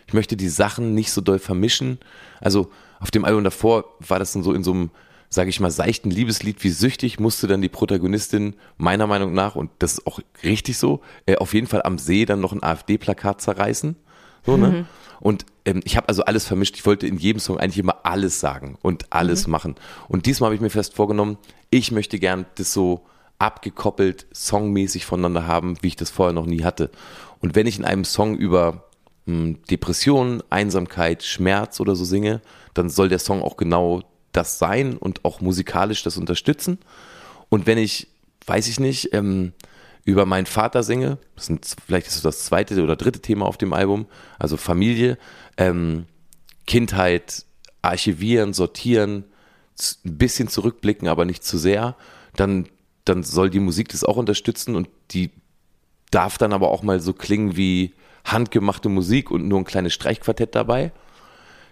[0.06, 1.98] Ich möchte die Sachen nicht so doll vermischen.
[2.40, 4.92] Also auf dem Album davor war das dann so in so einem,
[5.30, 9.72] sage ich mal, seichten Liebeslied wie süchtig, musste dann die Protagonistin meiner Meinung nach, und
[9.80, 13.42] das ist auch richtig so, äh, auf jeden Fall am See dann noch ein AfD-Plakat
[13.42, 13.96] zerreißen.
[14.46, 14.68] So, ne?
[14.70, 14.86] Mhm.
[15.20, 16.76] Und ähm, ich habe also alles vermischt.
[16.76, 19.52] Ich wollte in jedem Song eigentlich immer alles sagen und alles mhm.
[19.52, 19.76] machen.
[20.08, 21.38] Und diesmal habe ich mir fest vorgenommen,
[21.70, 23.06] ich möchte gern das so
[23.40, 26.90] abgekoppelt, songmäßig voneinander haben, wie ich das vorher noch nie hatte.
[27.40, 28.86] Und wenn ich in einem Song über
[29.26, 32.42] hm, Depression, Einsamkeit, Schmerz oder so singe,
[32.74, 36.80] dann soll der Song auch genau das sein und auch musikalisch das unterstützen.
[37.50, 38.08] Und wenn ich,
[38.46, 39.54] weiß ich nicht, ähm,
[40.04, 43.58] über meinen Vater singe, das sind, vielleicht ist das das zweite oder dritte Thema auf
[43.58, 44.06] dem Album,
[44.40, 45.18] also Familie,
[45.58, 46.06] ähm,
[46.66, 47.46] Kindheit,
[47.82, 49.26] archivieren, sortieren,
[50.06, 51.96] ein bisschen zurückblicken, aber nicht zu sehr,
[52.36, 52.68] dann,
[53.06, 55.32] dann soll die Musik das auch unterstützen und die
[56.12, 60.56] darf dann aber auch mal so klingen wie handgemachte Musik und nur ein kleines Streichquartett
[60.56, 60.92] dabei.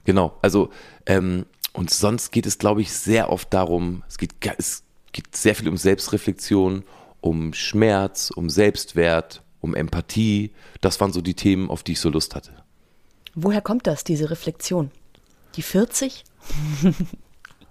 [0.03, 0.69] Genau, also
[1.05, 1.45] ähm,
[1.75, 5.67] und sonst geht es, glaube ich, sehr oft darum, es geht, es geht sehr viel
[5.67, 6.83] um Selbstreflexion,
[7.21, 10.51] um Schmerz, um Selbstwert, um Empathie.
[10.81, 12.51] Das waren so die Themen, auf die ich so Lust hatte.
[13.33, 14.91] Woher kommt das, diese Reflexion?
[15.55, 16.23] Die 40?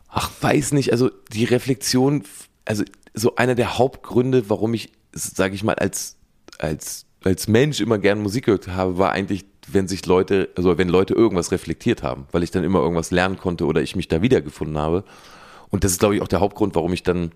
[0.09, 0.92] Ach, weiß nicht.
[0.92, 2.24] Also die Reflexion,
[2.64, 2.84] also
[3.14, 6.16] so einer der Hauptgründe, warum ich, sage ich mal, als,
[6.59, 10.88] als, als Mensch immer gern Musik gehört habe, war eigentlich, wenn sich Leute, also wenn
[10.88, 14.22] Leute irgendwas reflektiert haben, weil ich dann immer irgendwas lernen konnte oder ich mich da
[14.22, 15.04] wiedergefunden habe.
[15.70, 17.32] Und das ist, glaube ich, auch der Hauptgrund, warum ich dann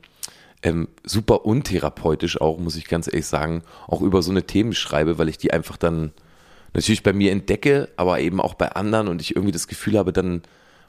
[0.62, 5.18] ähm, super untherapeutisch auch, muss ich ganz ehrlich sagen, auch über so eine Themen schreibe,
[5.18, 6.12] weil ich die einfach dann
[6.74, 10.12] natürlich bei mir entdecke, aber eben auch bei anderen und ich irgendwie das Gefühl habe,
[10.12, 10.42] dann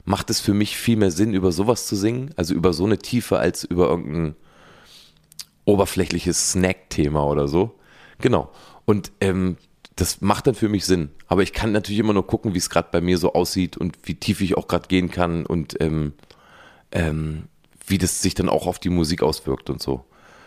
[0.04, 2.98] macht es für mich viel mehr Sinn, über sowas zu singen, also über so eine
[2.98, 4.34] Tiefe, als über irgendein
[5.64, 7.78] oberflächliches Snack-Thema oder so.
[8.18, 8.50] Genau.
[8.86, 9.56] Und ähm,
[9.96, 11.10] das macht dann für mich Sinn.
[11.26, 13.98] Aber ich kann natürlich immer nur gucken, wie es gerade bei mir so aussieht und
[14.04, 16.12] wie tief ich auch gerade gehen kann und ähm,
[16.92, 17.44] ähm,
[17.86, 20.04] wie das sich dann auch auf die Musik auswirkt und so.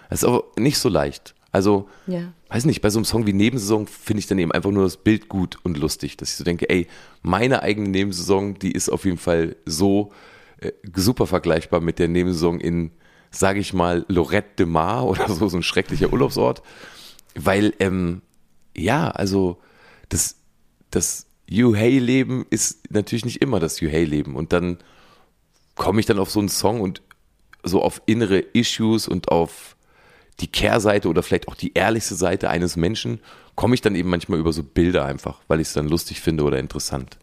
[0.10, 1.36] Das ist aber nicht so leicht.
[1.52, 2.34] Also, ja.
[2.50, 4.98] weiß nicht, bei so einem Song wie Nebensaison finde ich dann eben einfach nur das
[4.98, 6.88] Bild gut und lustig, dass ich so denke, ey,
[7.22, 10.12] meine eigene Nebensaison, die ist auf jeden Fall so
[10.60, 12.92] äh, super vergleichbar mit der Nebensaison in,
[13.30, 16.64] sage ich mal, Lorette de Mar oder so, so ein schrecklicher Urlaubsort.
[17.36, 18.24] Weil, ähm,
[18.76, 19.62] ja, also
[20.10, 20.38] das,
[20.92, 24.36] das You Hey Leben ist natürlich nicht immer das You Hey Leben.
[24.36, 24.78] Und dann
[25.76, 27.02] komme ich dann auf so einen Song und
[27.64, 29.76] so auf innere Issues und auf
[30.40, 33.20] die Kehrseite oder vielleicht auch die ehrlichste Seite eines Menschen,
[33.56, 36.44] komme ich dann eben manchmal über so Bilder einfach, weil ich es dann lustig finde
[36.44, 37.18] oder interessant.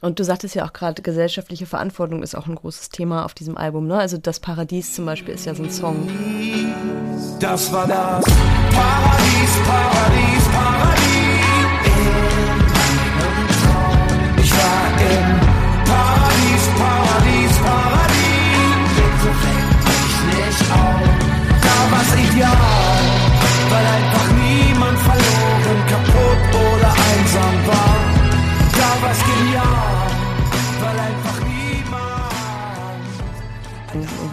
[0.00, 3.56] Und du sagtest ja auch gerade, gesellschaftliche Verantwortung ist auch ein großes Thema auf diesem
[3.56, 3.86] Album.
[3.86, 3.98] Ne?
[3.98, 6.08] Also das Paradies zum Beispiel ist ja so ein Song.
[7.38, 11.00] Das war das Paradies, Paradies, Paradies.
[14.42, 18.00] Ich war im Paradies, Paradies, Paradies.
[22.00, 22.50] das Ideal,
[23.70, 24.29] weil einfach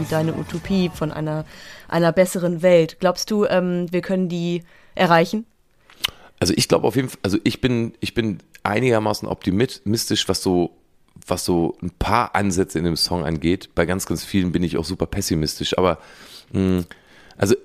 [0.09, 1.45] deine Utopie von einer,
[1.87, 2.97] einer besseren Welt.
[2.99, 4.63] Glaubst du, ähm, wir können die
[4.95, 5.45] erreichen?
[6.39, 10.77] Also ich glaube auf jeden Fall, also ich bin, ich bin einigermaßen optimistisch, was so
[11.25, 13.69] was so ein paar Ansätze in dem Song angeht.
[13.75, 15.77] Bei ganz, ganz vielen bin ich auch super pessimistisch.
[15.77, 15.99] Aber
[16.51, 16.85] mh, hm,
[17.37, 17.55] also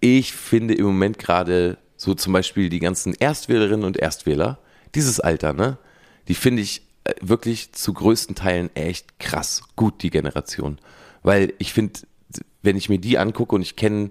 [0.00, 4.58] ich finde im Moment gerade so zum Beispiel die ganzen Erstwählerinnen und Erstwähler,
[4.94, 5.78] dieses Alter, ne?
[6.28, 10.78] Die finde ich äh, wirklich zu größten Teilen echt krass gut, die Generation.
[11.24, 12.00] Weil ich finde,
[12.62, 14.10] wenn ich mir die angucke und ich kenne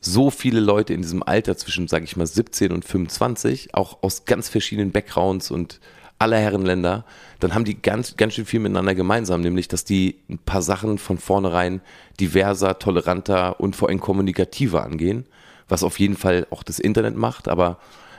[0.00, 4.26] so viele Leute in diesem Alter zwischen, sage ich mal, 17 und 25, auch aus
[4.26, 5.80] ganz verschiedenen Backgrounds und
[6.18, 7.04] aller Herrenländer,
[7.40, 10.98] dann haben die ganz, ganz schön viel miteinander gemeinsam, nämlich, dass die ein paar Sachen
[10.98, 11.80] von vornherein
[12.20, 15.26] diverser, toleranter und vor allem kommunikativer angehen,
[15.68, 17.78] was auf jeden Fall auch das Internet macht, aber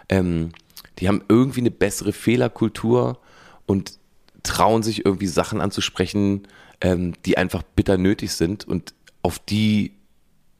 [0.09, 0.51] ähm,
[0.99, 3.19] die haben irgendwie eine bessere Fehlerkultur
[3.65, 3.93] und
[4.43, 6.47] trauen sich irgendwie Sachen anzusprechen,
[6.81, 9.97] ähm, die einfach bitter nötig sind und auf die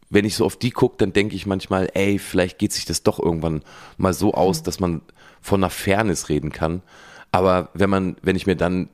[0.09, 3.03] wenn ich so auf die gucke, dann denke ich manchmal, ey, vielleicht geht sich das
[3.03, 3.61] doch irgendwann
[3.97, 5.01] mal so aus, dass man
[5.41, 6.81] von einer Fairness reden kann.
[7.31, 8.89] Aber wenn man, wenn ich mir dann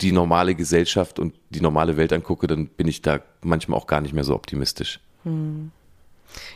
[0.00, 4.00] die normale Gesellschaft und die normale Welt angucke, dann bin ich da manchmal auch gar
[4.00, 5.00] nicht mehr so optimistisch.
[5.24, 5.70] Hm.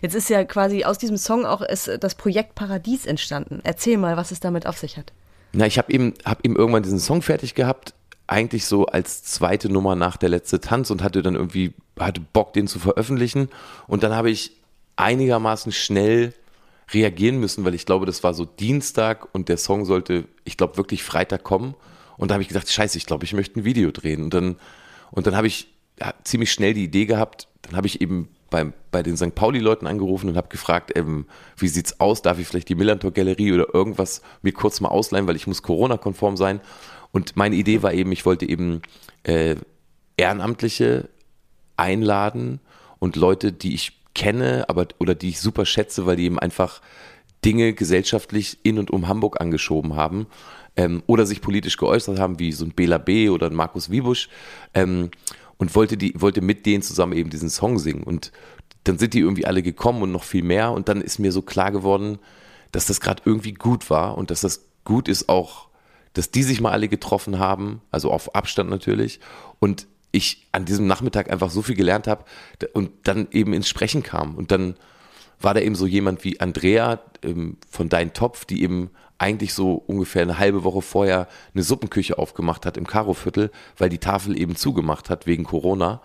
[0.01, 3.61] Jetzt ist ja quasi aus diesem Song auch das Projekt Paradies entstanden.
[3.63, 5.13] Erzähl mal, was es damit auf sich hat.
[5.53, 7.95] Na, ich habe eben, hab eben irgendwann diesen Song fertig gehabt
[8.27, 12.53] eigentlich so als zweite Nummer nach der letzte Tanz und hatte dann irgendwie, hatte Bock,
[12.53, 13.49] den zu veröffentlichen.
[13.87, 14.53] Und dann habe ich
[14.97, 16.33] einigermaßen schnell
[16.93, 20.77] reagieren müssen, weil ich glaube, das war so Dienstag und der Song sollte, ich glaube,
[20.77, 21.75] wirklich Freitag kommen.
[22.17, 24.23] Und da habe ich gedacht, scheiße, ich glaube, ich möchte ein Video drehen.
[24.23, 24.57] Und dann,
[25.11, 25.69] und dann habe ich
[26.01, 29.35] ja, ziemlich schnell die Idee gehabt, dann habe ich eben bei, bei den St.
[29.35, 31.27] Pauli-Leuten angerufen und habe gefragt, ähm,
[31.57, 32.23] wie sieht's aus?
[32.23, 36.37] Darf ich vielleicht die Millantor-Galerie oder irgendwas mir kurz mal ausleihen, weil ich muss Corona-konform
[36.37, 36.61] sein.
[37.13, 38.83] Und meine Idee war eben, ich wollte eben
[39.23, 39.57] äh,
[40.17, 41.09] Ehrenamtliche
[41.77, 42.61] einladen
[42.99, 46.81] und Leute, die ich kenne, aber oder die ich super schätze, weil die eben einfach
[47.45, 50.27] Dinge gesellschaftlich in und um Hamburg angeschoben haben
[50.77, 53.29] ähm, oder sich politisch geäußert haben, wie so ein Bela B.
[53.29, 54.29] oder ein Markus Wiebusch
[54.75, 55.11] ähm,
[55.59, 58.33] und wollte die wollte mit denen zusammen eben diesen Song singen und
[58.85, 61.43] dann sind die irgendwie alle gekommen und noch viel mehr und dann ist mir so
[61.43, 62.19] klar geworden,
[62.73, 65.69] dass das gerade irgendwie gut war und dass das gut ist auch,
[66.17, 69.21] dass die sich mal alle getroffen haben, also auf Abstand natürlich
[69.59, 72.25] und ich an diesem Nachmittag einfach so viel gelernt habe
[72.73, 74.35] und dann eben ins Sprechen kam.
[74.35, 74.77] Und dann
[75.41, 79.75] war da eben so jemand wie Andrea ähm, von Dein Topf, die eben eigentlich so
[79.75, 84.57] ungefähr eine halbe Woche vorher eine Suppenküche aufgemacht hat im Karoviertel, weil die Tafel eben
[84.57, 86.01] zugemacht hat wegen Corona.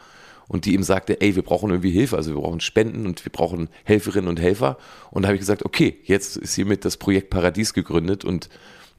[0.49, 3.31] Und die ihm sagte, ey, wir brauchen irgendwie Hilfe, also wir brauchen Spenden und wir
[3.31, 4.77] brauchen Helferinnen und Helfer.
[5.09, 8.49] Und da habe ich gesagt, okay, jetzt ist hiermit das Projekt Paradies gegründet und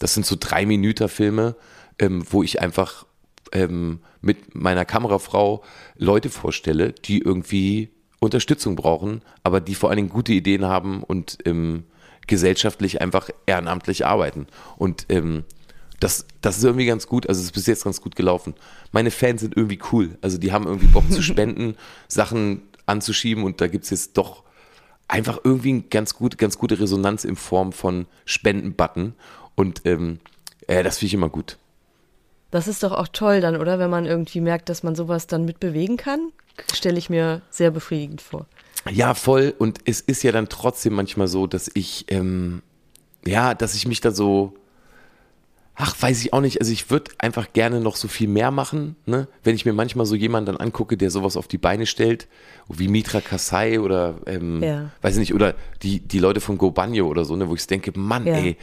[0.02, 1.54] das sind so drei Minuten Filme,
[2.00, 3.06] ähm, wo ich einfach
[3.52, 5.62] ähm, mit meiner Kamerafrau
[5.96, 11.38] Leute vorstelle, die irgendwie Unterstützung brauchen, aber die vor allen Dingen gute Ideen haben und
[11.44, 11.84] ähm,
[12.26, 14.48] gesellschaftlich einfach ehrenamtlich arbeiten.
[14.76, 15.44] Und ähm,
[16.00, 18.54] das, das ist irgendwie ganz gut, also es ist bis jetzt ganz gut gelaufen.
[18.90, 21.76] Meine Fans sind irgendwie cool, also die haben irgendwie Bock zu spenden,
[22.08, 24.42] Sachen anzuschieben und da gibt es jetzt doch
[25.06, 29.14] einfach irgendwie eine ganz, gut, ganz gute Resonanz in Form von Spendenbutton
[29.54, 30.20] und ähm,
[30.66, 31.58] äh, das finde ich immer gut.
[32.50, 33.78] Das ist doch auch toll dann, oder?
[33.78, 36.32] Wenn man irgendwie merkt, dass man sowas dann mitbewegen kann,
[36.74, 38.46] stelle ich mir sehr befriedigend vor.
[38.90, 39.54] Ja, voll.
[39.58, 42.62] Und es ist ja dann trotzdem manchmal so, dass ich, ähm,
[43.24, 44.54] ja, dass ich mich da so,
[45.74, 46.60] ach, weiß ich auch nicht.
[46.60, 49.28] Also ich würde einfach gerne noch so viel mehr machen, ne?
[49.44, 52.28] Wenn ich mir manchmal so jemanden dann angucke, der sowas auf die Beine stellt,
[52.68, 54.90] wie Mitra Kasai oder, ähm, ja.
[55.00, 57.66] weiß ich nicht, oder die, die Leute von Go Banjo oder so, ne, wo ich
[57.66, 58.34] denke, Mann, ja.
[58.34, 58.56] ey,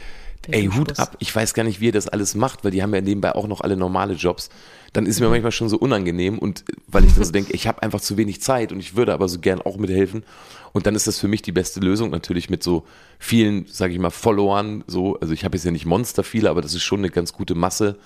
[0.48, 1.16] Ey, Hut ab.
[1.18, 3.46] Ich weiß gar nicht, wie ihr das alles macht, weil die haben ja nebenbei auch
[3.46, 4.48] noch alle normale Jobs.
[4.92, 5.32] Dann ist mir mhm.
[5.32, 8.40] manchmal schon so unangenehm und weil ich dann so denke, ich habe einfach zu wenig
[8.40, 10.24] Zeit und ich würde aber so gern auch mithelfen.
[10.72, 12.86] Und dann ist das für mich die beste Lösung natürlich mit so
[13.18, 14.84] vielen, sage ich mal, Followern.
[14.86, 17.32] So, also ich habe jetzt ja nicht Monster viele, aber das ist schon eine ganz
[17.32, 17.98] gute Masse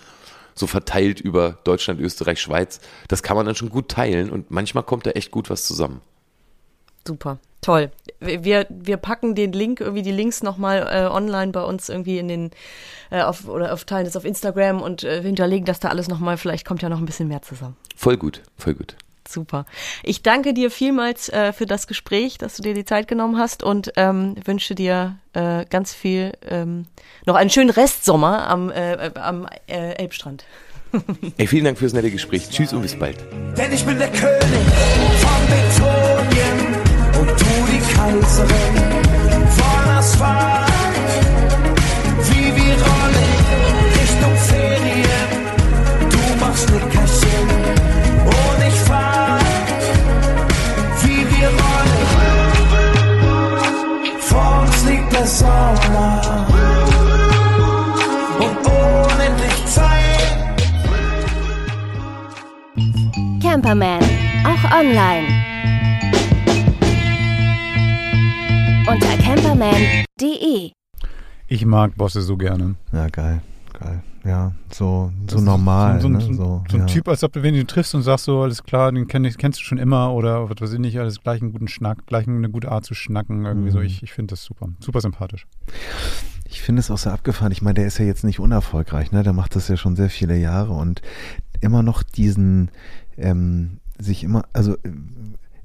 [0.55, 2.81] so verteilt über Deutschland, Österreich, Schweiz.
[3.09, 6.01] Das kann man dann schon gut teilen und manchmal kommt da echt gut was zusammen.
[7.06, 7.39] Super.
[7.61, 7.90] Toll.
[8.24, 12.28] Wir, wir packen den Link, irgendwie die Links nochmal äh, online bei uns irgendwie in
[12.28, 12.51] den,
[13.10, 16.36] äh, auf, oder auf teilen das auf Instagram und äh, hinterlegen das da alles nochmal.
[16.36, 17.76] Vielleicht kommt ja noch ein bisschen mehr zusammen.
[17.96, 18.96] Voll gut, voll gut.
[19.26, 19.64] Super.
[20.02, 23.62] Ich danke dir vielmals äh, für das Gespräch, dass du dir die Zeit genommen hast
[23.62, 26.86] und ähm, wünsche dir äh, ganz viel, ähm,
[27.24, 30.44] noch einen schönen Restsommer am, äh, am äh, Elbstrand.
[31.38, 32.48] Ey, vielen Dank fürs nette Gespräch.
[32.51, 33.16] Tschüss und bis bald.
[33.56, 34.30] Denn ich bin der König
[35.18, 35.93] von die
[38.05, 38.76] Kaiserin
[39.56, 40.68] von Asphalt.
[42.28, 43.32] Wie wir rollen
[43.98, 45.31] Richtung Ferien,
[46.10, 47.48] du machst Nickerchen
[48.26, 49.39] und ich fahr.
[51.02, 52.05] Wie wir rollen,
[54.20, 56.47] vor uns liegt der Sommer
[58.39, 60.36] und unendlich Zeit.
[63.43, 64.02] Camperman,
[64.44, 65.43] auch online.
[68.86, 70.73] Unter camperman.de.
[71.48, 72.74] Ich mag Bosse so gerne.
[72.93, 73.40] Ja, geil,
[73.73, 74.02] geil.
[74.24, 76.01] Ja, so, so normal.
[76.01, 76.20] So, so, ne?
[76.20, 76.86] so, so, so ein ja.
[76.86, 79.36] Typ, als ob du wen du triffst und sagst so, alles klar, den kenn ich,
[79.36, 82.27] kennst du schon immer oder was weiß ich nicht, alles gleich einen guten Schnack, gleich
[82.27, 83.44] eine gute Art zu schnacken.
[83.44, 83.78] Irgendwie so.
[83.78, 83.85] Mhm.
[83.85, 84.69] Ich, ich finde das super.
[84.81, 85.47] Super sympathisch.
[86.47, 87.52] Ich finde es auch sehr abgefahren.
[87.52, 89.23] Ich meine, der ist ja jetzt nicht unerfolgreich, ne?
[89.23, 91.02] Der macht das ja schon sehr viele Jahre und
[91.61, 92.70] immer noch diesen,
[93.16, 94.77] ähm, sich immer, also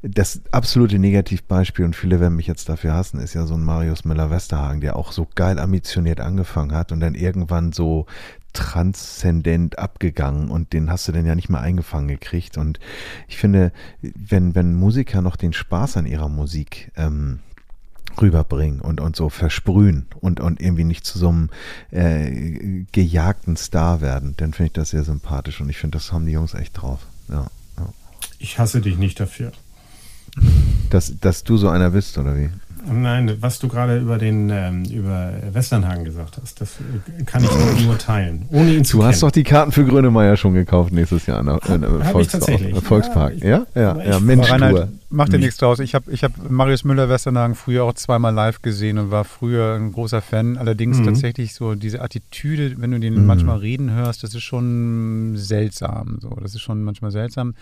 [0.01, 4.05] das absolute Negativbeispiel, und viele werden mich jetzt dafür hassen, ist ja so ein Marius
[4.05, 8.05] Müller-Westerhagen, der auch so geil ambitioniert angefangen hat und dann irgendwann so
[8.53, 12.57] transzendent abgegangen und den hast du dann ja nicht mehr eingefangen gekriegt.
[12.57, 12.79] Und
[13.27, 13.71] ich finde,
[14.01, 17.39] wenn, wenn Musiker noch den Spaß an ihrer Musik ähm,
[18.19, 21.49] rüberbringen und, und so versprühen und, und irgendwie nicht zu so einem
[21.91, 26.25] äh, gejagten Star werden, dann finde ich das sehr sympathisch und ich finde, das haben
[26.25, 27.05] die Jungs echt drauf.
[27.29, 27.47] Ja.
[28.39, 29.51] Ich hasse dich nicht dafür.
[30.89, 32.49] Dass, dass du so einer bist, oder wie?
[32.91, 36.77] Nein, was du gerade über den ähm, über Westernhagen gesagt hast, das
[37.19, 39.11] äh, kann ich nur teilen, ohne ihn zu Du kennen.
[39.11, 41.43] hast doch die Karten für Grönemeyer schon gekauft nächstes Jahr.
[42.19, 42.75] Ich tatsächlich.
[42.83, 43.35] Volkspark.
[43.43, 44.17] Ja, ja, aber ja.
[44.17, 45.17] ich- Mensch, Reinhard, Tour.
[45.17, 45.41] mach dir Nicht.
[45.47, 45.79] nichts draus.
[45.79, 49.91] Ich habe ich hab Marius Müller-Westernhagen früher auch zweimal live gesehen und war früher ein
[49.91, 50.57] großer Fan.
[50.57, 51.05] Allerdings Mhm.
[51.05, 53.25] tatsächlich so diese Attitüde, wenn du den Mhm.
[53.25, 56.19] manchmal reden hörst, das ist schon seltsam.
[56.21, 57.55] So, das ist schon manchmal seltsam.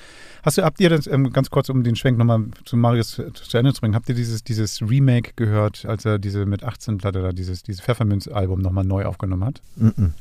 [0.44, 3.32] Hast du, habt ihr das, ähm, ganz kurz, um den Schwenk nochmal zu Marius zu
[3.32, 6.98] zu Ende zu bringen, habt ihr dieses, dieses Remake gehört, als er diese mit 18
[6.98, 9.62] Platte da, dieses, dieses Pfefferminz-Album nochmal neu aufgenommen hat?
[9.78, 10.14] Mhm.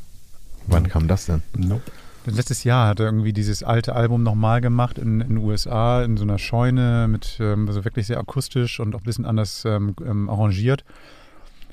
[0.69, 1.43] Wann kam das denn?
[1.57, 1.83] Nope.
[2.27, 6.25] Letztes Jahr hat er irgendwie dieses alte Album nochmal gemacht in, den USA, in so
[6.25, 10.29] einer Scheune, mit ähm, also wirklich sehr akustisch und auch ein bisschen anders ähm, ähm,
[10.29, 10.85] arrangiert.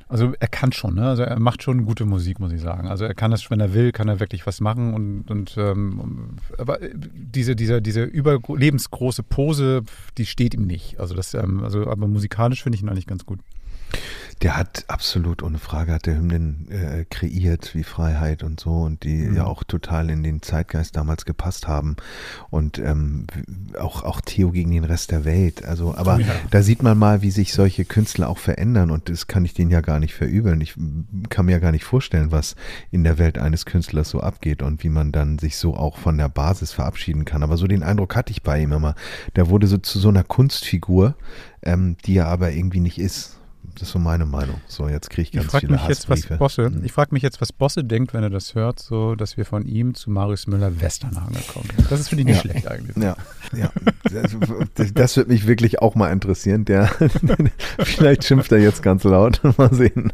[0.09, 1.07] Also er kann schon, ne?
[1.07, 2.88] Also er macht schon gute Musik, muss ich sagen.
[2.88, 6.38] Also er kann das, wenn er will, kann er wirklich was machen und, und ähm,
[6.59, 9.81] aber diese, diese, diese überlebensgroße Pose,
[10.19, 10.99] die steht ihm nicht.
[10.99, 13.39] Also das, ähm, also aber musikalisch finde ich ihn eigentlich ganz gut.
[14.41, 19.03] Der hat absolut, ohne Frage, hat der Hymnen äh, kreiert, wie Freiheit und so, und
[19.03, 19.37] die Mhm.
[19.37, 21.95] ja auch total in den Zeitgeist damals gepasst haben.
[22.49, 23.27] Und ähm,
[23.79, 25.63] auch, auch Theo gegen den Rest der Welt.
[25.63, 26.27] Also, aber ja.
[26.51, 28.91] da sieht man mal, wie sich solche Künstler auch verändern.
[28.91, 30.59] Und das kann ich denen ja gar nicht verübeln.
[30.59, 30.75] Ich
[31.29, 32.55] kann mir ja gar nicht vorstellen, was
[32.91, 36.17] in der Welt eines Künstlers so abgeht und wie man dann sich so auch von
[36.17, 37.43] der Basis verabschieden kann.
[37.43, 38.95] Aber so den Eindruck hatte ich bei ihm immer.
[39.37, 41.15] Der wurde so zu so einer Kunstfigur,
[41.61, 43.37] ähm, die er aber irgendwie nicht ist.
[43.75, 44.57] Das ist so meine Meinung.
[44.67, 46.37] So, jetzt kriege ich Ich ganz frage viele mich jetzt, was Hassbriefe.
[46.37, 46.85] Bosse, Mhm.
[46.85, 49.65] ich frage mich jetzt, was Bosse denkt, wenn er das hört, so, dass wir von
[49.65, 51.69] ihm zu Marius Müller-Westernhagen kommen.
[51.89, 52.41] Das ist für die nicht Ja.
[52.41, 52.95] schlecht eigentlich.
[52.97, 53.15] Ja,
[53.57, 53.71] ja.
[54.75, 56.65] Das, das wird mich wirklich auch mal interessieren.
[56.65, 56.87] Der,
[57.79, 59.41] vielleicht schimpft er jetzt ganz laut.
[59.57, 60.11] Mal sehen.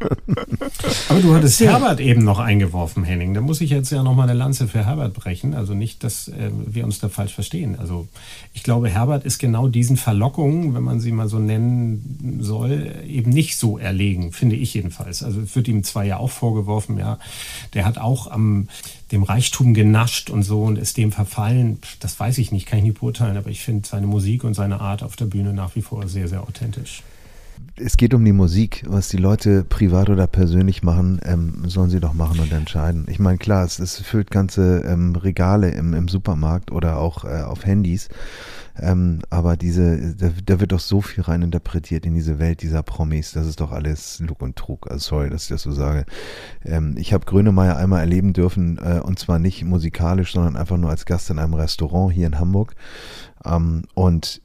[1.09, 3.33] Aber du hattest Herbert eben noch eingeworfen, Henning.
[3.33, 5.53] Da muss ich jetzt ja noch mal eine Lanze für Herbert brechen.
[5.53, 7.77] Also nicht, dass äh, wir uns da falsch verstehen.
[7.77, 8.07] Also
[8.53, 13.31] ich glaube, Herbert ist genau diesen Verlockungen, wenn man sie mal so nennen soll, eben
[13.31, 15.23] nicht so erlegen, finde ich jedenfalls.
[15.23, 17.19] Also es wird ihm zwar ja auch vorgeworfen, ja,
[17.73, 18.67] der hat auch am
[19.11, 21.79] dem Reichtum genascht und so und ist dem verfallen.
[21.99, 24.81] Das weiß ich nicht, kann ich nicht beurteilen, aber ich finde seine Musik und seine
[24.81, 27.03] Art auf der Bühne nach wie vor sehr, sehr authentisch.
[27.75, 28.83] Es geht um die Musik.
[28.87, 33.05] Was die Leute privat oder persönlich machen, ähm, sollen sie doch machen und entscheiden.
[33.09, 37.41] Ich meine, klar, es, es füllt ganze ähm, Regale im, im Supermarkt oder auch äh,
[37.41, 38.09] auf Handys.
[38.81, 42.83] Ähm, aber diese, da, da wird doch so viel rein interpretiert in diese Welt dieser
[42.83, 43.31] Promis.
[43.31, 44.89] Das ist doch alles Lug und Trug.
[44.89, 46.05] Also sorry, dass ich das so sage.
[46.65, 50.89] Ähm, ich habe Grönemeyer einmal erleben dürfen äh, und zwar nicht musikalisch, sondern einfach nur
[50.89, 52.75] als Gast in einem Restaurant hier in Hamburg.
[53.45, 54.41] Ähm, und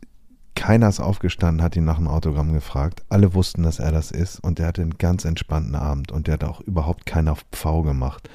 [0.54, 3.02] keiner ist aufgestanden, hat ihn nach einem Autogramm gefragt.
[3.08, 6.34] Alle wussten, dass er das ist und der hatte einen ganz entspannten Abend und der
[6.34, 8.28] hat auch überhaupt keinen auf Pfau gemacht.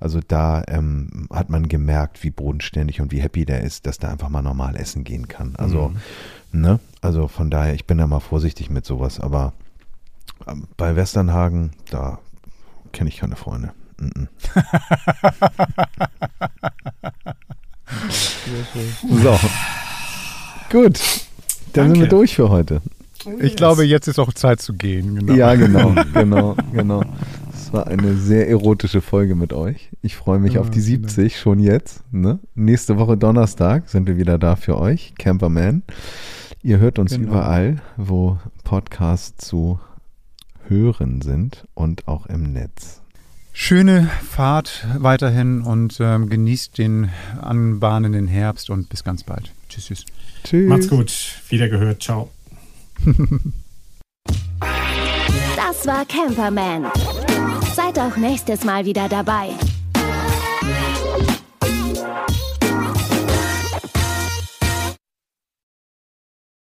[0.00, 4.10] Also da ähm, hat man gemerkt, wie bodenständig und wie happy der ist, dass der
[4.10, 5.54] einfach mal normal essen gehen kann.
[5.56, 5.92] Also,
[6.52, 6.80] ne?
[7.02, 9.52] Also von daher, ich bin da mal vorsichtig mit sowas, aber
[10.46, 12.18] ähm, bei Westernhagen, da
[12.92, 13.72] kenne ich keine Freunde.
[13.98, 14.28] Mm -mm.
[19.22, 19.38] So.
[20.70, 21.25] Gut.
[21.76, 22.80] Dann sind wir durch für heute.
[23.40, 25.16] Ich glaube, jetzt ist auch Zeit zu gehen.
[25.16, 25.32] Genau.
[25.34, 27.02] Ja, genau, genau, genau.
[27.52, 29.90] Es war eine sehr erotische Folge mit euch.
[30.02, 31.10] Ich freue mich Ja, auf die vielen Dank.
[31.10, 32.02] 70 schon jetzt.
[32.12, 32.38] Ne?
[32.54, 35.82] Nächste Woche Donnerstag sind wir wieder da für euch, Camperman.
[36.62, 37.28] Ihr hört uns Genau.
[37.32, 39.80] überall, wo Podcasts zu
[40.68, 43.00] hören sind und auch im Netz.
[43.52, 47.08] Schöne Fahrt weiterhin und ähm, genießt den
[47.40, 49.52] anbahnenden Herbst und bis ganz bald.
[49.76, 50.04] Tschüss, tschüss.
[50.44, 50.68] Tschüss.
[50.68, 51.12] Macht's gut.
[51.50, 52.02] Wieder gehört.
[52.02, 52.30] Ciao.
[55.56, 56.86] Das war Camperman.
[57.74, 59.50] Seid auch nächstes Mal wieder dabei.